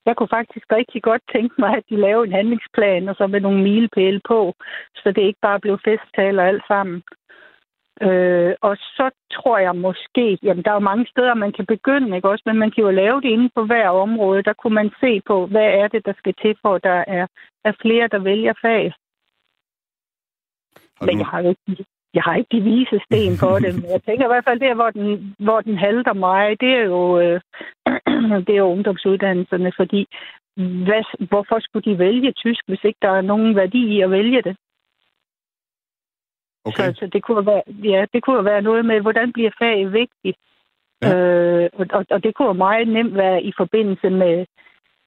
Jeg 0.05 0.15
kunne 0.15 0.35
faktisk 0.37 0.65
rigtig 0.71 1.01
godt 1.03 1.21
tænke 1.35 1.55
mig, 1.59 1.71
at 1.77 1.83
de 1.89 1.97
laver 2.05 2.23
en 2.23 2.37
handlingsplan, 2.39 3.09
og 3.09 3.15
så 3.15 3.27
med 3.27 3.41
nogle 3.41 3.63
milepæle 3.63 4.21
på, 4.27 4.39
så 4.95 5.11
det 5.15 5.23
ikke 5.27 5.39
bare 5.41 5.59
blev 5.59 5.79
festtaler 5.85 6.43
alt 6.43 6.63
sammen. 6.67 7.03
Øh, 8.01 8.55
og 8.61 8.77
så 8.77 9.09
tror 9.33 9.57
jeg 9.57 9.75
måske, 9.75 10.37
jamen 10.43 10.63
der 10.63 10.71
er 10.71 10.79
jo 10.79 10.89
mange 10.91 11.07
steder, 11.07 11.33
man 11.33 11.51
kan 11.51 11.65
begynde, 11.65 12.15
ikke 12.15 12.29
også? 12.29 12.43
Men 12.45 12.57
man 12.57 12.71
kan 12.71 12.83
jo 12.83 12.91
lave 12.91 13.21
det 13.21 13.29
inden 13.29 13.49
på 13.55 13.65
hver 13.65 13.89
område. 13.89 14.43
Der 14.43 14.53
kunne 14.53 14.75
man 14.75 14.91
se 14.99 15.21
på, 15.25 15.45
hvad 15.45 15.67
er 15.81 15.87
det, 15.87 16.05
der 16.05 16.13
skal 16.17 16.33
til 16.41 16.55
for, 16.61 16.75
at 16.75 16.83
der 16.83 17.03
er, 17.07 17.27
er 17.63 17.73
flere, 17.81 18.07
der 18.07 18.19
vælger 18.19 18.53
fag. 18.61 18.93
Men 21.01 21.19
jeg 21.19 21.27
har 21.27 21.41
jo 21.41 21.49
ikke 21.49 21.85
jeg 22.13 22.23
har 22.23 22.35
ikke 22.35 22.51
de 22.51 22.61
vise 22.61 22.99
sten 23.05 23.37
på 23.43 23.59
det, 23.63 23.71
men 23.75 23.91
jeg 23.91 24.01
tænker 24.03 24.25
i 24.25 24.33
hvert 24.33 24.47
fald 24.47 24.59
der, 24.59 24.73
hvor 24.75 24.89
den, 24.89 25.35
hvor 25.39 25.61
den 25.61 25.77
halter 25.77 26.13
mig, 26.13 26.59
det 26.61 26.69
er 26.69 26.83
jo, 26.83 27.19
øh, 27.19 27.41
det 28.45 28.53
er 28.53 28.63
jo 28.63 28.71
ungdomsuddannelserne, 28.75 29.71
fordi 29.75 30.07
hvad, 30.87 31.27
hvorfor 31.29 31.59
skulle 31.59 31.91
de 31.91 31.99
vælge 31.99 32.31
tysk, 32.31 32.61
hvis 32.67 32.83
ikke 32.83 32.99
der 33.01 33.09
er 33.09 33.21
nogen 33.21 33.55
værdi 33.55 33.81
i 33.95 34.01
at 34.01 34.11
vælge 34.11 34.41
det? 34.41 34.55
Okay. 36.69 36.93
Så, 36.93 36.99
så 36.99 37.05
det, 37.13 37.23
kunne 37.23 37.45
være, 37.45 37.63
ja, 37.93 38.05
det 38.13 38.23
kunne 38.23 38.45
være 38.45 38.61
noget 38.61 38.85
med, 38.85 39.01
hvordan 39.01 39.33
bliver 39.33 39.51
faget 39.59 39.93
vigtigt? 39.93 40.37
Ja. 41.01 41.15
Øh, 41.15 41.69
og, 41.97 42.05
og 42.09 42.23
det 42.23 42.35
kunne 42.35 42.53
meget 42.53 42.87
nemt 42.87 43.15
være 43.15 43.43
i 43.43 43.51
forbindelse 43.57 44.09
med, 44.09 44.45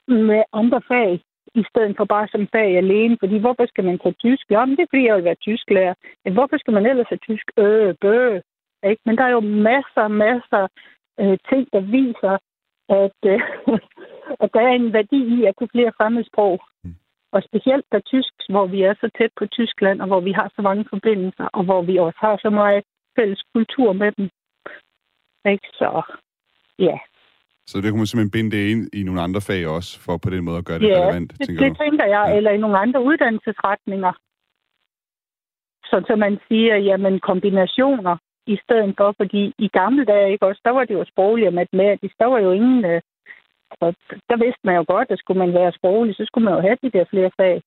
med 0.09 0.42
andre 0.53 0.81
fag, 0.88 1.20
i 1.55 1.64
stedet 1.70 1.96
for 1.96 2.05
bare 2.05 2.29
som 2.29 2.48
fag 2.53 2.77
alene. 2.77 3.16
Fordi 3.20 3.38
hvorfor 3.38 3.66
skal 3.66 3.85
man 3.85 3.98
tage 3.98 4.14
tysk? 4.25 4.44
Ja, 4.51 4.64
men 4.64 4.77
det 4.77 4.83
er 4.83 4.90
fordi, 4.90 5.07
jeg 5.07 5.16
vil 5.16 5.25
være 5.25 5.44
tysklærer. 5.46 5.94
Men 6.25 6.33
hvorfor 6.35 6.57
skal 6.59 6.75
man 6.75 6.87
ellers 6.87 7.09
have 7.09 7.25
tysk? 7.29 7.46
Øh, 7.59 7.94
bø. 8.01 8.40
Ikke? 8.90 9.03
Men 9.07 9.16
der 9.16 9.25
er 9.25 9.33
jo 9.38 9.40
masser, 9.40 10.09
masser 10.09 10.68
øh, 11.20 11.38
ting, 11.51 11.68
der 11.72 11.81
viser, 11.81 12.37
at, 12.88 13.18
øh, 13.33 13.40
at 14.42 14.51
der 14.55 14.61
er 14.61 14.75
en 14.75 14.92
værdi 14.92 15.20
i 15.37 15.44
at 15.44 15.57
kunne 15.57 15.72
flere 15.72 15.92
fremmedsprog. 15.96 16.61
Mm. 16.85 16.94
Og 17.33 17.42
specielt 17.42 17.87
der 17.92 18.01
tysk, 18.01 18.35
hvor 18.49 18.66
vi 18.66 18.83
er 18.83 18.95
så 18.95 19.11
tæt 19.18 19.33
på 19.38 19.47
Tyskland, 19.47 20.01
og 20.01 20.07
hvor 20.07 20.21
vi 20.21 20.33
har 20.33 20.49
så 20.57 20.62
mange 20.62 20.85
forbindelser, 20.90 21.45
og 21.45 21.64
hvor 21.64 21.83
vi 21.83 21.99
også 21.99 22.18
har 22.21 22.37
så 22.42 22.51
meget 22.51 22.83
fælles 23.16 23.42
kultur 23.55 23.92
med 23.92 24.12
dem. 24.12 24.31
Ikke? 25.53 25.68
Så 25.73 26.03
ja, 26.79 26.99
så 27.66 27.81
det 27.81 27.88
kunne 27.90 28.03
man 28.03 28.11
simpelthen 28.11 28.37
binde 28.37 28.51
det 28.57 28.62
ind 28.73 28.83
i 28.99 29.03
nogle 29.03 29.21
andre 29.27 29.40
fag 29.49 29.62
også, 29.77 30.01
for 30.05 30.16
på 30.16 30.31
den 30.31 30.45
måde 30.45 30.59
at 30.59 30.64
gøre 30.64 30.79
det 30.79 30.88
ja, 30.88 31.01
relevant, 31.01 31.31
det, 31.38 31.47
tænker 31.47 31.64
det 31.64 31.79
tænker 31.83 32.07
jeg, 32.16 32.25
ja. 32.29 32.37
eller 32.37 32.51
i 32.51 32.62
nogle 32.64 32.79
andre 32.79 33.01
uddannelsesretninger. 33.09 34.12
Så, 35.90 35.97
så 36.09 36.16
man 36.16 36.38
siger, 36.49 36.77
jamen 36.77 37.21
kombinationer 37.21 38.16
i 38.47 38.57
stedet 38.64 38.95
for, 38.99 39.14
fordi 39.21 39.42
i 39.59 39.68
gamle 39.68 40.05
dage, 40.05 40.33
ikke 40.33 40.47
også, 40.47 40.61
der 40.64 40.71
var 40.71 40.85
det 40.85 40.95
jo 40.95 41.05
sprogligt 41.12 41.49
og 41.49 41.55
matematisk, 41.55 42.14
der 42.18 42.27
var 42.27 42.38
jo 42.38 42.51
ingen, 42.53 42.85
øh, 42.85 43.01
og 43.81 43.95
der 44.29 44.37
vidste 44.37 44.61
man 44.65 44.77
jo 44.77 44.85
godt, 44.89 45.11
at 45.11 45.19
skulle 45.19 45.39
man 45.39 45.55
være 45.55 45.73
sproglig, 45.73 46.17
så 46.17 46.25
skulle 46.25 46.45
man 46.45 46.55
jo 46.55 46.61
have 46.61 46.79
de 46.83 46.91
der 46.91 47.05
flere 47.05 47.31
fag. 47.37 47.63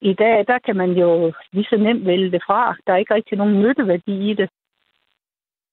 I 0.00 0.12
dag, 0.12 0.46
der 0.46 0.58
kan 0.58 0.76
man 0.76 0.90
jo 0.90 1.32
lige 1.52 1.66
så 1.70 1.76
nemt 1.76 2.06
vælge 2.06 2.30
det 2.30 2.42
fra. 2.46 2.76
Der 2.86 2.92
er 2.92 2.96
ikke 2.96 3.14
rigtig 3.14 3.38
nogen 3.38 3.62
nytteværdi 3.62 4.30
i 4.30 4.34
det. 4.34 4.48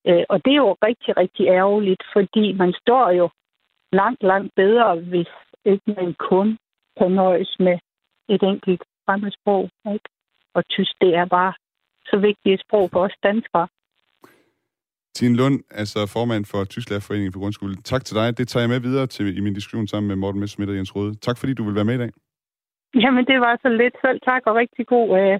Øh, 0.06 0.24
og 0.28 0.44
det 0.44 0.52
er 0.52 0.62
jo 0.66 0.76
rigtig, 0.82 1.16
rigtig 1.16 1.46
ærgerligt, 1.46 2.02
fordi 2.12 2.52
man 2.52 2.72
står 2.72 3.10
jo 3.10 3.30
langt, 3.92 4.22
langt 4.22 4.54
bedre, 4.54 4.96
hvis 4.96 5.28
ikke 5.64 5.82
man 5.86 6.14
kun 6.14 6.58
kan 6.98 7.12
nøjes 7.12 7.56
med 7.58 7.78
et 8.28 8.42
enkelt 8.42 8.82
fremmedsprog. 9.06 9.70
Ikke? 9.92 10.08
Og 10.54 10.68
tysk, 10.68 10.92
det 11.00 11.14
er 11.14 11.24
bare 11.24 11.54
så 12.10 12.16
vigtigt 12.18 12.54
et 12.54 12.60
sprog 12.60 12.90
for 12.92 13.00
os 13.00 13.16
danskere. 13.22 13.68
Tine 15.16 15.36
Lund, 15.36 15.58
altså 15.70 16.00
formand 16.16 16.44
for 16.52 16.64
Tysklærerforeningen 16.64 17.32
for 17.32 17.40
Grundskole. 17.40 17.74
Tak 17.92 18.04
til 18.04 18.14
dig. 18.16 18.38
Det 18.38 18.48
tager 18.48 18.62
jeg 18.64 18.70
med 18.70 18.80
videre 18.80 19.06
til 19.06 19.36
i 19.38 19.40
min 19.40 19.54
diskussion 19.54 19.86
sammen 19.86 20.08
med 20.08 20.16
Morten 20.16 20.40
Messerschmidt 20.40 20.70
og 20.70 20.76
Jens 20.76 20.96
Rode. 20.96 21.14
Tak 21.26 21.38
fordi 21.38 21.52
du 21.54 21.64
vil 21.64 21.74
være 21.74 21.84
med 21.90 21.94
i 21.94 22.02
dag. 22.04 22.10
Jamen, 23.02 23.24
det 23.30 23.38
var 23.40 23.54
så 23.62 23.68
lidt. 23.80 23.94
Selv 24.04 24.18
tak 24.28 24.42
og 24.46 24.54
rigtig 24.62 24.86
god 24.86 25.08
øh, 25.18 25.36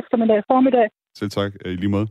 eftermiddag 0.00 0.42
formiddag. 0.50 0.86
Selv 1.18 1.30
tak. 1.30 1.52
I 1.64 1.68
lige 1.68 1.88
måde. 1.96 2.06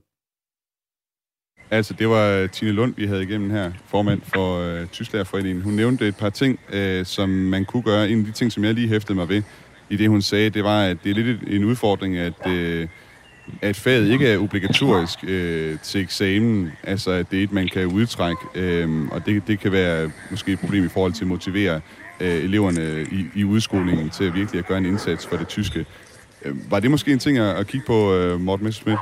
Altså, 1.78 1.94
det 2.00 2.08
var 2.10 2.48
Tine 2.48 2.72
Lund, 2.72 2.96
vi 2.96 3.06
havde 3.06 3.24
igennem 3.24 3.50
her, 3.50 3.72
formand 3.86 4.22
for 4.22 4.48
øh, 4.66 4.88
Tysklærerforeningen. 4.88 5.64
Hun 5.64 5.74
nævnte 5.74 6.08
et 6.08 6.18
par 6.20 6.30
ting, 6.30 6.60
øh, 6.74 7.06
som 7.06 7.30
man 7.30 7.66
kunne 7.66 7.84
gøre. 7.84 8.10
En 8.10 8.20
af 8.20 8.26
de 8.26 8.32
ting, 8.32 8.52
som 8.52 8.64
jeg 8.64 8.74
lige 8.74 8.88
hæftede 8.88 9.18
mig 9.18 9.30
ved, 9.30 9.42
i 9.90 9.96
det 9.98 10.10
hun 10.10 10.22
sagde, 10.22 10.50
det 10.50 10.64
var, 10.64 10.80
at 10.92 10.98
det 11.04 11.10
er 11.10 11.16
lidt 11.16 11.44
en 11.56 11.64
udfordring, 11.64 12.18
at, 12.18 12.40
øh, 12.56 12.88
at 13.62 13.76
faget 13.76 14.08
ikke 14.08 14.28
er 14.28 14.38
obligatorisk 14.38 15.20
øh, 15.28 15.80
til 15.80 16.02
eksamen. 16.02 16.72
Altså, 16.84 17.12
at 17.12 17.32
det 17.32 17.40
er 17.40 17.44
et, 17.44 17.52
man 17.52 17.68
kan 17.68 17.86
udtrække. 17.86 18.42
Øh, 18.56 19.08
og 19.12 19.26
det, 19.26 19.48
det 19.48 19.60
kan 19.60 19.72
være 19.72 20.12
måske 20.32 20.52
et 20.52 20.60
problem 20.60 20.86
i 20.86 20.90
forhold 20.90 21.14
til 21.14 21.24
at 21.24 21.28
motivere 21.28 21.82
øh, 22.20 22.44
eleverne 22.44 23.02
i, 23.12 23.26
i 23.36 23.44
udskolingen 23.44 24.10
til 24.10 24.24
at 24.24 24.34
virkelig 24.34 24.60
at 24.60 24.68
gøre 24.68 24.78
en 24.78 24.86
indsats 24.86 25.28
for 25.28 25.38
det 25.38 25.48
tyske. 25.48 25.86
Øh, 26.46 26.72
var 26.72 26.80
det 26.80 26.92
måske 26.92 27.12
en 27.12 27.20
ting 27.20 27.38
at, 27.38 27.58
at 27.58 27.68
kigge 27.68 27.86
på, 27.88 28.16
øh, 28.16 28.40
Morten 28.40 28.66
Messerschmidt? 28.66 29.00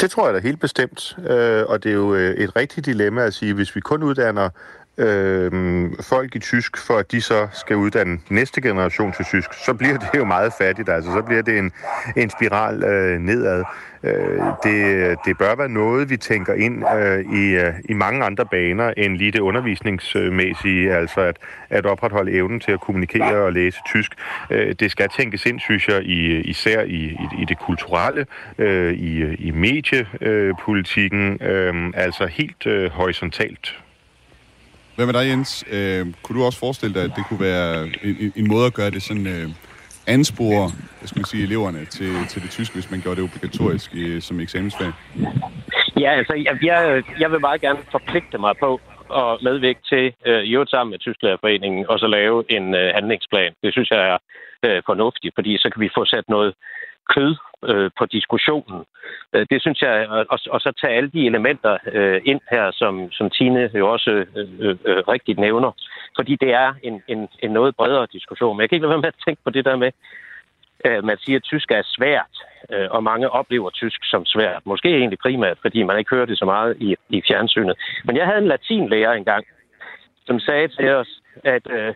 Det 0.00 0.10
tror 0.10 0.26
jeg 0.26 0.34
da 0.34 0.40
helt 0.40 0.60
bestemt, 0.60 1.16
øh, 1.30 1.64
og 1.68 1.82
det 1.82 1.90
er 1.90 1.94
jo 1.94 2.14
øh, 2.14 2.34
et 2.34 2.56
rigtigt 2.56 2.86
dilemma 2.86 3.22
at 3.22 3.34
sige, 3.34 3.54
hvis 3.54 3.76
vi 3.76 3.80
kun 3.80 4.02
uddanner 4.02 4.48
øh, 5.00 5.90
folk 6.00 6.34
i 6.34 6.38
tysk, 6.38 6.76
for 6.86 6.94
at 6.98 7.12
de 7.12 7.20
så 7.20 7.48
skal 7.52 7.76
uddanne 7.76 8.18
næste 8.28 8.60
generation 8.60 9.12
til 9.12 9.24
tysk, 9.24 9.52
så 9.64 9.74
bliver 9.74 9.98
det 9.98 10.08
jo 10.14 10.24
meget 10.24 10.52
fattigt. 10.58 10.88
Altså, 10.88 11.12
så 11.12 11.22
bliver 11.22 11.42
det 11.42 11.58
en, 11.58 11.72
en 12.16 12.30
spiral 12.30 12.84
øh, 12.84 13.20
nedad. 13.20 13.64
Øh, 14.02 14.42
det, 14.64 15.16
det 15.24 15.38
bør 15.38 15.54
være 15.54 15.68
noget, 15.68 16.10
vi 16.10 16.16
tænker 16.16 16.54
ind 16.54 16.84
øh, 16.96 17.34
i, 17.34 17.54
øh, 17.54 17.74
i 17.84 17.92
mange 17.92 18.24
andre 18.24 18.46
baner 18.46 18.92
end 18.96 19.16
lige 19.16 19.30
det 19.30 19.40
undervisningsmæssige, 19.40 20.92
altså 20.92 21.20
at, 21.20 21.36
at 21.70 21.86
opretholde 21.86 22.32
evnen 22.32 22.60
til 22.60 22.72
at 22.72 22.80
kommunikere 22.80 23.36
og 23.36 23.52
læse 23.52 23.78
tysk. 23.86 24.12
Øh, 24.50 24.74
det 24.80 24.90
skal 24.90 25.08
tænkes 25.08 25.46
ind, 25.46 25.60
synes 25.60 25.88
jeg, 25.88 26.02
i, 26.02 26.40
især 26.40 26.82
i, 26.82 27.02
i, 27.04 27.28
i 27.38 27.44
det 27.44 27.58
kulturelle, 27.58 28.26
øh, 28.58 28.92
i, 28.92 29.34
i 29.34 29.50
mediepolitikken, 29.50 31.42
øh, 31.42 31.92
altså 31.94 32.26
helt 32.26 32.66
øh, 32.66 32.90
horisontalt. 32.90 33.76
Hvad 34.96 35.06
med 35.06 35.14
dig, 35.14 35.28
Jens? 35.30 35.64
Øh, 35.72 36.06
kunne 36.22 36.38
du 36.38 36.44
også 36.44 36.58
forestille 36.58 36.94
dig, 36.94 37.04
at 37.04 37.12
det 37.16 37.24
kunne 37.28 37.40
være 37.40 37.84
en, 38.04 38.32
en 38.36 38.48
måde 38.48 38.66
at 38.66 38.74
gøre 38.74 38.90
det 38.90 39.02
sådan... 39.02 39.26
Øh, 39.26 39.48
anspore 40.06 40.70
jeg 41.00 41.08
skulle 41.08 41.26
sige, 41.26 41.42
eleverne 41.42 41.84
til, 41.84 42.12
til 42.30 42.42
det 42.42 42.50
tyske, 42.50 42.74
hvis 42.74 42.90
man 42.90 43.00
gjorde 43.00 43.16
det 43.20 43.24
obligatorisk 43.28 43.94
i, 43.94 44.20
som 44.20 44.40
eksamensfag? 44.40 44.92
Ja, 46.00 46.10
altså, 46.20 46.34
jeg, 46.46 46.54
jeg, 46.62 47.02
jeg 47.20 47.30
vil 47.32 47.40
meget 47.40 47.60
gerne 47.60 47.78
forpligte 47.90 48.38
mig 48.38 48.54
på 48.64 48.80
at 49.20 49.38
medvirke 49.42 49.82
til, 49.92 50.04
øh, 50.26 50.42
i 50.48 50.52
øvrigt 50.54 50.70
sammen 50.70 50.90
med 50.90 50.98
Tysklærerforeningen, 50.98 51.86
og 51.90 51.98
så 51.98 52.06
lave 52.06 52.44
en 52.56 52.74
øh, 52.74 52.94
handlingsplan. 52.94 53.52
Det 53.62 53.72
synes 53.72 53.90
jeg 53.90 54.02
er 54.10 54.18
øh, 54.66 54.82
fornuftigt, 54.86 55.34
fordi 55.34 55.58
så 55.58 55.70
kan 55.72 55.80
vi 55.80 55.90
få 55.96 56.04
sat 56.04 56.24
noget 56.28 56.54
kød 57.14 57.36
øh, 57.70 57.90
på 57.98 58.04
diskussionen. 58.06 58.84
Øh, 59.32 59.46
det 59.50 59.60
synes 59.60 59.82
jeg, 59.82 60.08
og, 60.08 60.38
og 60.50 60.60
så 60.60 60.72
tage 60.80 60.96
alle 60.96 61.10
de 61.10 61.26
elementer 61.26 61.78
øh, 61.92 62.20
ind 62.24 62.40
her, 62.50 62.70
som, 62.70 63.12
som 63.12 63.30
Tine 63.30 63.70
jo 63.74 63.92
også 63.92 64.10
øh, 64.10 64.26
øh, 64.60 64.76
øh, 64.84 65.02
rigtigt 65.14 65.38
nævner, 65.38 65.72
fordi 66.16 66.36
det 66.36 66.50
er 66.52 66.74
en, 66.82 67.02
en, 67.08 67.28
en 67.42 67.50
noget 67.50 67.76
bredere 67.76 68.06
diskussion. 68.12 68.56
Men 68.56 68.60
jeg 68.60 68.68
kan 68.68 68.76
ikke 68.76 68.86
lade 68.86 68.94
være 68.94 69.06
med 69.06 69.14
at 69.14 69.22
tænke 69.26 69.40
på 69.44 69.50
det 69.50 69.64
der 69.64 69.76
med, 69.76 69.90
øh, 70.86 71.04
man 71.04 71.16
siger, 71.18 71.36
at 71.38 71.42
tysk 71.42 71.70
er 71.70 71.82
svært, 71.84 72.34
øh, 72.72 72.88
og 72.90 73.02
mange 73.02 73.30
oplever 73.30 73.70
tysk 73.70 74.00
som 74.04 74.26
svært. 74.26 74.66
Måske 74.66 74.88
egentlig 74.88 75.18
primært, 75.18 75.58
fordi 75.62 75.82
man 75.82 75.98
ikke 75.98 76.14
hører 76.14 76.26
det 76.26 76.38
så 76.38 76.44
meget 76.44 76.76
i, 76.80 76.96
i 77.08 77.22
fjernsynet. 77.28 77.76
Men 78.04 78.16
jeg 78.16 78.26
havde 78.26 78.38
en 78.38 78.48
latinlærer 78.48 79.12
engang, 79.12 79.44
som 80.26 80.40
sagde 80.40 80.68
til 80.68 80.88
os, 80.88 81.20
at 81.44 81.62
øh, 81.70 81.94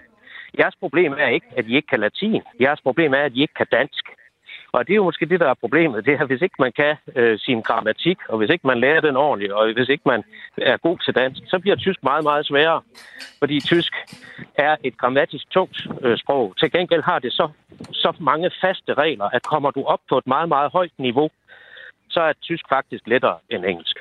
jeres 0.58 0.76
problem 0.80 1.12
er 1.18 1.28
ikke, 1.28 1.46
at 1.56 1.66
I 1.66 1.76
ikke 1.76 1.88
kan 1.88 2.00
latin. 2.00 2.42
Jeres 2.60 2.80
problem 2.80 3.14
er, 3.14 3.22
at 3.22 3.32
I 3.32 3.40
ikke 3.42 3.54
kan 3.54 3.66
dansk. 3.72 4.04
Og 4.74 4.86
det 4.86 4.92
er 4.92 5.00
jo 5.02 5.04
måske 5.10 5.26
det, 5.26 5.40
der 5.40 5.48
er 5.50 5.54
problemet. 5.54 6.06
Det 6.06 6.14
er, 6.14 6.26
hvis 6.26 6.42
ikke 6.42 6.54
man 6.58 6.72
kan 6.72 6.94
øh, 7.16 7.38
sin 7.38 7.60
grammatik, 7.60 8.18
og 8.28 8.38
hvis 8.38 8.50
ikke 8.50 8.66
man 8.66 8.80
lærer 8.80 9.00
den 9.00 9.16
ordentligt, 9.16 9.52
og 9.52 9.72
hvis 9.72 9.88
ikke 9.88 10.02
man 10.06 10.22
er 10.56 10.76
god 10.76 10.98
til 11.04 11.14
dansk, 11.14 11.40
så 11.46 11.58
bliver 11.58 11.76
tysk 11.76 12.02
meget, 12.02 12.24
meget 12.24 12.46
sværere. 12.46 12.80
Fordi 13.38 13.60
tysk 13.60 13.92
er 14.54 14.76
et 14.84 14.96
grammatisk 14.98 15.50
tungt 15.50 15.78
øh, 16.02 16.18
sprog. 16.18 16.54
Til 16.58 16.72
gengæld 16.72 17.02
har 17.02 17.18
det 17.18 17.32
så, 17.32 17.48
så 17.92 18.12
mange 18.20 18.50
faste 18.60 18.94
regler, 18.94 19.24
at 19.24 19.42
kommer 19.42 19.70
du 19.70 19.82
op 19.84 20.00
på 20.08 20.18
et 20.18 20.26
meget, 20.26 20.48
meget 20.48 20.72
højt 20.72 20.96
niveau, 20.98 21.30
så 22.10 22.20
er 22.20 22.32
tysk 22.42 22.64
faktisk 22.68 23.02
lettere 23.06 23.38
end 23.50 23.64
engelsk. 23.64 23.96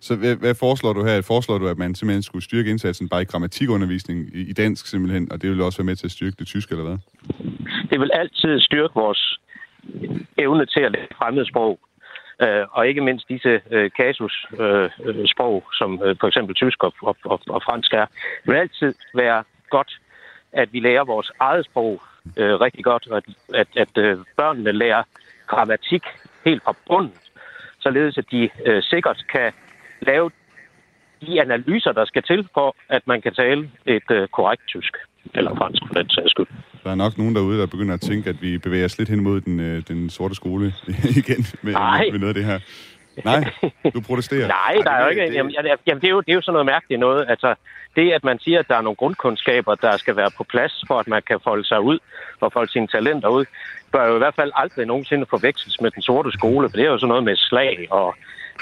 Så 0.00 0.16
hvad, 0.16 0.36
hvad 0.36 0.54
foreslår 0.54 0.92
du 0.92 1.04
her? 1.04 1.22
Foreslår 1.22 1.58
du, 1.58 1.68
at 1.68 1.78
man 1.78 1.94
simpelthen 1.94 2.22
skulle 2.22 2.44
styrke 2.44 2.70
indsatsen 2.70 3.08
bare 3.08 3.22
i 3.22 3.24
grammatikundervisning 3.24 4.18
i, 4.34 4.40
i 4.50 4.52
dansk 4.52 4.86
simpelthen, 4.86 5.32
og 5.32 5.42
det 5.42 5.50
vil 5.50 5.60
også 5.60 5.78
være 5.78 5.90
med 5.90 5.96
til 5.96 6.06
at 6.06 6.10
styrke 6.10 6.36
det 6.38 6.46
tyske, 6.46 6.72
eller 6.72 6.84
hvad? 6.88 6.98
Det 7.90 8.00
vil 8.00 8.10
altid 8.14 8.60
styrke 8.60 8.94
vores 8.94 9.38
evne 10.38 10.66
til 10.66 10.80
at 10.80 10.92
lære 10.92 11.06
fremmedsprog, 11.18 11.78
øh, 12.42 12.64
og 12.70 12.88
ikke 12.88 13.00
mindst 13.00 13.28
disse 13.28 13.60
øh, 13.70 13.90
kasussprog, 13.96 15.54
øh, 15.54 15.68
øh 15.68 15.78
som 15.78 16.02
øh, 16.04 16.16
for 16.20 16.26
eksempel 16.26 16.54
tysk 16.54 16.84
og, 16.84 16.94
og, 17.02 17.16
og, 17.24 17.40
og 17.48 17.62
fransk 17.62 17.92
er. 17.92 18.06
Det 18.06 18.52
vil 18.52 18.56
altid 18.56 18.94
være 19.14 19.44
godt, 19.70 19.98
at 20.52 20.72
vi 20.72 20.80
lærer 20.80 21.04
vores 21.04 21.30
eget 21.40 21.64
sprog 21.64 22.02
øh, 22.36 22.60
rigtig 22.60 22.84
godt, 22.84 23.08
og 23.10 23.16
at, 23.16 23.24
at, 23.54 23.68
at 23.76 23.98
øh, 23.98 24.18
børnene 24.36 24.72
lærer 24.72 25.02
grammatik 25.46 26.02
helt 26.44 26.62
fra 26.64 26.74
bunden, 26.86 27.14
således 27.80 28.18
at 28.18 28.24
de 28.30 28.50
øh, 28.64 28.82
sikkert 28.82 29.24
kan 29.32 29.52
lave 30.00 30.30
de 31.20 31.40
analyser, 31.40 31.92
der 31.92 32.04
skal 32.04 32.22
til 32.22 32.48
for, 32.54 32.76
at 32.88 33.06
man 33.06 33.20
kan 33.20 33.34
tale 33.34 33.70
et 33.86 34.10
øh, 34.10 34.28
korrekt 34.28 34.62
tysk, 34.68 34.96
eller 35.34 35.54
fransk 35.56 35.82
for 35.86 35.94
den 35.94 36.10
sags 36.10 36.30
skyld. 36.30 36.46
Der 36.88 36.92
er 36.92 36.96
nok 36.96 37.18
nogen 37.18 37.34
derude, 37.34 37.60
der 37.60 37.66
begynder 37.66 37.94
at 37.94 38.00
tænke, 38.00 38.30
at 38.30 38.42
vi 38.42 38.58
bevæger 38.58 38.84
os 38.84 38.98
lidt 38.98 39.08
hen 39.08 39.20
mod 39.20 39.40
den, 39.40 39.60
øh, 39.60 39.82
den 39.88 40.10
sorte 40.10 40.34
skole 40.34 40.74
igen 41.20 41.46
med, 41.62 41.72
med 42.12 42.18
noget 42.18 42.28
af 42.28 42.34
det 42.34 42.44
her. 42.44 42.58
Nej, 43.24 43.44
du 43.94 44.00
protesterer. 44.00 44.46
Nej, 44.58 44.82
der 44.84 44.90
er 44.90 45.04
jo 45.04 45.08
ikke... 45.08 45.22
Jamen, 45.22 45.52
jamen, 45.86 46.00
det, 46.00 46.04
er 46.04 46.08
jo, 46.08 46.20
det 46.20 46.30
er 46.30 46.34
jo 46.34 46.40
sådan 46.40 46.52
noget 46.52 46.66
mærkeligt 46.66 47.00
noget. 47.00 47.26
Altså, 47.28 47.54
det, 47.96 48.12
at 48.12 48.24
man 48.24 48.38
siger, 48.38 48.58
at 48.58 48.68
der 48.68 48.76
er 48.76 48.80
nogle 48.80 48.96
grundkundskaber, 48.96 49.74
der 49.74 49.96
skal 49.96 50.16
være 50.16 50.30
på 50.36 50.44
plads, 50.44 50.84
for 50.86 50.98
at 50.98 51.08
man 51.08 51.22
kan 51.26 51.40
folde 51.44 51.64
sig 51.64 51.80
ud 51.80 51.98
og 52.40 52.52
folde 52.52 52.72
sine 52.72 52.86
talenter 52.86 53.28
ud, 53.28 53.44
bør 53.92 54.06
jo 54.08 54.14
i 54.14 54.18
hvert 54.18 54.34
fald 54.34 54.52
aldrig 54.54 54.86
nogensinde 54.86 55.26
forveksles 55.30 55.80
med 55.80 55.90
den 55.90 56.02
sorte 56.02 56.32
skole, 56.32 56.68
for 56.68 56.76
det 56.76 56.84
er 56.86 56.90
jo 56.90 56.98
sådan 56.98 57.08
noget 57.08 57.24
med 57.24 57.36
slag 57.36 57.86
og 57.90 58.14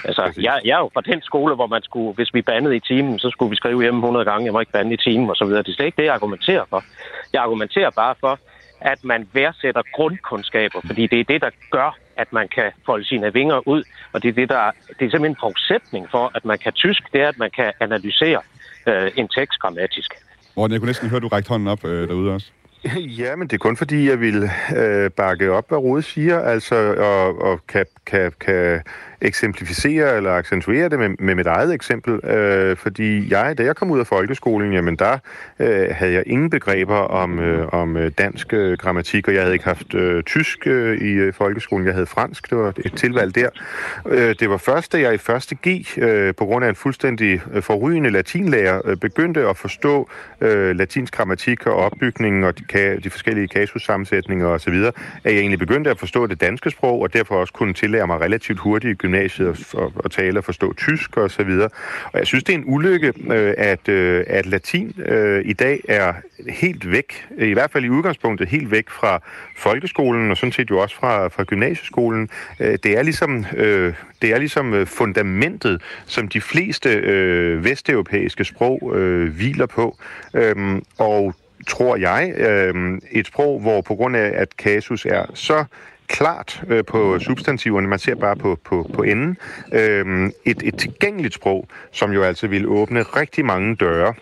Altså, 0.05 0.33
jeg, 0.37 0.61
jeg 0.65 0.75
er 0.75 0.79
jo 0.79 0.91
fra 0.95 1.01
den 1.01 1.23
skole, 1.23 1.55
hvor 1.55 1.67
man 1.67 1.83
skulle, 1.83 2.13
hvis 2.15 2.35
vi 2.35 2.43
bandede 2.43 2.77
i 2.77 2.81
timen, 2.81 3.19
så 3.19 3.31
skulle 3.31 3.51
vi 3.51 3.57
skrive 3.57 3.83
hjemme 3.83 3.99
100 3.99 4.25
gange, 4.25 4.45
jeg 4.45 4.53
må 4.53 4.61
ikke 4.61 4.73
bande 4.73 4.95
i 4.95 4.97
timen 4.97 5.31
og 5.31 5.37
så 5.37 5.45
videre. 5.45 5.63
Det 5.63 5.69
er 5.69 5.75
slet 5.75 5.87
ikke 5.87 5.97
det, 5.97 6.05
jeg 6.05 6.15
argumenterer 6.15 6.65
for. 6.71 6.85
Jeg 7.33 7.43
argumenterer 7.43 7.91
bare 7.91 8.15
for, 8.21 8.39
at 8.81 9.05
man 9.05 9.29
værdsætter 9.33 9.83
grundkundskaber, 9.95 10.81
fordi 10.87 11.07
det 11.07 11.21
er 11.21 11.25
det, 11.25 11.41
der 11.41 11.51
gør, 11.71 11.99
at 12.17 12.33
man 12.33 12.49
kan 12.49 12.71
folde 12.87 13.05
sine 13.05 13.33
vinger 13.33 13.69
ud, 13.69 13.83
og 14.13 14.23
det 14.23 14.29
er, 14.29 14.33
det, 14.33 14.49
der, 14.49 14.71
det 14.89 15.05
er 15.07 15.11
simpelthen 15.11 15.25
en 15.25 15.37
forudsætning 15.41 16.09
for, 16.11 16.31
at 16.35 16.45
man 16.45 16.59
kan 16.59 16.73
tysk, 16.73 17.03
det 17.13 17.21
er, 17.21 17.29
at 17.29 17.39
man 17.39 17.51
kan 17.51 17.73
analysere 17.81 18.41
øh, 18.89 19.11
en 19.17 19.29
tekst 19.29 19.59
grammatisk. 19.59 20.15
Morten, 20.57 20.73
jeg 20.73 20.81
kunne 20.81 20.87
næsten 20.87 21.09
høre, 21.09 21.17
at 21.17 21.23
du 21.23 21.29
rækte 21.29 21.49
hånden 21.49 21.69
op 21.69 21.85
øh, 21.85 22.09
derude 22.09 22.33
også. 22.33 22.51
Ja, 23.23 23.37
men 23.37 23.49
det 23.49 23.53
er 23.53 23.59
kun 23.59 23.77
fordi, 23.77 24.09
jeg 24.09 24.21
vil 24.21 24.51
øh, 24.77 25.11
bakke 25.11 25.53
op, 25.53 25.69
hvad 25.69 25.79
Rode 25.79 26.03
siger, 26.03 26.41
altså, 26.41 26.95
og, 26.95 27.43
og 27.43 27.61
kan, 27.69 27.87
kan, 28.07 28.33
kan 28.41 28.83
eksemplificere 29.21 30.17
eller 30.17 30.33
accentuere 30.33 30.89
det 30.89 30.99
med, 30.99 31.09
med 31.19 31.35
mit 31.35 31.47
eget 31.47 31.75
eksempel, 31.75 32.31
øh, 32.31 32.77
fordi 32.77 33.33
jeg, 33.33 33.59
da 33.59 33.65
jeg 33.65 33.77
kom 33.77 33.91
ud 33.91 34.01
af 34.01 34.07
folkeskolen, 34.07 34.73
jamen 34.73 34.97
der 34.97 35.19
øh, 35.59 35.89
havde 35.91 36.13
jeg 36.13 36.23
ingen 36.27 36.51
begreber 36.51 36.97
om, 36.97 37.39
øh, 37.39 37.69
om 37.73 37.97
øh, 37.97 38.11
dansk 38.19 38.53
øh, 38.53 38.79
grammatik, 38.79 39.29
og 39.29 39.35
jeg 39.35 39.43
havde 39.43 39.55
ikke 39.55 39.65
haft 39.65 39.95
øh, 39.95 40.23
tysk 40.23 40.67
øh, 40.67 40.99
i 40.99 41.13
øh, 41.13 41.33
folkeskolen, 41.33 41.87
jeg 41.87 41.95
havde 41.95 42.07
fransk, 42.07 42.51
det 42.51 42.59
var 42.59 42.73
et 42.85 42.93
tilvalg 42.97 43.35
der. 43.35 43.49
Øh, 44.09 44.35
det 44.41 44.51
var 44.51 44.57
først, 44.57 44.93
da 44.93 45.01
jeg 45.01 45.15
i 45.15 45.19
første 45.19 45.57
G, 45.69 45.99
øh, 45.99 46.35
på 46.35 46.45
grund 46.45 46.65
af 46.65 46.69
en 46.69 46.75
fuldstændig 46.75 47.41
øh, 47.53 47.63
forrygende 47.63 48.11
latinlærer, 48.11 48.81
øh, 48.85 48.97
begyndte 48.97 49.49
at 49.49 49.57
forstå 49.57 50.09
øh, 50.41 50.77
latinsk 50.77 51.15
grammatik 51.15 51.67
og 51.67 51.75
opbygningen 51.77 52.45
og 52.45 52.59
de, 52.59 52.65
de 53.05 53.11
forskellige 53.11 53.49
kasussammensætninger 53.49 54.47
osv., 54.47 54.75
at 55.25 55.33
jeg 55.33 55.41
egentlig 55.41 55.59
begyndte 55.59 55.91
at 55.91 55.99
forstå 55.99 56.27
det 56.27 56.41
danske 56.41 56.71
sprog, 56.71 57.03
og 57.03 57.13
derfor 57.13 57.35
også 57.35 57.53
kunne 57.53 57.75
tillære 57.75 58.07
mig 58.07 58.21
relativt 58.21 58.59
hurtigt 58.59 58.91
i 58.91 58.95
gymnasiet 58.95 59.49
og, 59.49 59.83
og, 59.83 59.93
og 59.97 60.11
tale 60.11 60.39
og 60.39 60.45
forstå 60.45 60.73
tysk 60.73 61.17
og 61.17 61.31
så 61.31 61.43
videre. 61.43 61.69
Og 62.13 62.19
jeg 62.19 62.27
synes, 62.27 62.45
det 62.45 62.55
er 62.55 62.59
en 62.59 62.65
ulykke, 62.67 63.13
øh, 63.31 63.55
at, 63.59 63.89
øh, 63.89 64.25
at 64.27 64.47
latin 64.47 64.95
øh, 65.07 65.43
i 65.45 65.53
dag 65.53 65.81
er 65.89 66.13
helt 66.49 66.91
væk, 66.91 67.27
i 67.39 67.53
hvert 67.53 67.71
fald 67.71 67.85
i 67.85 67.89
udgangspunktet 67.89 68.49
helt 68.49 68.71
væk 68.71 68.91
fra 68.91 69.23
folkeskolen 69.57 70.31
og 70.31 70.37
sådan 70.37 70.53
set 70.53 70.71
jo 70.71 70.79
også 70.79 70.97
fra, 70.97 71.29
fra 71.29 71.45
gymnasieskolen. 71.45 72.29
Øh, 72.61 72.79
det 72.83 72.99
er 72.99 73.03
ligesom, 73.03 73.47
øh, 73.57 73.95
det 74.23 74.33
er 74.35 74.39
ligesom 74.39 74.75
øh, 74.75 74.87
fundamentet, 74.87 75.83
som 76.07 76.29
de 76.29 76.41
fleste 76.41 76.89
øh, 76.89 77.65
vesteuropæiske 77.65 78.45
sprog 78.45 78.93
øh, 78.97 79.35
hviler 79.35 79.67
på. 79.67 79.99
Øhm, 80.35 80.83
og 80.99 81.35
tror 81.67 81.97
jeg, 81.97 82.33
øh, 82.37 82.99
et 83.13 83.27
sprog, 83.27 83.61
hvor 83.61 83.81
på 83.81 83.95
grund 83.95 84.17
af, 84.17 84.33
at 84.35 84.57
kasus 84.57 85.07
er 85.07 85.25
så 85.35 85.65
klart 86.07 86.63
øh, 86.69 86.85
på 86.85 87.19
substantiverne, 87.19 87.89
man 87.89 87.99
ser 87.99 88.15
bare 88.15 88.37
på, 88.37 88.59
på, 88.65 88.91
på 88.95 89.03
enden, 89.03 89.37
øh, 89.73 90.31
et, 90.45 90.63
et 90.63 90.79
tilgængeligt 90.79 91.35
sprog, 91.35 91.69
som 91.93 92.13
jo 92.13 92.23
altså 92.23 92.47
vil 92.47 92.69
åbne 92.69 93.03
rigtig 93.03 93.45
mange 93.45 93.77
døre 93.77 94.15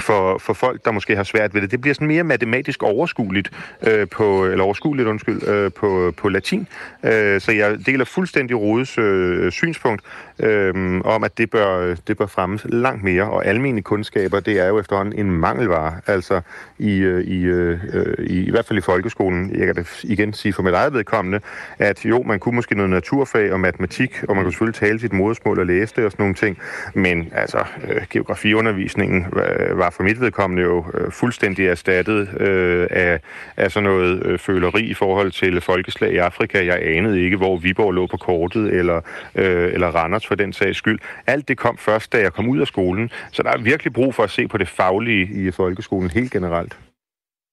for, 0.00 0.38
for 0.38 0.52
folk, 0.52 0.84
der 0.84 0.90
måske 0.90 1.16
har 1.16 1.22
svært 1.22 1.54
ved 1.54 1.62
det. 1.62 1.70
Det 1.70 1.80
bliver 1.80 1.94
sådan 1.94 2.08
mere 2.08 2.24
matematisk 2.24 2.82
overskueligt, 2.82 3.50
øh, 3.86 4.08
på, 4.08 4.44
eller 4.44 4.64
overskueligt, 4.64 5.08
undskyld, 5.08 5.48
øh, 5.48 5.72
på, 5.72 6.12
på 6.16 6.28
latin. 6.28 6.66
Øh, 7.04 7.40
så 7.40 7.52
jeg 7.52 7.86
deler 7.86 8.04
fuldstændig 8.04 8.60
Rodes 8.60 8.98
øh, 8.98 9.52
synspunkt 9.52 10.02
øh, 10.38 11.00
om, 11.04 11.24
at 11.24 11.38
det 11.38 11.50
bør, 11.50 11.94
det 12.06 12.18
bør 12.18 12.26
fremmes 12.26 12.66
langt 12.68 13.04
mere. 13.04 13.30
Og 13.30 13.46
almindelige 13.46 13.82
kundskaber, 13.82 14.40
det 14.40 14.60
er 14.60 14.68
jo 14.68 14.78
efterhånden 14.78 15.26
en 15.26 15.30
mangelvare, 15.30 16.00
altså 16.06 16.40
i, 16.78 16.98
øh, 16.98 17.24
i, 17.24 17.42
øh, 17.42 17.78
i, 18.18 18.44
i 18.46 18.50
hvert 18.50 18.66
fald 18.66 18.78
i 18.78 18.82
folkeskolen. 18.82 19.50
Jeg 19.56 19.66
kan 19.66 19.74
da 19.74 19.84
igen 20.02 20.32
sige 20.32 20.52
for 20.52 20.62
mit 20.62 20.74
eget 20.74 20.92
vedkommende, 20.92 21.40
at 21.78 22.04
jo, 22.04 22.22
man 22.22 22.38
kunne 22.38 22.54
måske 22.54 22.74
noget 22.74 22.90
naturfag 22.90 23.52
og 23.52 23.60
matematik, 23.60 24.22
og 24.28 24.34
man 24.36 24.44
kunne 24.44 24.52
selvfølgelig 24.52 24.80
tale 24.80 25.00
sit 25.00 25.12
modersmål 25.12 25.58
og 25.58 25.66
læse 25.66 25.94
det 25.96 26.04
og 26.04 26.10
sådan 26.10 26.22
nogle 26.22 26.34
ting, 26.34 26.58
men 26.94 27.28
altså, 27.32 27.64
øh, 27.88 28.02
geografiundervisningen 28.10 29.26
øh, 29.26 29.78
var 29.78 29.89
for 29.90 30.02
mit 30.02 30.20
vedkommende 30.20 30.62
jo 30.62 30.84
øh, 30.94 31.12
fuldstændig 31.12 31.66
erstattet 31.66 32.40
øh, 32.40 32.86
af, 32.90 33.20
af 33.56 33.72
sådan 33.72 33.88
noget 33.90 34.26
øh, 34.26 34.38
føleri 34.38 34.82
i 34.82 34.94
forhold 34.94 35.32
til 35.32 35.60
folkeslag 35.60 36.12
i 36.12 36.16
Afrika. 36.16 36.64
Jeg 36.64 36.80
anede 36.82 37.22
ikke, 37.22 37.36
hvor 37.36 37.56
Viborg 37.56 37.92
lå 37.92 38.06
på 38.06 38.16
kortet, 38.16 38.72
eller, 38.72 39.00
øh, 39.34 39.72
eller 39.72 39.88
Randers 39.88 40.26
for 40.26 40.34
den 40.34 40.52
sags 40.52 40.78
skyld. 40.78 40.98
Alt 41.26 41.48
det 41.48 41.58
kom 41.58 41.76
først, 41.76 42.12
da 42.12 42.18
jeg 42.18 42.32
kom 42.32 42.48
ud 42.48 42.60
af 42.60 42.66
skolen, 42.66 43.10
så 43.32 43.42
der 43.42 43.50
er 43.50 43.58
virkelig 43.58 43.92
brug 43.92 44.14
for 44.14 44.22
at 44.22 44.30
se 44.30 44.48
på 44.48 44.58
det 44.58 44.68
faglige 44.68 45.48
i 45.48 45.50
folkeskolen 45.50 46.10
helt 46.10 46.32
generelt. 46.32 46.78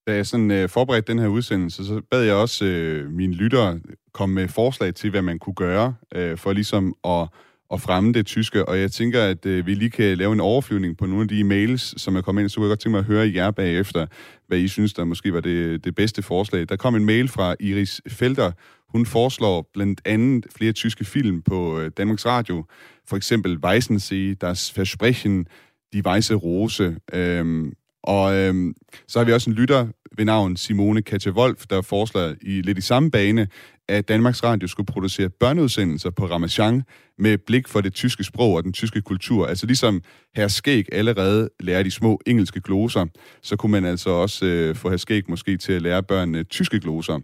Da 0.08 0.16
jeg 0.16 0.26
sådan 0.26 0.52
øh, 0.52 0.70
forberedte 0.70 1.12
den 1.12 1.20
her 1.20 1.28
udsendelse, 1.28 1.86
så 1.86 2.02
bad 2.12 2.24
jeg 2.24 2.36
også 2.36 2.66
øh, 2.66 3.12
mine 3.12 3.34
lyttere 3.34 3.80
komme 4.14 4.36
med 4.36 4.48
forslag 4.48 4.96
til, 4.96 5.10
hvad 5.10 5.22
man 5.22 5.40
kunne 5.40 5.56
gøre 5.56 5.96
øh, 6.16 6.38
for 6.38 6.54
ligesom 6.54 6.96
at 7.06 7.28
at 7.74 7.82
fremme 7.82 8.14
det 8.14 8.26
tyske, 8.26 8.70
og 8.70 8.80
jeg 8.80 8.92
tænker, 8.92 9.24
at 9.24 9.46
øh, 9.46 9.66
vi 9.66 9.74
lige 9.74 9.90
kan 9.90 10.18
lave 10.18 10.34
en 10.34 10.40
overflyvning 10.40 10.98
på 10.98 11.06
nogle 11.06 11.22
af 11.22 11.28
de 11.28 11.44
mails, 11.44 12.02
som 12.02 12.16
er 12.16 12.22
kommet 12.22 12.42
ind, 12.42 12.50
så 12.50 12.56
kunne 12.56 12.66
jeg 12.66 12.70
godt 12.70 12.80
tænke 12.80 12.92
mig 12.92 13.00
at 13.00 13.06
høre 13.06 13.32
jer 13.34 13.52
bagefter, 13.52 14.06
hvad 14.48 14.58
I 14.58 14.68
synes, 14.68 14.94
der 14.94 15.04
måske 15.04 15.34
var 15.34 15.40
det, 15.40 15.86
det 15.86 15.96
bedste 15.96 16.22
forslag. 16.22 16.70
Der 16.70 16.76
kom 16.76 16.96
en 16.96 17.06
mail 17.06 17.28
fra 17.28 17.56
Iris 17.60 18.02
Felter. 18.08 18.52
Hun 18.90 19.06
foreslår 19.06 19.70
blandt 19.74 20.02
andet 20.06 20.46
flere 20.56 20.72
tyske 20.72 21.06
film 21.06 21.42
på 21.42 21.80
øh, 21.80 21.92
Danmarks 21.98 22.26
Radio. 22.26 22.66
For 23.08 23.18
eksempel 23.18 23.58
Weissensee, 23.66 24.34
Das 24.34 24.78
Versprechen, 24.78 25.48
Die 25.94 26.08
Weiße 26.08 26.34
Rose. 26.34 26.98
Øhm, 27.14 27.74
og 28.04 28.36
øhm, 28.36 28.74
så 29.08 29.20
har 29.20 29.26
vi 29.26 29.34
også 29.34 29.50
en 29.50 29.56
lytter 29.56 29.88
ved 30.18 30.26
navn 30.26 30.58
Simone 30.58 31.02
Katja 31.02 31.32
Wolf, 31.32 31.66
der 31.70 31.82
foreslår 31.82 32.34
i 32.42 32.62
lidt 32.62 32.78
i 32.78 32.82
samme 32.82 33.12
bane, 33.12 33.48
at 33.90 34.08
Danmarks 34.08 34.44
Radio 34.44 34.68
skulle 34.68 34.88
producere 34.88 35.30
børneudsendelser 35.30 36.10
på 36.10 36.26
Ramachan 36.26 36.84
med 37.18 37.38
blik 37.38 37.68
for 37.68 37.82
det 37.82 37.94
tyske 37.94 38.24
sprog 38.24 38.54
og 38.54 38.64
den 38.64 38.74
tyske 38.74 39.02
kultur. 39.02 39.48
Altså 39.48 39.66
ligesom 39.66 40.02
herr 40.36 40.48
Skæg 40.48 40.86
allerede 40.92 41.50
lærer 41.60 41.84
de 41.84 41.92
små 41.92 42.20
engelske 42.26 42.62
gloser, 42.62 43.06
så 43.42 43.56
kunne 43.56 43.72
man 43.72 43.86
altså 43.86 44.10
også 44.10 44.46
øh, 44.46 44.76
få 44.76 44.90
herr 44.90 44.98
Skæg 44.98 45.30
måske 45.30 45.58
til 45.58 45.74
at 45.74 45.82
lære 45.82 46.04
børnene 46.04 46.44
tyske 46.44 46.80
gloser. 46.80 47.20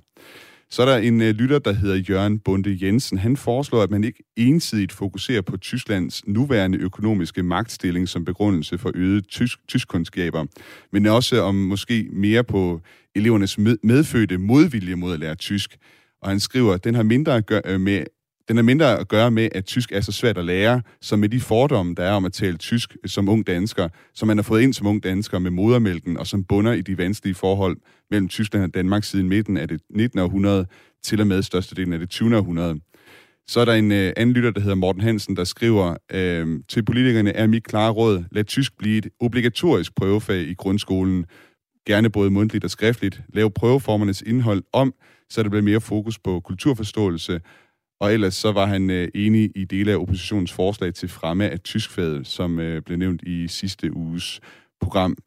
Så 0.74 0.82
er 0.82 0.86
der 0.86 0.98
en 0.98 1.22
øh, 1.22 1.30
lytter, 1.30 1.60
der 1.60 1.72
hedder 1.72 1.96
Jørgen 1.96 2.40
Bunde 2.40 2.78
Jensen. 2.82 3.18
Han 3.18 3.38
foreslår, 3.38 3.84
at 3.84 3.92
man 3.92 4.04
ikke 4.04 4.24
ensidigt 4.36 4.92
fokuserer 4.92 5.42
på 5.42 5.58
Tysklands 5.58 6.28
nuværende 6.28 6.78
økonomiske 6.78 7.44
magtstilling 7.44 8.10
som 8.10 8.26
begrundelse 8.26 8.78
for 8.78 8.92
øget 8.96 9.28
tysk, 9.28 9.60
tyskkundskaber, 9.68 10.46
men 10.92 11.06
også 11.06 11.42
om 11.42 11.56
måske 11.56 12.10
mere 12.12 12.44
på 12.44 12.82
elevernes 13.16 13.58
med, 13.58 13.78
medfødte 13.84 14.38
modvilje 14.38 14.96
mod 14.96 15.14
at 15.14 15.20
lære 15.20 15.36
tysk. 15.36 15.78
Og 16.24 16.30
han 16.30 16.40
skriver, 16.40 16.74
at 16.74 16.84
den 16.84 16.96
har 16.96 17.04
mindre 17.04 17.36
at 17.36 17.46
gøre 17.46 17.62
øh, 17.66 17.82
med 17.82 18.04
den 18.48 18.58
er 18.58 18.62
mindre 18.62 19.00
at 19.00 19.08
gøre 19.08 19.32
med, 19.32 19.50
at 19.52 19.66
tysk 19.66 19.92
er 19.92 20.02
så 20.02 20.12
svært 20.12 20.38
at 20.38 20.46
lære, 20.46 20.82
som 21.02 21.20
med 21.20 21.30
de 21.30 21.40
fordomme, 21.40 21.96
der 21.96 22.04
er 22.04 22.12
om 22.12 22.26
at 22.26 22.34
tale 22.34 22.58
tysk 22.58 22.98
øh, 23.04 23.10
som 23.10 23.30
ung 23.30 23.48
dansker, 23.48 23.90
som 24.14 24.28
man 24.28 24.38
har 24.38 24.44
fået 24.44 24.62
ind 24.62 24.74
som 24.74 24.88
ung 24.88 25.04
dansker 25.04 25.40
med 25.40 25.52
modermælken, 25.52 26.18
og 26.18 26.28
som 26.28 26.44
bunder 26.44 26.74
i 26.74 26.82
de 26.82 26.98
vanskelige 26.98 27.36
forhold 27.36 27.78
mellem 28.12 28.28
Tyskland 28.28 28.64
og 28.64 28.74
Danmark 28.74 29.04
siden 29.04 29.30
midten 29.30 29.58
af 29.58 29.68
det 29.68 29.82
19. 29.90 30.20
århundrede 30.20 30.66
til 31.04 31.22
og 31.22 31.28
med 31.28 31.42
størstedelen 31.42 31.94
af 31.94 32.00
det 32.00 32.10
20. 32.10 32.38
århundrede. 32.38 32.80
Så 33.48 33.60
er 33.60 33.66
der 33.66 33.74
en 33.74 33.92
øh, 33.92 34.14
anden 34.18 34.36
lytter, 34.36 34.52
der 34.52 34.62
hedder 34.62 34.76
Morten 34.76 35.02
Hansen, 35.02 35.36
der 35.36 35.44
skriver, 35.44 35.96
øh, 36.12 36.60
til 36.70 36.86
politikerne 36.86 37.34
er 37.34 37.48
mit 37.48 37.64
klare 37.64 37.92
råd, 37.92 38.24
lad 38.32 38.44
tysk 38.44 38.78
blive 38.78 38.98
et 38.98 39.08
obligatorisk 39.20 39.96
prøvefag 39.96 40.42
i 40.42 40.54
grundskolen, 40.54 41.26
gerne 41.88 42.10
både 42.10 42.32
mundtligt 42.32 42.64
og 42.64 42.70
skriftligt. 42.70 43.22
Lav 43.34 43.52
prøveformernes 43.52 44.22
indhold 44.22 44.64
om, 44.74 44.94
så 45.34 45.44
der 45.44 45.50
bliver 45.50 45.64
mere 45.64 45.82
fokus 45.82 46.20
på 46.20 46.40
kulturforståelse, 46.40 47.42
og 48.00 48.14
ellers 48.14 48.34
så 48.34 48.52
var 48.52 48.66
han 48.66 48.90
øh, 48.90 49.08
enig 49.16 49.52
i 49.56 49.66
dele 49.66 49.92
af 49.92 49.98
oppositionens 49.98 50.54
forslag 50.54 50.94
til 50.94 51.10
fremme 51.10 51.50
af 51.50 51.60
tyskfaget, 51.60 52.28
som 52.28 52.60
øh, 52.60 52.82
blev 52.82 52.98
nævnt 52.98 53.22
i 53.22 53.48
sidste 53.48 53.96
uges 53.96 54.42
program. 54.82 55.18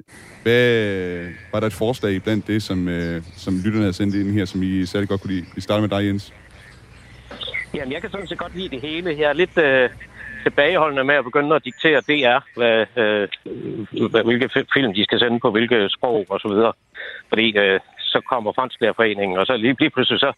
Hvad, 0.43 1.33
var 1.53 1.61
der 1.61 1.67
et 1.67 1.73
forslag 1.73 2.23
blandt 2.23 2.47
det, 2.47 2.63
som, 2.63 2.89
øh, 2.89 3.23
som 3.37 3.55
lytterne 3.65 3.85
havde 3.85 3.93
sendt 3.93 4.15
ind 4.15 4.31
her, 4.31 4.45
som 4.45 4.63
I 4.63 4.87
særlig 4.87 5.09
godt 5.09 5.21
kunne 5.21 5.35
lide? 5.35 5.47
Vi 5.55 5.61
starter 5.61 5.81
med 5.81 5.89
dig, 5.89 6.07
Jens. 6.07 6.35
Jamen, 7.75 7.93
jeg 7.93 8.01
kan 8.01 8.11
sådan 8.11 8.27
set 8.27 8.39
godt 8.39 8.57
lide 8.57 8.69
det 8.69 8.81
hele. 8.81 9.17
Jeg 9.19 9.29
er 9.29 9.33
lidt 9.33 9.59
øh, 9.59 9.91
tilbageholdende 10.43 11.05
med 11.05 11.15
at 11.15 11.25
begynde 11.25 11.57
at 11.57 11.65
diktere 11.65 12.01
DR, 12.01 12.41
hvad, 12.59 12.77
øh, 13.03 13.29
hvilke 14.29 14.49
film 14.75 14.95
de 14.95 15.05
skal 15.05 15.19
sende 15.19 15.41
på 15.41 15.51
hvilke 15.51 15.89
sprog 15.89 16.27
og 16.29 16.41
så 16.41 16.49
videre. 16.49 16.73
Fordi 17.29 17.47
øh, 17.59 17.81
så 18.17 18.21
kommer 18.31 18.53
Fransklærerforeningen, 18.53 19.39
og 19.39 19.47
så 19.47 19.57
lige, 19.57 19.77
lige 19.81 19.91
pludselig 19.91 20.21
så 20.21 20.33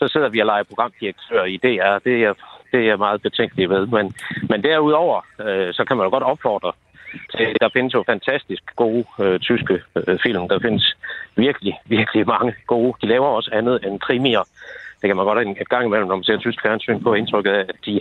så 0.00 0.08
sidder 0.12 0.28
vi 0.28 0.38
og 0.40 0.46
leger 0.46 0.62
programdirektør 0.62 1.44
i 1.44 1.56
DR. 1.56 1.98
Det 2.08 2.16
er, 2.28 2.34
det 2.72 2.80
er 2.80 2.86
jeg 2.90 2.98
meget 2.98 3.22
betænkelig 3.22 3.70
ved. 3.70 3.86
Men, 3.86 4.14
men 4.50 4.62
derudover, 4.62 5.18
øh, 5.46 5.74
så 5.74 5.84
kan 5.84 5.96
man 5.96 6.04
jo 6.04 6.10
godt 6.10 6.22
opfordre 6.22 6.72
til, 7.36 7.56
der 7.60 7.68
findes 7.72 7.94
jo 7.94 8.02
fantastisk 8.06 8.62
gode 8.76 9.04
øh, 9.20 9.40
tyske 9.40 9.76
øh, 9.96 10.18
film. 10.22 10.48
Der 10.48 10.58
findes 10.66 10.96
virkelig, 11.36 11.74
virkelig 11.84 12.26
mange 12.26 12.54
gode. 12.66 12.94
De 13.02 13.06
laver 13.06 13.26
også 13.26 13.50
andet 13.52 13.86
end 13.86 14.00
krimier. 14.00 14.44
Det 15.00 15.08
kan 15.08 15.16
man 15.16 15.24
godt 15.24 15.46
en, 15.46 15.56
et 15.60 15.68
gang 15.68 15.86
imellem, 15.86 16.08
når 16.08 16.16
man 16.16 16.24
ser 16.24 16.38
tysk 16.38 16.62
fjernsyn, 16.62 17.02
på 17.02 17.14
indtrykket 17.14 17.52
af, 17.52 17.64
at 17.68 17.78
de 17.86 18.00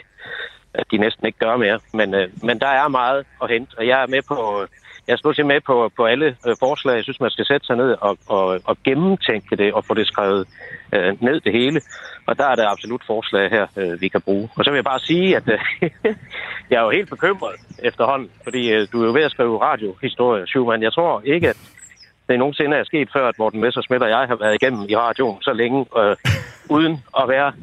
at 0.74 0.86
de 0.92 0.98
næsten 0.98 1.28
ikke 1.28 1.40
gør 1.40 1.58
mere. 1.58 1.80
Men, 1.94 2.14
øh, 2.14 2.30
men 2.44 2.60
der 2.60 2.68
er 2.68 2.88
meget 2.88 3.26
at 3.44 3.50
hente, 3.50 3.76
og 3.78 3.88
jeg 3.88 4.02
er 4.04 4.08
med 4.08 4.22
på, 4.28 4.66
jeg 5.08 5.14
er 5.14 5.18
stort 5.18 5.36
set 5.36 5.46
med 5.46 5.62
på, 5.62 5.92
på 5.98 6.06
alle 6.06 6.36
øh, 6.48 6.56
forslag. 6.60 6.96
Jeg 6.96 7.04
synes, 7.04 7.20
man 7.20 7.32
skal 7.32 7.46
sætte 7.46 7.68
sig 7.68 7.76
ned 7.76 7.96
og, 8.02 8.18
og, 8.28 8.60
og 8.64 8.78
gennemtænke 8.84 9.56
det 9.56 9.74
og 9.74 9.86
få 9.86 9.94
det 9.94 10.08
skrevet 10.08 10.48
øh, 10.94 11.22
ned 11.22 11.40
det 11.40 11.52
hele. 11.52 11.82
Og 12.26 12.38
der 12.38 12.46
er 12.46 12.56
der 12.56 12.70
absolut 12.70 13.04
forslag 13.08 13.50
her, 13.50 13.68
øh, 13.78 14.02
vi 14.02 14.08
kan 14.08 14.22
bruge. 14.22 14.50
Og 14.58 14.64
så 14.64 14.70
vil 14.72 14.78
jeg 14.78 14.84
bare 14.84 15.00
sige, 15.00 15.36
at 15.36 15.50
øh, 15.50 15.60
jeg 16.70 16.78
er 16.78 16.84
jo 16.84 16.90
helt 16.90 17.10
bekymret 17.10 17.56
efterhånden, 17.80 18.30
fordi 18.44 18.74
øh, 18.74 18.88
du 18.92 19.02
er 19.02 19.06
jo 19.06 19.14
ved 19.14 19.24
at 19.24 19.32
skrive 19.32 19.62
radiohistorie, 19.62 20.48
Schumann. 20.48 20.84
Jeg 20.84 20.94
tror 20.94 21.22
ikke, 21.26 21.50
at 21.50 21.58
det 22.30 22.40
nogensinde 22.40 22.78
er 22.78 22.84
sket 22.84 23.10
før, 23.14 23.28
at 23.28 23.40
Morten 23.40 23.62
Messersmith 23.62 24.04
og 24.04 24.10
jeg 24.10 24.28
har 24.28 24.36
været 24.36 24.56
igennem 24.56 24.86
i 24.90 24.96
radioen 24.96 25.42
så 25.42 25.54
længe, 25.54 25.86
øh, 25.98 26.16
uden 26.70 27.04
at 27.20 27.30
være 27.30 27.54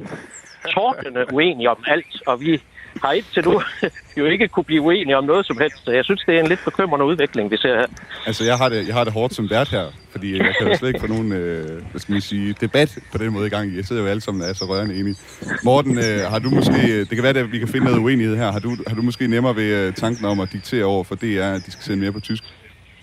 tordende 0.70 1.26
uenige 1.32 1.70
om 1.70 1.84
alt. 1.86 2.22
Og 2.26 2.40
vi 2.40 2.62
har 3.02 3.12
indtil 3.12 3.44
nu 3.44 3.62
jo 4.18 4.24
ikke 4.24 4.48
kunne 4.48 4.64
blive 4.64 4.82
uenige 4.82 5.16
om 5.16 5.24
noget 5.24 5.46
som 5.46 5.58
helst. 5.58 5.84
Så 5.84 5.90
jeg 5.90 6.04
synes, 6.04 6.22
det 6.26 6.34
er 6.36 6.40
en 6.40 6.48
lidt 6.48 6.60
bekymrende 6.64 7.06
udvikling, 7.06 7.50
vi 7.50 7.56
ser 7.56 7.74
her. 7.76 7.86
Altså, 8.26 8.44
jeg 8.44 8.56
har 8.56 8.68
det, 8.68 8.86
jeg 8.86 8.94
har 8.94 9.04
det 9.04 9.12
hårdt 9.12 9.34
som 9.34 9.50
vært 9.50 9.68
her, 9.68 9.86
fordi 10.10 10.36
jeg 10.36 10.54
kan 10.58 10.68
jo 10.68 10.76
slet 10.76 10.88
ikke 10.88 11.00
få 11.00 11.06
nogen, 11.06 11.32
øh, 11.32 11.82
hvad 11.90 12.00
skal 12.00 12.12
man 12.12 12.20
sige, 12.20 12.54
debat 12.60 12.98
på 13.12 13.18
den 13.18 13.32
måde 13.32 13.46
i 13.46 13.50
gang. 13.50 13.76
Jeg 13.76 13.84
sidder 13.84 14.02
jo 14.02 14.08
alle 14.08 14.20
sammen 14.20 14.42
og 14.42 14.48
er 14.48 14.52
så 14.52 14.64
rørende 14.64 14.94
enige. 15.00 15.16
Morten, 15.64 15.98
øh, 15.98 16.20
har 16.30 16.38
du 16.38 16.50
måske, 16.50 16.98
det 16.98 17.08
kan 17.08 17.22
være, 17.22 17.38
at 17.38 17.52
vi 17.52 17.58
kan 17.58 17.68
finde 17.68 17.86
noget 17.86 17.98
uenighed 17.98 18.36
her. 18.36 18.52
Har 18.52 18.58
du, 18.58 18.76
har 18.86 18.94
du 18.94 19.02
måske 19.02 19.26
nemmere 19.26 19.56
ved 19.56 19.86
øh, 19.86 19.94
tanken 19.94 20.24
om 20.24 20.40
at 20.40 20.48
diktere 20.52 20.84
over 20.84 21.04
for 21.04 21.14
DR, 21.14 21.54
at 21.54 21.62
de 21.66 21.70
skal 21.70 21.84
sende 21.84 22.00
mere 22.00 22.12
på 22.12 22.20
tysk? 22.20 22.44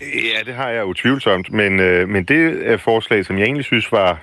Ja, 0.01 0.39
det 0.45 0.53
har 0.53 0.69
jeg 0.69 0.85
utvivlsomt, 0.85 1.51
men, 1.51 1.79
øh, 1.79 2.09
men 2.09 2.23
det 2.23 2.71
er 2.71 2.77
forslag, 2.77 3.25
som 3.25 3.37
jeg 3.37 3.45
egentlig 3.45 3.65
synes 3.65 3.91
var 3.91 4.19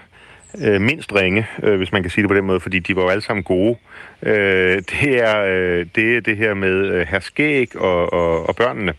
øh, 0.64 0.80
mindst 0.80 1.14
ringe, 1.14 1.46
øh, 1.62 1.76
hvis 1.76 1.92
man 1.92 2.02
kan 2.02 2.10
sige 2.10 2.22
det 2.22 2.28
på 2.28 2.34
den 2.34 2.44
måde, 2.44 2.60
fordi 2.60 2.78
de 2.78 2.96
var 2.96 3.02
jo 3.02 3.08
alle 3.08 3.22
sammen 3.22 3.44
gode. 3.44 3.76
Øh, 4.22 4.82
det, 4.90 5.22
er, 5.22 5.40
øh, 5.40 5.86
det 5.94 6.16
er 6.16 6.20
det 6.20 6.36
her 6.36 6.54
med 6.54 6.86
øh, 6.86 7.06
herskæg 7.06 7.76
og, 7.76 8.12
og, 8.12 8.48
og 8.48 8.56
børnene. 8.56 8.94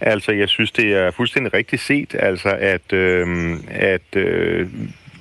Altså, 0.00 0.32
jeg 0.32 0.48
synes, 0.48 0.72
det 0.72 0.94
er 0.94 1.10
fuldstændig 1.10 1.54
rigtigt 1.54 1.82
set, 1.82 2.14
altså, 2.18 2.48
at, 2.48 2.92
øh, 2.92 3.56
at 3.70 4.16
øh, 4.16 4.68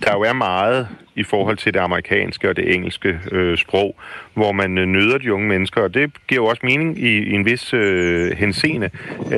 der 0.03 0.13
jo 0.13 0.21
er 0.21 0.33
meget 0.33 0.87
i 1.15 1.23
forhold 1.23 1.57
til 1.57 1.73
det 1.73 1.79
amerikanske 1.79 2.49
og 2.49 2.55
det 2.55 2.73
engelske 2.73 3.19
øh, 3.31 3.57
sprog, 3.57 3.95
hvor 4.35 4.51
man 4.51 4.77
øh, 4.77 4.87
nøder 4.87 5.17
de 5.17 5.33
unge 5.33 5.47
mennesker, 5.47 5.81
og 5.81 5.93
det 5.93 6.11
giver 6.27 6.41
jo 6.41 6.45
også 6.45 6.61
mening 6.63 6.99
i, 6.99 7.17
i 7.17 7.31
en 7.31 7.45
vis 7.45 7.73
øh, 7.73 8.31
henseende. 8.37 8.89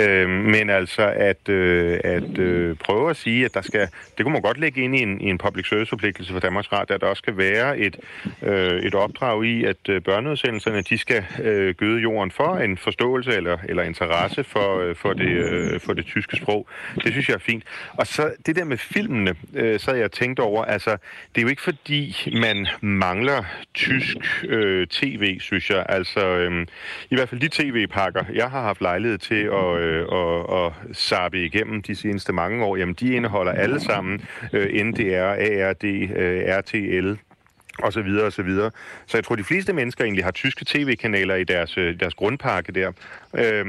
Øh, 0.02 0.30
men 0.30 0.70
altså 0.70 1.14
at, 1.16 1.50
øh, 1.50 2.00
at 2.04 2.38
øh, 2.38 2.76
prøve 2.76 3.10
at 3.10 3.18
sige, 3.18 3.46
at 3.46 3.54
der 3.54 3.62
skal, 3.62 3.88
det 4.18 4.24
kunne 4.26 4.34
man 4.34 4.42
godt 4.42 4.60
lægge 4.60 4.82
ind 4.82 4.96
i 4.96 5.02
en, 5.02 5.22
i 5.22 5.30
en 5.30 5.38
public 5.38 5.68
service 5.70 5.90
forpligtelse 5.90 6.34
for 6.34 6.40
Danmarks 6.40 6.72
Radio, 6.72 6.96
at 6.96 7.02
der 7.02 7.08
også 7.08 7.20
skal 7.20 7.38
være 7.38 7.78
et, 7.78 7.98
øh, 8.42 8.80
et 8.80 8.96
opdrag 8.96 9.46
i, 9.46 9.64
at 9.64 9.90
øh, 9.90 10.02
børneudsendelserne, 10.02 10.82
de 10.82 10.98
skal 10.98 11.26
øh, 11.44 11.76
gøde 11.76 12.02
jorden 12.02 12.32
for 12.32 12.58
en 12.58 12.78
forståelse 12.78 13.32
eller, 13.32 13.58
eller 13.70 13.84
interesse 13.84 14.44
for, 14.44 14.80
øh, 14.80 14.96
for, 14.96 15.14
det, 15.14 15.30
øh, 15.30 15.80
for 15.80 15.94
det 15.94 16.06
tyske 16.06 16.38
sprog. 16.38 16.68
Det 16.96 17.12
synes 17.12 17.30
jeg 17.30 17.36
er 17.36 17.40
fint. 17.40 17.64
Og 17.94 18.08
så 18.08 18.32
det 18.46 18.56
der 18.56 18.64
med 18.64 18.78
filmene, 18.78 19.36
øh, 19.54 19.80
så 19.80 19.94
jeg 19.94 20.12
tænkt 20.12 20.40
over, 20.40 20.66
altså 20.66 20.92
det 21.36 21.38
er 21.38 21.42
jo 21.42 21.48
ikke 21.48 21.62
fordi 21.62 22.32
man 22.42 22.68
mangler 22.82 23.44
tysk 23.74 24.18
øh, 24.48 24.87
tv, 24.88 25.40
synes 25.40 25.70
jeg. 25.70 25.86
Altså, 25.90 26.20
øh, 26.20 26.66
i 27.10 27.16
hvert 27.16 27.30
fald 27.30 27.42
de 27.42 27.50
tv-pakker, 27.50 28.24
jeg 28.34 28.50
har 28.50 28.62
haft 28.62 28.82
lejlighed 28.82 29.18
til 29.18 29.44
at, 29.44 29.78
øh, 29.78 30.06
at, 30.12 30.66
at 30.66 30.98
sappe 30.98 31.46
igennem 31.46 31.82
de 31.82 31.96
seneste 31.96 32.34
mange 32.34 32.66
år, 32.66 32.78
jamen 32.78 32.96
de 32.96 33.14
indeholder 33.14 33.52
alle 33.52 33.80
sammen 33.80 34.22
øh, 34.54 34.86
NDR, 34.86 35.24
ARD, 35.24 35.84
øh, 36.18 36.44
RTL, 36.58 37.27
og 37.84 37.94
så 37.94 38.02
videre 38.02 38.26
og 38.26 38.34
så 38.34 38.44
videre. 38.44 38.72
Så 39.06 39.18
jeg 39.18 39.24
tror, 39.24 39.36
de 39.36 39.44
fleste 39.44 39.74
mennesker 39.74 40.04
egentlig 40.04 40.24
har 40.24 40.32
tyske 40.32 40.66
tv-kanaler 40.66 41.36
i 41.36 41.44
deres, 41.44 41.78
øh, 41.78 42.00
deres 42.00 42.14
grundpakke 42.14 42.72
der. 42.72 42.92
Øhm, 43.34 43.68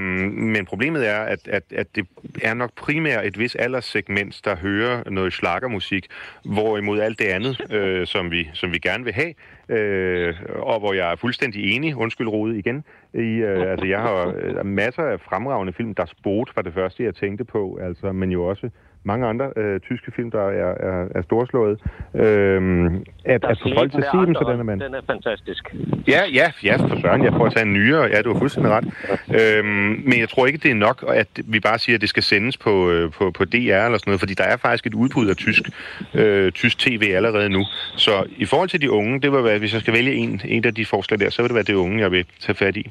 men 0.54 0.66
problemet 0.66 1.08
er, 1.08 1.20
at, 1.20 1.48
at, 1.48 1.62
at 1.70 1.86
det 1.96 2.06
er 2.42 2.54
nok 2.54 2.70
primært 2.76 3.26
et 3.26 3.38
vis 3.38 3.54
alderssegment, 3.54 4.40
der 4.44 4.56
hører 4.56 5.10
noget 5.10 5.32
slagermusik, 5.32 6.06
hvorimod 6.44 7.00
alt 7.00 7.18
det 7.18 7.24
andet, 7.24 7.60
øh, 7.76 8.06
som, 8.06 8.30
vi, 8.30 8.50
som 8.52 8.72
vi 8.72 8.78
gerne 8.78 9.04
vil 9.04 9.12
have, 9.12 9.34
øh, 9.68 10.34
og 10.56 10.78
hvor 10.78 10.92
jeg 10.92 11.12
er 11.12 11.16
fuldstændig 11.16 11.76
enig, 11.76 11.96
undskyld 11.96 12.28
Rode 12.28 12.58
igen, 12.58 12.84
i, 13.14 13.18
øh, 13.18 13.70
altså 13.70 13.86
jeg 13.86 14.00
har 14.00 14.34
øh, 14.36 14.66
masser 14.66 15.02
af 15.02 15.20
fremragende 15.20 15.72
film, 15.72 15.94
der 15.94 16.06
Sport 16.06 16.52
var 16.56 16.62
det 16.62 16.74
første, 16.74 17.04
jeg 17.04 17.14
tænkte 17.14 17.44
på, 17.44 17.78
altså, 17.82 18.12
men 18.12 18.30
jo 18.30 18.44
også 18.44 18.70
mange 19.04 19.26
andre 19.26 19.52
øh, 19.56 19.80
tyske 19.80 20.12
film, 20.16 20.30
der 20.30 20.40
er, 20.40 20.74
er, 20.90 21.08
er 21.14 21.22
storslået. 21.22 21.80
Øhm, 22.14 23.04
at, 23.24 23.44
at 23.44 23.58
få 23.62 23.68
folk 23.74 23.90
til 23.92 23.98
at 23.98 24.08
sige 24.12 24.26
dem, 24.26 24.34
så 24.34 24.44
den 24.50 24.60
er 24.60 24.62
man... 24.62 24.80
Den 24.80 24.94
er 24.94 25.00
fantastisk. 25.06 25.74
Ja, 26.08 26.22
ja, 26.32 26.50
ja, 26.64 26.76
for 26.76 27.00
søren, 27.00 27.24
jeg 27.24 27.32
får 27.32 27.46
at 27.46 27.52
tage 27.52 27.66
en 27.66 27.72
nyere, 27.72 28.02
ja, 28.02 28.22
du 28.22 28.32
har 28.32 28.38
fuldstændig 28.38 28.72
ret. 28.72 28.86
Øhm, 29.40 30.02
men 30.04 30.18
jeg 30.18 30.28
tror 30.28 30.46
ikke, 30.46 30.58
det 30.58 30.70
er 30.70 30.74
nok, 30.74 31.04
at 31.08 31.28
vi 31.44 31.60
bare 31.60 31.78
siger, 31.78 31.96
at 31.96 32.00
det 32.00 32.08
skal 32.08 32.22
sendes 32.22 32.56
på, 32.56 32.90
øh, 32.90 33.12
på, 33.12 33.30
på 33.30 33.44
DR 33.44 33.56
eller 33.56 33.98
sådan 33.98 34.02
noget, 34.06 34.20
fordi 34.20 34.34
der 34.34 34.44
er 34.44 34.56
faktisk 34.56 34.86
et 34.86 34.94
udbud 34.94 35.28
af 35.28 35.36
tysk, 35.36 35.62
øh, 36.14 36.52
tysk 36.52 36.78
tv 36.78 37.12
allerede 37.14 37.48
nu. 37.48 37.64
Så 37.96 38.24
i 38.36 38.44
forhold 38.44 38.68
til 38.68 38.80
de 38.80 38.90
unge, 38.90 39.20
det 39.20 39.32
vil 39.32 39.44
være, 39.44 39.58
hvis 39.58 39.72
jeg 39.72 39.80
skal 39.80 39.94
vælge 39.94 40.14
en, 40.14 40.40
en 40.44 40.64
af 40.64 40.74
de 40.74 40.86
forslag 40.86 41.20
der, 41.20 41.30
så 41.30 41.42
vil 41.42 41.48
det 41.48 41.54
være 41.54 41.64
det 41.64 41.74
unge, 41.74 42.00
jeg 42.00 42.12
vil 42.12 42.24
tage 42.40 42.56
fat 42.56 42.76
i. 42.76 42.90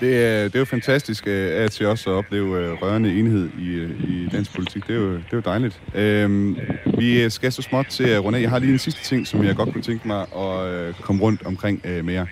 Det 0.00 0.24
er, 0.24 0.44
det 0.44 0.54
er 0.54 0.58
jo 0.58 0.64
fantastisk 0.64 1.26
øh, 1.26 1.64
at 1.64 1.70
til 1.70 1.86
også 1.86 2.10
at 2.10 2.14
opleve 2.14 2.58
øh, 2.58 2.72
rørende 2.72 3.18
enhed 3.18 3.50
i, 3.58 3.68
øh, 3.68 3.90
i 4.10 4.28
dansk 4.32 4.54
politik. 4.54 4.86
Det 4.86 4.96
er 4.96 5.00
jo, 5.00 5.14
det 5.14 5.24
er 5.32 5.36
jo 5.36 5.40
dejligt. 5.40 5.80
Øhm, 5.94 6.56
vi 6.98 7.30
skal 7.30 7.52
så 7.52 7.62
småt 7.62 7.86
til 7.86 8.04
at 8.04 8.24
runde 8.24 8.38
af. 8.38 8.42
Jeg 8.42 8.50
har 8.50 8.58
lige 8.58 8.72
en 8.72 8.78
sidste 8.78 9.04
ting, 9.04 9.26
som 9.26 9.44
jeg 9.44 9.56
godt 9.56 9.72
kunne 9.72 9.82
tænke 9.82 10.08
mig 10.08 10.20
at 10.20 10.94
komme 11.00 11.22
rundt 11.22 11.42
omkring 11.46 11.80
med 11.84 12.14
jer. 12.14 12.26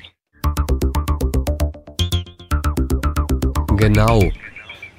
Genau. 3.78 4.22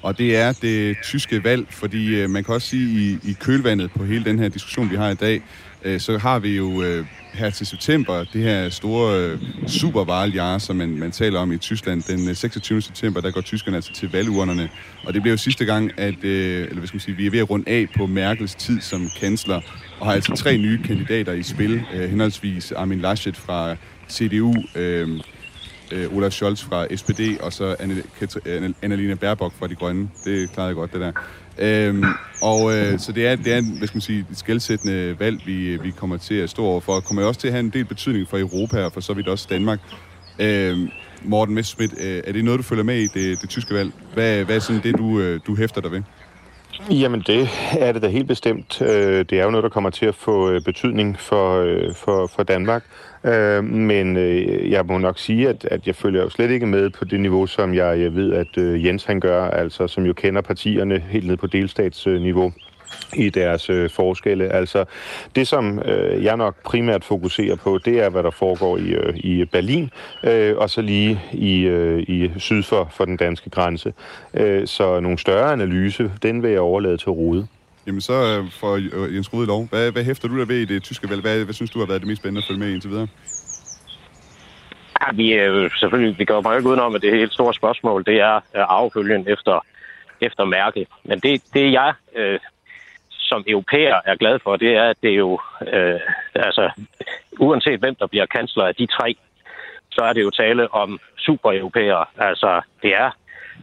Og 0.02 0.18
det 0.18 0.36
er 0.36 0.52
det 0.62 0.98
tyske 1.04 1.44
valg, 1.44 1.66
fordi 1.70 2.28
man 2.28 2.44
kan 2.44 2.54
også 2.54 2.68
sige, 2.68 3.00
i, 3.00 3.30
i 3.30 3.34
kølvandet 3.40 3.92
på 3.92 4.04
hele 4.04 4.26
den 4.26 4.40
her 4.40 4.50
diskussion, 4.50 4.92
vi 4.92 4.96
har 4.96 5.10
i 5.10 5.16
dag, 5.16 5.42
Øh, 5.84 6.00
så 6.00 6.18
har 6.18 6.40
vi 6.40 6.58
jo 6.58 6.82
øh, 6.82 7.06
her 7.34 7.50
til 7.50 7.68
september, 7.68 8.24
det 8.34 8.42
her 8.42 8.70
store 8.70 9.20
øh, 9.20 9.40
supervalgjahr, 9.68 10.58
som 10.58 10.76
man, 10.76 10.90
man 10.90 11.12
taler 11.12 11.40
om 11.40 11.52
i 11.52 11.58
Tyskland, 11.58 12.04
den 12.04 12.30
øh, 12.30 12.36
26. 12.36 12.82
September, 12.82 13.22
der 13.22 13.32
går 13.32 13.42
tyskerne 13.42 13.78
altså 13.78 13.94
til 13.94 14.12
valgurnerne. 14.12 14.70
Og 15.04 15.14
det 15.14 15.22
bliver 15.22 15.34
jo 15.34 15.38
sidste 15.38 15.66
gang, 15.66 16.00
at 16.00 16.24
øh, 16.24 16.62
eller 16.62 16.78
hvad 16.78 16.88
skal 16.88 16.96
man 16.96 17.02
sige, 17.02 17.18
vi 17.18 17.26
er 17.26 17.32
ved 17.32 17.40
at 17.40 17.50
runde 17.50 17.70
af 17.70 17.88
på 17.98 18.06
Merkels 18.06 18.56
tid 18.56 18.82
som 18.82 19.10
kansler, 19.20 19.62
og 20.00 20.06
har 20.06 20.14
altså 20.14 20.36
tre 20.36 20.58
nye 20.58 20.84
kandidater 20.84 21.34
i 21.34 21.44
spil, 21.44 21.84
øh, 21.94 22.10
henholdsvis 22.10 22.72
Armin 22.72 23.00
Laschet 23.00 23.38
fra 23.38 23.76
CDU, 24.10 24.54
øh, 24.76 25.20
øh, 25.92 26.16
Olaf 26.16 26.32
Scholz 26.32 26.64
fra 26.64 26.96
SPD, 26.96 27.42
og 27.42 27.54
så 27.54 27.76
Annalena 28.82 29.14
Baerbock 29.14 29.54
fra 29.60 29.68
De 29.68 29.76
Grønne. 29.76 30.10
Det 30.26 30.52
klarede 30.52 30.68
jeg 30.68 30.76
godt, 30.76 30.94
det 30.94 31.02
der. 31.02 31.12
Øhm, 31.62 32.04
og 32.42 32.78
øh, 32.78 33.00
så 33.00 33.12
det 33.12 33.28
er, 33.28 33.36
det 33.36 33.54
er 33.54 33.62
hvad 33.78 33.88
skal 33.88 33.96
man 33.96 34.02
sige, 34.02 34.26
et 34.32 34.38
skældsættende 34.38 35.20
valg, 35.20 35.42
vi, 35.46 35.68
øh, 35.68 35.84
vi 35.84 35.92
kommer 35.92 36.18
til 36.18 36.36
at 36.36 36.50
stå 36.50 36.66
overfor. 36.66 36.96
Det 36.96 37.04
kommer 37.04 37.24
også 37.24 37.40
til 37.40 37.48
at 37.48 37.54
have 37.54 37.60
en 37.60 37.70
del 37.70 37.86
betydning 37.86 38.28
for 38.28 38.38
Europa 38.38 38.86
og 38.86 38.94
for 38.94 39.02
så 39.02 39.14
vidt 39.14 39.28
også 39.28 39.48
Danmark. 39.50 39.80
Øhm, 40.40 40.90
Morten 41.24 41.56
Messerschmidt, 41.56 41.94
øh, 42.00 42.22
er 42.28 42.32
det 42.32 42.46
noget, 42.46 42.58
du 42.58 42.64
følger 42.64 42.84
med 42.84 42.96
i, 42.96 43.08
det, 43.08 43.42
det 43.42 43.50
tyske 43.50 43.74
valg? 43.74 43.92
Hvad, 44.14 44.44
hvad 44.44 44.56
er 44.56 44.60
sådan 44.60 44.84
det, 44.84 44.98
du, 44.98 45.20
øh, 45.20 45.40
du 45.48 45.56
hæfter 45.56 45.82
dig 45.82 45.92
ved? 45.92 46.02
Jamen 46.88 47.24
det 47.28 47.50
er 47.80 47.92
det 47.92 48.02
da 48.02 48.08
helt 48.08 48.28
bestemt. 48.28 48.82
Øh, 48.82 49.26
det 49.30 49.34
er 49.34 49.44
jo 49.44 49.52
noget, 49.52 49.64
der 49.64 49.70
kommer 49.70 49.90
til 49.90 50.06
at 50.06 50.16
få 50.16 50.52
øh, 50.52 50.62
betydning 50.62 51.20
for, 51.20 51.62
øh, 51.62 51.96
for, 51.96 52.28
for 52.28 52.44
Danmark. 52.44 52.84
Men 53.64 54.18
jeg 54.72 54.86
må 54.86 54.98
nok 54.98 55.20
sige, 55.20 55.50
at, 55.50 55.66
at 55.66 55.88
jeg 55.88 55.96
følger 55.96 56.22
jo 56.22 56.30
slet 56.30 56.52
ikke 56.52 56.66
med 56.66 56.90
på 56.90 57.06
det 57.06 57.20
niveau, 57.20 57.48
som 57.48 57.74
jeg, 57.74 58.00
jeg 58.00 58.16
ved, 58.16 58.34
at 58.34 58.84
Jens 58.86 59.04
han 59.04 59.20
gør, 59.20 59.44
altså 59.44 59.88
som 59.88 60.06
jo 60.06 60.14
kender 60.14 60.42
partierne 60.42 61.00
helt 61.00 61.28
ned 61.28 61.38
på 61.38 61.48
delstatsniveau 61.48 62.54
i 63.16 63.30
deres 63.30 63.70
øh, 63.70 63.90
forskelle. 63.90 64.50
Altså, 64.50 64.86
det 65.36 65.48
som 65.48 65.80
øh, 65.80 66.24
jeg 66.24 66.38
nok 66.38 66.56
primært 66.64 67.04
fokuserer 67.04 67.56
på, 67.56 67.80
det 67.86 68.00
er, 68.00 68.10
hvad 68.10 68.24
der 68.24 68.32
foregår 68.32 68.78
i, 68.78 68.90
øh, 68.90 69.18
i 69.18 69.46
Berlin, 69.46 69.90
øh, 70.24 70.58
og 70.58 70.70
så 70.70 70.82
lige 70.82 71.22
i, 71.34 71.62
øh, 71.62 72.00
i 72.00 72.32
syd 72.38 72.64
for, 72.64 72.92
for 72.92 73.06
den 73.06 73.18
danske 73.18 73.50
grænse. 73.50 73.94
Øh, 74.34 74.68
så 74.68 75.00
nogle 75.00 75.18
større 75.18 75.54
analyse, 75.54 76.12
den 76.24 76.44
vil 76.44 76.52
jeg 76.52 76.60
overlade 76.60 76.98
til 76.98 77.10
Rode. 77.10 77.48
Jamen 77.88 78.02
så 78.02 78.14
øh, 78.14 78.52
for 78.52 78.74
øh, 78.76 79.16
Jens 79.16 79.34
Rode 79.34 79.48
lov. 79.48 79.68
Hvad, 79.70 79.92
hvad 79.92 80.04
hæfter 80.04 80.28
du 80.28 80.40
der 80.40 80.46
ved 80.46 80.58
i 80.58 80.66
det 80.66 80.84
tyske 80.84 81.10
valg? 81.10 81.22
Hvad, 81.22 81.44
hvad 81.44 81.54
synes 81.54 81.72
du 81.72 81.80
har 81.80 81.86
været 81.86 82.02
det 82.02 82.08
mest 82.08 82.22
spændende 82.22 82.40
at 82.40 82.48
følge 82.48 82.60
med 82.60 82.74
indtil 82.74 82.90
videre? 82.90 83.08
Ja, 85.02 85.16
vi 85.16 85.34
er 85.34 85.70
selvfølgelig, 85.80 86.20
vi 86.20 86.26
går 86.26 86.42
meget 86.42 86.58
ikke 86.58 86.70
udenom, 86.70 86.96
at 86.96 87.02
det 87.02 87.12
helt 87.12 87.34
store 87.34 87.54
spørgsmål, 87.54 88.06
det 88.06 88.20
er 88.20 88.42
affølgen 88.54 89.28
efter, 89.28 89.66
efter 90.22 90.46
Merkel. 90.46 90.86
Men 91.04 91.20
det, 91.20 91.42
det 91.54 91.72
jeg 91.72 91.94
øh, 92.16 92.40
som 93.32 93.44
europæer 93.48 94.00
er 94.06 94.16
glad 94.16 94.40
for, 94.44 94.56
det 94.56 94.72
er, 94.76 94.86
at 94.90 94.98
det 95.04 95.12
er 95.12 95.16
jo, 95.28 95.40
øh, 95.74 96.00
altså, 96.36 96.72
uanset 97.40 97.80
hvem 97.80 97.96
der 97.96 98.08
bliver 98.08 98.26
kansler 98.26 98.66
af 98.66 98.76
de 98.76 98.86
tre, 98.86 99.16
så 99.92 100.02
er 100.02 100.14
det 100.14 100.22
jo 100.22 100.30
tale 100.30 100.74
om 100.74 101.00
super-europæere. 101.18 102.06
Altså, 102.18 102.62
det 102.82 102.92
er 102.96 103.10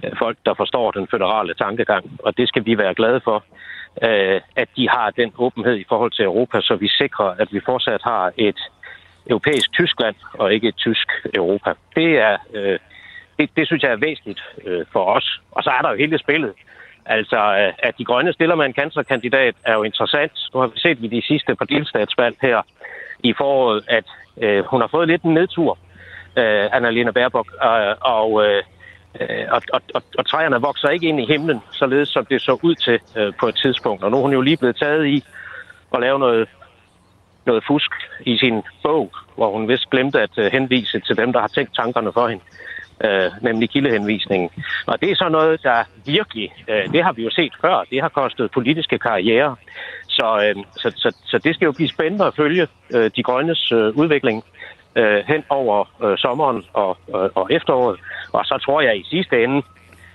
øh, 0.04 0.12
folk, 0.18 0.36
der 0.46 0.54
forstår 0.54 0.90
den 0.90 1.08
føderale 1.10 1.54
tankegang, 1.54 2.04
og 2.18 2.36
det 2.36 2.48
skal 2.48 2.66
vi 2.66 2.78
være 2.78 2.94
glade 2.94 3.20
for, 3.24 3.44
øh, 4.02 4.40
at 4.56 4.68
de 4.76 4.88
har 4.88 5.10
den 5.10 5.32
åbenhed 5.38 5.76
i 5.76 5.86
forhold 5.88 6.12
til 6.12 6.24
Europa, 6.24 6.60
så 6.60 6.74
vi 6.76 6.88
sikrer, 6.88 7.30
at 7.42 7.48
vi 7.52 7.60
fortsat 7.64 8.02
har 8.04 8.32
et 8.36 8.60
europæisk 9.30 9.72
Tyskland 9.72 10.16
og 10.32 10.54
ikke 10.54 10.68
et 10.68 10.76
tysk 10.76 11.08
Europa. 11.34 11.70
Det 11.96 12.18
er 12.18 12.36
øh, 12.54 12.78
det, 13.38 13.50
det 13.56 13.66
synes 13.66 13.82
jeg 13.82 13.92
er 13.92 13.96
væsentligt 13.96 14.42
øh, 14.64 14.86
for 14.92 15.04
os. 15.04 15.40
Og 15.50 15.62
så 15.62 15.70
er 15.70 15.82
der 15.82 15.90
jo 15.90 15.96
hele 15.96 16.18
spillet. 16.18 16.52
Altså, 17.06 17.36
øh, 17.36 17.72
at 17.78 17.98
de 17.98 18.04
grønne 18.04 18.32
stiller 18.32 18.54
med 18.54 18.66
en 18.66 18.72
kanslerkandidat 18.72 19.54
er 19.64 19.74
jo 19.74 19.82
interessant. 19.82 20.32
Nu 20.54 20.60
har 20.60 20.66
vi 20.66 20.78
set 20.78 21.02
ved 21.02 21.08
de 21.08 21.22
sidste 21.22 21.54
par 21.54 21.64
delstatsvalg 21.64 22.36
her 22.42 22.62
i 23.24 23.34
foråret, 23.38 23.84
at 23.88 24.04
øh, 24.42 24.64
hun 24.64 24.80
har 24.80 24.88
fået 24.88 25.08
lidt 25.08 25.22
en 25.22 25.34
nedtur, 25.34 25.78
øh, 26.36 26.68
Annalena 26.72 27.10
Baerbock, 27.10 27.48
øh, 27.64 27.94
og, 28.00 28.44
øh, 28.46 28.62
øh, 29.20 29.46
og, 29.50 29.62
og, 29.72 29.80
og, 29.94 30.02
og 30.18 30.26
træerne 30.26 30.60
vokser 30.60 30.88
ikke 30.88 31.06
ind 31.06 31.20
i 31.20 31.26
himlen, 31.26 31.60
således 31.72 32.08
som 32.08 32.26
det 32.26 32.42
så 32.42 32.58
ud 32.62 32.74
til 32.74 33.00
øh, 33.16 33.32
på 33.40 33.48
et 33.48 33.56
tidspunkt. 33.56 34.04
Og 34.04 34.10
nu 34.10 34.16
er 34.16 34.22
hun 34.22 34.32
jo 34.32 34.40
lige 34.40 34.56
blevet 34.56 34.76
taget 34.76 35.06
i 35.06 35.24
at 35.94 36.00
lave 36.00 36.18
noget, 36.18 36.48
noget 37.46 37.64
fusk 37.66 37.90
i 38.20 38.38
sin 38.38 38.62
bog, 38.82 39.12
hvor 39.36 39.52
hun 39.52 39.68
vist 39.68 39.90
glemte 39.90 40.20
at 40.20 40.38
øh, 40.38 40.52
henvise 40.52 41.00
til 41.00 41.16
dem, 41.16 41.32
der 41.32 41.40
har 41.40 41.48
tænkt 41.48 41.74
tankerne 41.74 42.12
for 42.12 42.28
hende 42.28 42.44
øh, 43.04 43.30
nemlig 43.42 43.70
kildehenvisningen. 43.70 44.50
Og 44.86 45.00
det 45.00 45.10
er 45.10 45.16
så 45.16 45.28
noget, 45.28 45.62
der 45.62 45.84
virkelig, 46.06 46.52
øh, 46.68 46.92
det 46.92 47.04
har 47.04 47.12
vi 47.12 47.22
jo 47.22 47.30
set 47.30 47.52
før, 47.60 47.84
det 47.90 48.02
har 48.02 48.08
kostet 48.08 48.50
politiske 48.50 48.98
karriere. 48.98 49.56
Så, 50.08 50.26
øh, 50.44 50.64
så, 50.76 50.92
så, 50.96 51.16
så 51.24 51.38
det 51.38 51.54
skal 51.54 51.66
jo 51.66 51.72
blive 51.72 51.88
spændende 51.88 52.24
at 52.24 52.36
følge 52.36 52.66
øh, 52.94 53.10
de 53.16 53.22
grønnes 53.22 53.72
øh, 53.72 53.96
udvikling 53.96 54.44
øh, 54.96 55.24
hen 55.26 55.42
over 55.48 56.04
øh, 56.04 56.18
sommeren 56.18 56.64
og, 56.72 56.98
øh, 57.08 57.30
og 57.34 57.46
efteråret. 57.50 58.00
Og 58.32 58.44
så 58.44 58.58
tror 58.64 58.80
jeg 58.80 58.98
i 58.98 59.04
sidste 59.10 59.44
ende, 59.44 59.62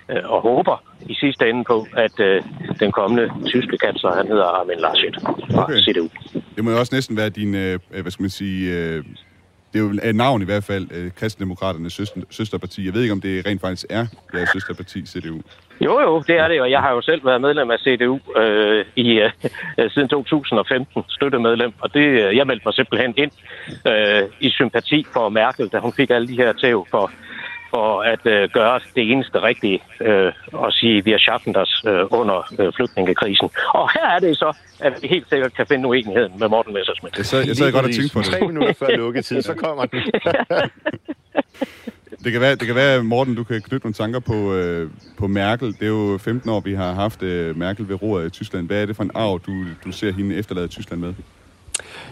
øh, 0.10 0.24
og 0.24 0.42
håber 0.42 0.84
i 1.02 1.14
sidste 1.14 1.50
ende 1.50 1.64
på, 1.64 1.88
at 1.98 2.20
øh, 2.20 2.44
den 2.80 2.92
kommende 2.92 3.32
tyske 3.46 3.78
kansler, 3.78 4.16
han 4.16 4.28
hedder 4.28 4.46
Armin 4.46 4.80
Laschet 4.80 5.16
fra 5.22 5.64
okay. 5.64 5.74
CDU. 5.74 6.08
Det 6.56 6.64
må 6.64 6.72
jo 6.72 6.80
også 6.80 6.96
næsten 6.96 7.18
være 7.18 7.30
din, 7.30 7.56
øh, 7.56 7.80
hvad 8.02 8.12
skal 8.12 8.24
man 8.24 8.30
sige, 8.30 8.78
øh, 8.78 9.04
det 9.74 9.80
er 9.80 9.84
jo 9.84 10.10
et 10.10 10.16
navn 10.16 10.42
i 10.42 10.46
hvert 10.46 10.64
fald, 10.64 10.88
øh, 10.92 11.12
Kristendemokraternes 11.12 11.94
søster, 11.94 12.22
søsterparti. 12.30 12.86
Jeg 12.86 12.94
ved 12.94 13.02
ikke, 13.02 13.14
om 13.14 13.22
det 13.22 13.46
rent 13.46 13.62
faktisk 13.62 13.86
er 13.90 14.06
jeres 14.34 14.50
søsterparti, 14.54 15.06
CDU. 15.06 15.42
Jo, 15.82 16.00
jo, 16.00 16.24
det 16.28 16.36
er 16.38 16.48
det, 16.48 16.62
og 16.62 16.72
jeg 16.72 16.80
har 16.80 16.92
jo 16.92 17.02
selv 17.02 17.26
været 17.26 17.42
medlem 17.42 17.72
af 17.72 17.80
CDU 17.80 18.20
øh, 18.38 18.86
i, 18.96 19.20
øh, 19.78 19.92
siden 19.92 20.08
2015, 20.08 21.04
støttemedlem, 21.10 21.74
og 21.80 21.94
det, 21.94 22.06
øh, 22.06 22.36
jeg 22.38 22.48
meldte 22.48 22.64
mig 22.66 22.74
simpelthen 22.74 23.14
ind 23.18 23.32
øh, 23.88 24.24
i 24.40 24.50
sympati 24.50 25.06
for 25.14 25.30
Merkel, 25.30 25.68
da 25.68 25.80
hun 25.80 25.94
fik 25.94 26.10
alle 26.10 26.28
de 26.28 26.36
her 26.36 26.54
tæv 26.54 26.88
for 26.92 27.12
for 27.74 28.02
at 28.14 28.24
øh, 28.26 28.50
gøre 28.50 28.80
det 28.96 29.12
eneste 29.12 29.38
rigtige 29.42 29.80
øh, 30.02 30.32
og 30.54 30.74
sige, 30.74 31.04
vi 31.04 31.12
har 31.12 31.18
schaffen 31.18 31.56
os 31.58 31.84
øh, 31.88 32.04
under 32.20 32.38
øh, 32.60 32.74
flygtningekrisen. 32.76 33.50
Og 33.74 33.92
her 33.96 34.08
er 34.16 34.20
det 34.20 34.38
så, 34.38 34.50
at 34.80 34.94
vi 35.02 35.08
helt 35.08 35.30
sikkert 35.30 35.54
kan 35.54 35.66
finde 35.68 35.88
uenigheden 35.88 36.40
med 36.40 36.48
Morten 36.48 36.74
Messersmith. 36.74 37.18
Jeg 37.18 37.26
sad, 37.26 37.48
jeg 37.48 37.56
sad 37.56 37.72
godt 37.72 37.86
og 37.86 37.92
tænkte 37.92 38.14
på 38.14 38.20
det. 38.20 38.28
Tre 38.28 38.40
minutter 38.48 38.74
før 38.74 38.90
lukketid, 38.98 39.42
så 39.42 39.54
kommer 39.54 39.86
den. 39.86 40.00
det 42.24 42.32
kan 42.32 42.42
være, 42.42 42.56
det 42.56 42.68
kan 42.68 42.76
være, 42.76 43.04
Morten, 43.04 43.36
du 43.36 43.44
kan 43.44 43.62
knytte 43.62 43.86
nogle 43.86 43.94
tanker 43.94 44.20
på, 44.20 44.54
øh, 44.54 44.90
på 45.18 45.28
Merkel. 45.28 45.68
Det 45.68 45.84
er 45.84 45.88
jo 45.88 46.18
15 46.18 46.50
år, 46.50 46.60
vi 46.60 46.74
har 46.74 46.94
haft 46.94 47.24
øh, 47.24 47.58
Merkel 47.58 47.90
ved 47.90 48.02
roret 48.02 48.28
i 48.28 48.30
Tyskland. 48.30 48.68
Hvad 48.68 48.82
er 48.82 48.86
det 48.86 48.96
for 48.96 49.04
en 49.04 49.12
arv, 49.16 49.40
du, 49.48 49.52
du 49.86 49.92
ser 49.92 50.12
hende 50.12 50.36
efterlade 50.36 50.68
Tyskland 50.68 51.02
med? 51.02 51.14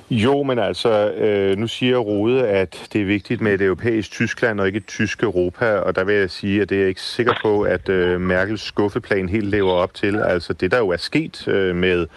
Jo, 0.10 0.44
men 0.44 0.60
altså, 0.60 1.12
øh, 1.12 1.58
nu 1.58 1.68
siger 1.68 1.98
Rode, 1.98 2.48
at 2.48 2.90
det 2.94 3.02
er 3.02 3.06
vigtigt 3.06 3.42
med 3.42 3.54
et 3.54 3.62
europæisk 3.62 4.12
Tyskland 4.12 4.60
og 4.60 4.68
ikke 4.68 4.78
et 4.78 4.88
tysk 4.88 5.24
Europa, 5.24 5.76
og 5.76 5.96
der 5.96 6.04
vil 6.04 6.16
jeg 6.16 6.30
sige, 6.30 6.62
at 6.62 6.70
det 6.70 6.76
er 6.76 6.80
jeg 6.80 6.90
ikke 6.90 7.02
sikker 7.02 7.34
på, 7.42 7.62
at 7.62 7.90
øh, 7.90 8.22
Merkels 8.22 8.62
skuffeplan 8.62 9.30
helt 9.30 9.46
lever 9.46 9.72
op 9.72 9.94
til. 9.94 10.16
Altså 10.16 10.54
det, 10.54 10.72
der 10.72 10.78
jo 10.78 10.90
er 10.90 10.98
sket 10.98 11.48
øh, 11.48 11.76
med 11.76 12.08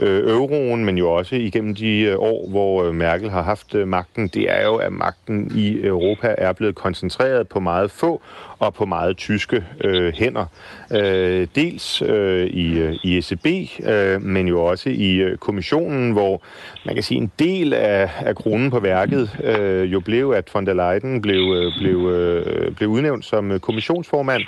øh, 0.00 0.30
euroen, 0.30 0.84
men 0.84 0.98
jo 0.98 1.12
også 1.12 1.36
igennem 1.36 1.74
de 1.74 2.00
øh, 2.00 2.18
år, 2.18 2.48
hvor 2.48 2.84
øh, 2.84 2.94
Merkel 2.94 3.30
har 3.30 3.42
haft 3.42 3.74
øh, 3.74 3.88
magten, 3.88 4.28
det 4.28 4.50
er 4.50 4.64
jo, 4.64 4.74
at 4.76 4.92
magten 4.92 5.52
i 5.54 5.86
Europa 5.86 6.34
er 6.38 6.52
blevet 6.52 6.74
koncentreret 6.74 7.48
på 7.48 7.60
meget 7.60 7.90
få 7.90 8.22
og 8.62 8.74
på 8.74 8.86
meget 8.86 9.16
tyske 9.16 9.64
øh, 9.84 10.12
hænder. 10.14 10.46
Øh, 10.92 11.46
dels 11.54 12.02
øh, 12.02 12.46
i, 12.46 12.78
øh, 12.78 12.94
i 13.02 13.18
ECB, 13.18 13.46
øh, 13.88 14.22
men 14.22 14.48
jo 14.48 14.64
også 14.64 14.90
i 14.90 15.14
øh, 15.14 15.38
kommissionen, 15.38 16.12
hvor 16.12 16.42
man 16.86 16.94
kan 16.94 17.02
sige, 17.02 17.18
en 17.18 17.32
del 17.38 17.74
af, 17.74 18.10
af 18.20 18.36
kronen 18.36 18.70
på 18.70 18.80
værket 18.80 19.30
øh, 19.44 19.92
jo 19.92 20.00
blev, 20.00 20.30
at 20.30 20.50
von 20.54 20.66
der 20.66 20.74
Leyen 20.74 21.22
blev, 21.22 21.54
øh, 21.56 21.72
blev, 21.78 22.10
øh, 22.10 22.74
blev 22.74 22.88
udnævnt 22.88 23.24
som 23.24 23.52
øh, 23.52 23.60
kommissionsformand. 23.60 24.42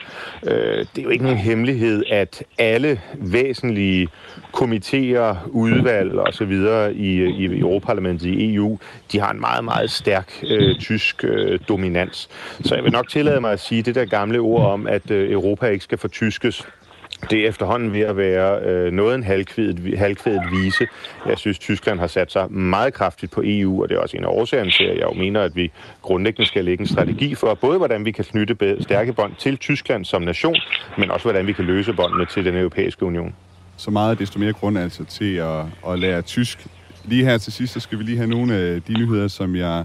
Øh, 0.47 0.79
det 0.79 0.99
er 0.99 1.03
jo 1.03 1.09
ikke 1.09 1.25
nogen 1.25 1.39
hemmelighed, 1.39 2.05
at 2.11 2.45
alle 2.59 3.01
væsentlige 3.15 4.09
komitéer, 4.57 5.49
udvalg 5.49 6.15
og 6.15 6.35
så 6.35 6.45
videre 6.45 6.95
i, 6.95 7.17
øh, 7.17 7.29
i 7.29 7.59
Europaparlamentet 7.59 8.27
i 8.27 8.55
EU, 8.55 8.79
de 9.13 9.21
har 9.21 9.31
en 9.31 9.41
meget, 9.41 9.65
meget 9.65 9.91
stærk 9.91 10.33
øh, 10.43 10.79
tysk 10.79 11.25
øh, 11.25 11.59
dominans. 11.69 12.29
Så 12.61 12.75
jeg 12.75 12.85
vil 12.85 12.93
nok 12.93 13.09
tillade 13.09 13.41
mig 13.41 13.53
at 13.53 13.61
sige 13.61 13.83
det 13.83 13.95
der 13.95 14.04
gamle 14.07 14.39
ord 14.39 14.67
om, 14.67 14.87
at 14.87 15.11
øh, 15.11 15.31
Europa 15.31 15.67
ikke 15.67 15.85
skal 15.85 15.99
fortyskes 15.99 16.67
det 17.31 17.45
er 17.45 17.49
efterhånden 17.49 17.93
ved 17.93 18.01
at 18.01 18.17
være 18.17 18.61
øh, 18.61 18.93
noget 18.93 19.15
en 19.15 19.23
halvkvædet, 19.23 19.99
halvkvædet 19.99 20.43
vise. 20.53 20.87
Jeg 21.27 21.39
synes, 21.39 21.59
Tyskland 21.59 22.01
har 22.01 22.07
sat 22.07 22.33
sig 22.33 22.53
meget 22.53 22.95
kraftigt 22.95 23.33
på 23.33 23.43
EU, 23.45 23.83
og 23.83 23.89
det 23.89 23.95
er 23.95 24.01
også 24.01 24.17
en 24.17 24.25
af 24.25 24.29
årsagerne 24.29 24.71
til, 24.71 24.85
at 24.85 24.97
jeg 24.97 25.05
jo 25.05 25.13
mener, 25.13 25.41
at 25.41 25.57
vi 25.57 25.73
grundlæggende 26.03 26.49
skal 26.49 26.65
lægge 26.65 26.83
en 26.83 26.89
strategi 26.89 27.35
for 27.35 27.55
både, 27.55 27.79
hvordan 27.79 28.05
vi 28.05 28.11
kan 28.11 28.25
knytte 28.25 28.77
stærke 28.81 29.13
bånd 29.13 29.33
til 29.39 29.57
Tyskland 29.57 30.05
som 30.05 30.23
nation, 30.23 30.57
men 30.99 31.11
også, 31.11 31.25
hvordan 31.25 31.47
vi 31.47 31.53
kan 31.53 31.65
løse 31.65 31.93
båndene 31.93 32.27
til 32.27 32.45
den 32.45 32.57
europæiske 32.57 33.05
union. 33.05 33.35
Så 33.77 33.91
meget 33.91 34.19
desto 34.19 34.39
mere 34.39 34.53
grund 34.53 34.79
altså 34.79 35.05
til 35.05 35.35
at, 35.35 35.65
at 35.89 35.99
lære 35.99 36.23
tysk. 36.23 36.67
Lige 37.05 37.25
her 37.25 37.39
til 37.39 37.53
sidst, 37.53 37.73
så 37.73 37.81
skal 37.81 37.99
vi 37.99 38.05
lige 38.05 38.17
have 38.17 38.31
nogle 38.31 38.55
af 38.55 38.83
de 38.83 38.93
nyheder, 38.93 39.29
som 39.29 39.57
jeg 39.57 39.85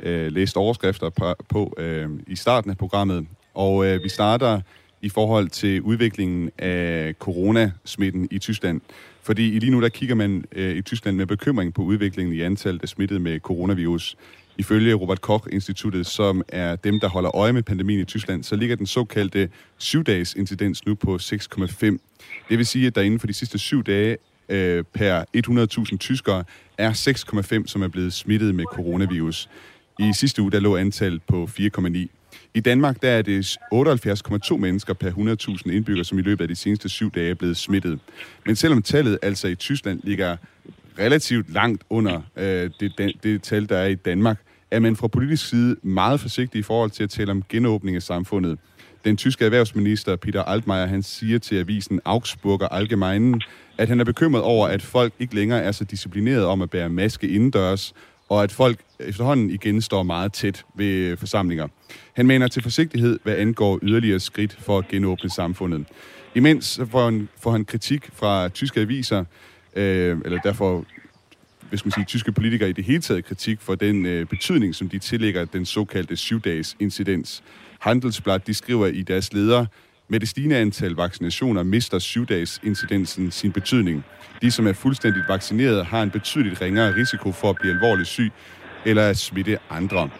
øh, 0.00 0.32
læste 0.32 0.56
overskrifter 0.56 1.10
på, 1.10 1.34
på 1.48 1.74
øh, 1.78 2.08
i 2.26 2.36
starten 2.36 2.70
af 2.70 2.76
programmet. 2.76 3.26
Og 3.58 3.86
øh, 3.86 4.04
vi 4.04 4.08
starter 4.08 4.60
i 5.02 5.08
forhold 5.08 5.48
til 5.48 5.82
udviklingen 5.82 6.50
af 6.58 7.14
coronasmitten 7.18 8.28
i 8.30 8.38
Tyskland. 8.38 8.80
Fordi 9.22 9.58
lige 9.58 9.70
nu 9.70 9.82
der 9.82 9.88
kigger 9.88 10.14
man 10.14 10.44
øh, 10.52 10.76
i 10.76 10.82
Tyskland 10.82 11.16
med 11.16 11.26
bekymring 11.26 11.74
på 11.74 11.82
udviklingen 11.82 12.34
i 12.34 12.40
antallet 12.40 12.82
af 12.82 12.88
smittede 12.88 13.20
med 13.20 13.40
coronavirus. 13.40 14.16
Ifølge 14.58 14.94
Robert 14.94 15.20
Koch-instituttet, 15.20 16.06
som 16.06 16.42
er 16.48 16.76
dem, 16.76 17.00
der 17.00 17.08
holder 17.08 17.36
øje 17.36 17.52
med 17.52 17.62
pandemien 17.62 18.00
i 18.00 18.04
Tyskland, 18.04 18.44
så 18.44 18.56
ligger 18.56 18.76
den 18.76 18.86
såkaldte 18.86 19.48
7-dages 19.82 20.34
incidens 20.34 20.86
nu 20.86 20.94
på 20.94 21.16
6,5. 21.16 21.84
Det 22.48 22.58
vil 22.58 22.66
sige, 22.66 22.86
at 22.86 22.94
der 22.94 23.02
inden 23.02 23.20
for 23.20 23.26
de 23.26 23.32
sidste 23.32 23.58
7 23.58 23.84
dage 23.84 24.16
øh, 24.48 24.84
per 24.94 25.24
100.000 25.92 25.96
tyskere 25.96 26.44
er 26.78 26.92
6,5, 27.60 27.66
som 27.66 27.82
er 27.82 27.88
blevet 27.88 28.12
smittet 28.12 28.54
med 28.54 28.64
coronavirus. 28.64 29.48
I 29.98 30.10
sidste 30.14 30.42
uge 30.42 30.50
der 30.50 30.60
lå 30.60 30.76
antallet 30.76 31.22
på 31.22 31.48
4,9. 31.60 32.17
I 32.54 32.60
Danmark 32.60 33.02
der 33.02 33.10
er 33.10 33.22
det 33.22 33.58
78,2 33.74 34.56
mennesker 34.56 34.94
per 34.94 35.10
100.000 35.66 35.72
indbyggere, 35.72 36.04
som 36.04 36.18
i 36.18 36.22
løbet 36.22 36.44
af 36.44 36.48
de 36.48 36.56
seneste 36.56 36.88
syv 36.88 37.10
dage 37.10 37.30
er 37.30 37.34
blevet 37.34 37.56
smittet. 37.56 37.98
Men 38.46 38.56
selvom 38.56 38.82
tallet 38.82 39.18
altså 39.22 39.48
i 39.48 39.54
Tyskland 39.54 40.00
ligger 40.04 40.36
relativt 40.98 41.52
langt 41.52 41.82
under 41.90 42.20
øh, 42.36 42.70
det, 42.80 43.12
det, 43.22 43.42
tal, 43.42 43.68
der 43.68 43.76
er 43.76 43.86
i 43.86 43.94
Danmark, 43.94 44.38
er 44.70 44.80
man 44.80 44.96
fra 44.96 45.08
politisk 45.08 45.48
side 45.48 45.76
meget 45.82 46.20
forsigtig 46.20 46.58
i 46.58 46.62
forhold 46.62 46.90
til 46.90 47.02
at 47.02 47.10
tale 47.10 47.30
om 47.30 47.42
genåbning 47.48 47.96
af 47.96 48.02
samfundet. 48.02 48.58
Den 49.04 49.16
tyske 49.16 49.44
erhvervsminister 49.44 50.16
Peter 50.16 50.42
Altmaier, 50.42 50.86
han 50.86 51.02
siger 51.02 51.38
til 51.38 51.56
avisen 51.56 52.00
Augsburger 52.04 52.68
Allgemeinen, 52.68 53.42
at 53.78 53.88
han 53.88 54.00
er 54.00 54.04
bekymret 54.04 54.42
over, 54.42 54.68
at 54.68 54.82
folk 54.82 55.12
ikke 55.18 55.34
længere 55.34 55.62
er 55.62 55.72
så 55.72 55.84
disciplineret 55.84 56.44
om 56.44 56.62
at 56.62 56.70
bære 56.70 56.88
maske 56.88 57.28
indendørs, 57.28 57.94
og 58.28 58.42
at 58.42 58.52
folk 58.52 58.78
efterhånden 59.00 59.50
igen 59.50 59.82
står 59.82 60.02
meget 60.02 60.32
tæt 60.32 60.64
ved 60.74 61.16
forsamlinger. 61.16 61.68
Han 62.12 62.26
mener 62.26 62.48
til 62.48 62.62
forsigtighed, 62.62 63.18
hvad 63.22 63.36
angår 63.36 63.78
yderligere 63.82 64.20
skridt 64.20 64.56
for 64.60 64.78
at 64.78 64.88
genåbne 64.88 65.30
samfundet. 65.30 65.86
Imens 66.34 66.80
får 66.90 67.04
han, 67.04 67.28
får 67.40 67.50
han 67.50 67.64
kritik 67.64 68.08
fra 68.12 68.48
tyske 68.48 68.80
aviser, 68.80 69.24
øh, 69.76 70.18
eller 70.24 70.40
derfor 70.40 70.84
hvis 71.68 71.84
man 71.84 71.92
siger, 71.92 72.04
tyske 72.04 72.32
politikere 72.32 72.68
i 72.68 72.72
det 72.72 72.84
hele 72.84 73.00
taget 73.00 73.24
kritik 73.24 73.60
for 73.60 73.74
den 73.74 74.06
øh, 74.06 74.26
betydning, 74.26 74.74
som 74.74 74.88
de 74.88 74.98
tillægger 74.98 75.44
den 75.44 75.66
såkaldte 75.66 76.16
syvdages 76.16 76.76
incidens. 76.80 77.42
Handelsblad, 77.78 78.40
de 78.40 78.54
skriver 78.54 78.86
i 78.86 79.02
deres 79.02 79.32
leder, 79.32 79.66
med 80.08 80.20
det 80.20 80.28
stigende 80.28 80.56
antal 80.56 80.90
vaccinationer 80.90 81.62
mister 81.62 81.98
syvdages 81.98 82.60
incidensen 82.64 83.30
sin 83.30 83.52
betydning. 83.52 84.04
De, 84.42 84.50
som 84.50 84.66
er 84.66 84.72
fuldstændigt 84.72 85.28
vaccineret, 85.28 85.86
har 85.86 86.02
en 86.02 86.10
betydeligt 86.10 86.60
ringere 86.60 86.94
risiko 86.94 87.32
for 87.32 87.50
at 87.50 87.56
blive 87.60 87.74
alvorligt 87.74 88.08
syg 88.08 88.32
eller 88.86 89.08
at 89.08 89.18
smitte 89.18 89.58
andre. 89.70 90.10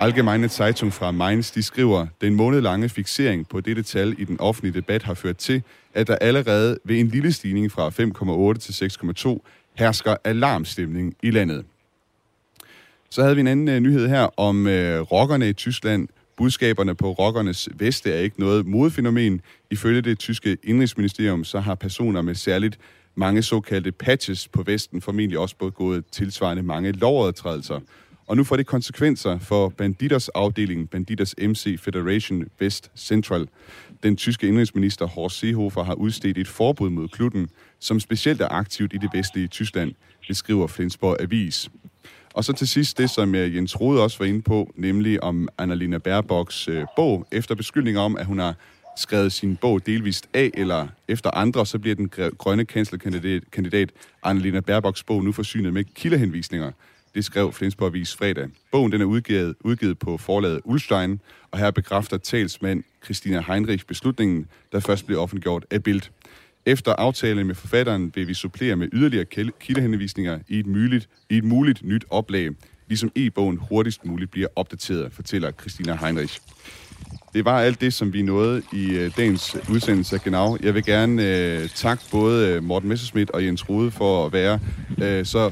Allgemeine 0.00 0.48
Zeitung 0.48 0.92
fra 0.92 1.10
Mainz, 1.10 1.54
de 1.54 1.62
skriver, 1.62 2.06
den 2.20 2.34
månedlange 2.34 2.88
fixering 2.88 3.48
på 3.48 3.60
dette 3.60 3.82
tal 3.82 4.14
i 4.18 4.24
den 4.24 4.40
offentlige 4.40 4.74
debat 4.74 5.02
har 5.02 5.14
ført 5.14 5.36
til, 5.36 5.62
at 5.94 6.06
der 6.06 6.16
allerede 6.16 6.78
ved 6.84 7.00
en 7.00 7.08
lille 7.08 7.32
stigning 7.32 7.72
fra 7.72 7.88
5,8 7.88 8.58
til 8.58 8.90
6,2 9.28 9.38
hersker 9.74 10.16
alarmstemning 10.24 11.14
i 11.22 11.30
landet. 11.30 11.64
Så 13.10 13.22
havde 13.22 13.34
vi 13.34 13.40
en 13.40 13.46
anden 13.46 13.68
uh, 13.68 13.74
nyhed 13.74 14.08
her 14.08 14.40
om 14.40 14.66
uh, 14.66 14.72
rockerne 14.72 15.48
i 15.48 15.52
Tyskland. 15.52 16.08
Budskaberne 16.36 16.94
på 16.94 17.12
rockernes 17.12 17.68
veste 17.74 18.12
er 18.12 18.18
ikke 18.18 18.40
noget 18.40 18.66
modfænomen. 18.66 19.40
Ifølge 19.70 20.00
det 20.00 20.18
tyske 20.18 20.56
indrigsministerium, 20.62 21.44
så 21.44 21.60
har 21.60 21.74
personer 21.74 22.22
med 22.22 22.34
særligt 22.34 22.78
mange 23.14 23.42
såkaldte 23.42 23.92
patches 23.92 24.48
på 24.48 24.62
vesten 24.62 25.00
formentlig 25.00 25.38
også 25.38 25.56
begået 25.56 26.04
tilsvarende 26.12 26.62
mange 26.62 26.92
lovovertrædelser. 26.92 27.80
Og 28.26 28.36
nu 28.36 28.44
får 28.44 28.56
det 28.56 28.66
konsekvenser 28.66 29.38
for 29.38 29.68
Banditers 29.68 30.28
afdeling, 30.28 30.90
Banditers 30.90 31.34
MC 31.38 31.80
Federation 31.80 32.44
West 32.60 32.90
Central. 32.96 33.48
Den 34.02 34.16
tyske 34.16 34.48
indrigsminister 34.48 35.06
Horst 35.06 35.38
Seehofer 35.38 35.82
har 35.82 35.94
udstedt 35.94 36.38
et 36.38 36.48
forbud 36.48 36.90
mod 36.90 37.08
klubben, 37.08 37.48
som 37.78 38.00
specielt 38.00 38.40
er 38.40 38.48
aktivt 38.48 38.92
i 38.94 38.96
det 38.96 39.10
vestlige 39.12 39.48
Tyskland, 39.48 39.94
det 40.28 40.36
skriver 40.36 40.66
Flensborg 40.66 41.16
Avis. 41.20 41.70
Og 42.34 42.44
så 42.44 42.52
til 42.52 42.68
sidst 42.68 42.98
det, 42.98 43.10
som 43.10 43.34
Jens 43.34 43.80
Rode 43.80 44.02
også 44.02 44.18
var 44.18 44.26
inde 44.26 44.42
på, 44.42 44.72
nemlig 44.76 45.22
om 45.22 45.48
Annalena 45.58 45.98
Baerbocks 45.98 46.68
øh, 46.68 46.84
bog, 46.96 47.26
efter 47.32 47.54
beskyldninger 47.54 48.00
om, 48.00 48.16
at 48.16 48.26
hun 48.26 48.38
har 48.38 48.54
skrevet 48.96 49.32
sin 49.32 49.56
bog 49.56 49.86
delvist 49.86 50.28
af 50.34 50.50
eller 50.54 50.88
efter 51.08 51.30
andre, 51.30 51.66
så 51.66 51.78
bliver 51.78 51.94
den 51.94 52.10
grønne 52.38 52.64
kanslerkandidat 52.64 53.42
kandidat 53.52 53.90
Annalena 54.22 54.60
Baerbocks 54.60 55.02
bog 55.02 55.24
nu 55.24 55.32
forsynet 55.32 55.72
med 55.72 55.84
kildehenvisninger. 55.84 56.72
Det 57.14 57.24
skrev 57.24 57.52
Flensborg 57.52 57.88
Avis 57.88 58.16
fredag. 58.16 58.48
Bogen 58.70 58.92
den 58.92 59.00
er 59.00 59.04
udgivet, 59.04 59.54
udgivet 59.60 59.98
på 59.98 60.16
forlaget 60.16 60.60
Ulstein, 60.64 61.20
og 61.50 61.58
her 61.58 61.70
bekræfter 61.70 62.16
talsmand 62.16 62.84
Christina 63.04 63.44
Heinrich 63.46 63.86
beslutningen, 63.86 64.46
der 64.72 64.80
først 64.80 65.06
blev 65.06 65.20
offentliggjort 65.20 65.64
af 65.70 65.82
Bild. 65.82 66.02
Efter 66.66 66.92
aftale 66.92 67.44
med 67.44 67.54
forfatteren 67.54 68.12
vil 68.14 68.28
vi 68.28 68.34
supplere 68.34 68.76
med 68.76 68.88
yderligere 68.92 69.24
kildehenvisninger 69.60 70.38
i 70.48 70.58
et 70.58 70.66
muligt, 70.66 71.08
i 71.30 71.38
et 71.38 71.44
muligt 71.44 71.82
nyt 71.82 72.04
oplag, 72.10 72.50
ligesom 72.88 73.12
e-bogen 73.16 73.56
hurtigst 73.56 74.04
muligt 74.04 74.30
bliver 74.30 74.48
opdateret, 74.56 75.12
fortæller 75.12 75.50
Christina 75.50 75.96
Heinrich. 75.96 76.40
Det 77.34 77.44
var 77.44 77.60
alt 77.60 77.80
det, 77.80 77.94
som 77.94 78.12
vi 78.12 78.22
nåede 78.22 78.62
i 78.72 78.90
øh, 78.90 79.16
dagens 79.16 79.56
udsendelse 79.70 80.16
af 80.16 80.22
Genau. 80.22 80.58
Jeg 80.62 80.74
vil 80.74 80.84
gerne 80.84 81.22
øh, 81.22 81.68
takke 81.68 82.04
både 82.10 82.48
øh, 82.48 82.64
Morten 82.64 82.88
Messerschmidt 82.88 83.30
og 83.30 83.44
Jens 83.44 83.68
Rode 83.68 83.90
for 83.90 84.26
at 84.26 84.32
være 84.32 84.58
øh, 85.02 85.26
så 85.26 85.50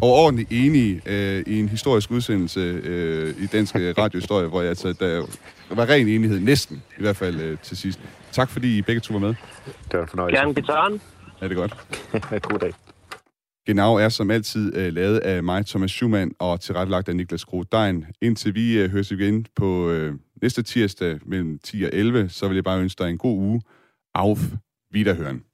overordentligt 0.00 0.48
enige 0.52 1.00
øh, 1.06 1.42
i 1.46 1.60
en 1.60 1.68
historisk 1.68 2.10
udsendelse 2.10 2.60
øh, 2.60 3.34
i 3.42 3.46
dansk 3.46 3.74
radiohistorie, 3.74 4.46
hvor 4.46 4.60
jeg, 4.60 4.68
altså, 4.68 4.92
der 4.92 5.26
var 5.70 5.88
ren 5.88 6.08
enighed, 6.08 6.40
næsten 6.40 6.82
i 6.98 7.00
hvert 7.00 7.16
fald 7.16 7.40
øh, 7.40 7.58
til 7.62 7.76
sidst. 7.76 8.00
Tak 8.38 8.50
fordi 8.50 8.78
I 8.78 8.82
begge 8.82 9.00
to 9.00 9.12
var 9.12 9.20
med. 9.20 9.28
Det 9.28 9.92
var 9.92 10.02
en 10.02 10.08
fornøjelse. 10.08 10.40
Gerne 10.40 10.54
gitaren. 10.54 11.00
Ja, 11.40 11.48
det 11.48 11.52
er 11.52 11.56
godt. 11.56 11.76
God 12.50 12.58
dag. 12.58 12.72
Genau 13.66 13.94
er 13.94 14.08
som 14.08 14.30
altid 14.30 14.76
øh, 14.76 14.92
lavet 14.92 15.18
af 15.18 15.42
mig, 15.42 15.66
Thomas 15.66 15.90
Schumann, 15.90 16.32
og 16.38 16.60
tilrettelagt 16.60 17.08
af 17.08 17.16
Niklas 17.16 17.44
Grodein. 17.44 18.06
Indtil 18.22 18.54
vi 18.54 18.78
øh, 18.78 18.90
høres 18.90 19.10
igen 19.10 19.46
på 19.56 19.90
øh, 19.90 20.14
næste 20.42 20.62
tirsdag 20.62 21.18
mellem 21.26 21.58
10 21.58 21.82
og 21.82 21.90
11, 21.92 22.28
så 22.28 22.48
vil 22.48 22.54
jeg 22.54 22.64
bare 22.64 22.80
ønske 22.80 23.04
dig 23.04 23.10
en 23.10 23.18
god 23.18 23.38
uge. 23.38 23.62
Auf 24.14 24.40
Wiederhören. 24.94 25.47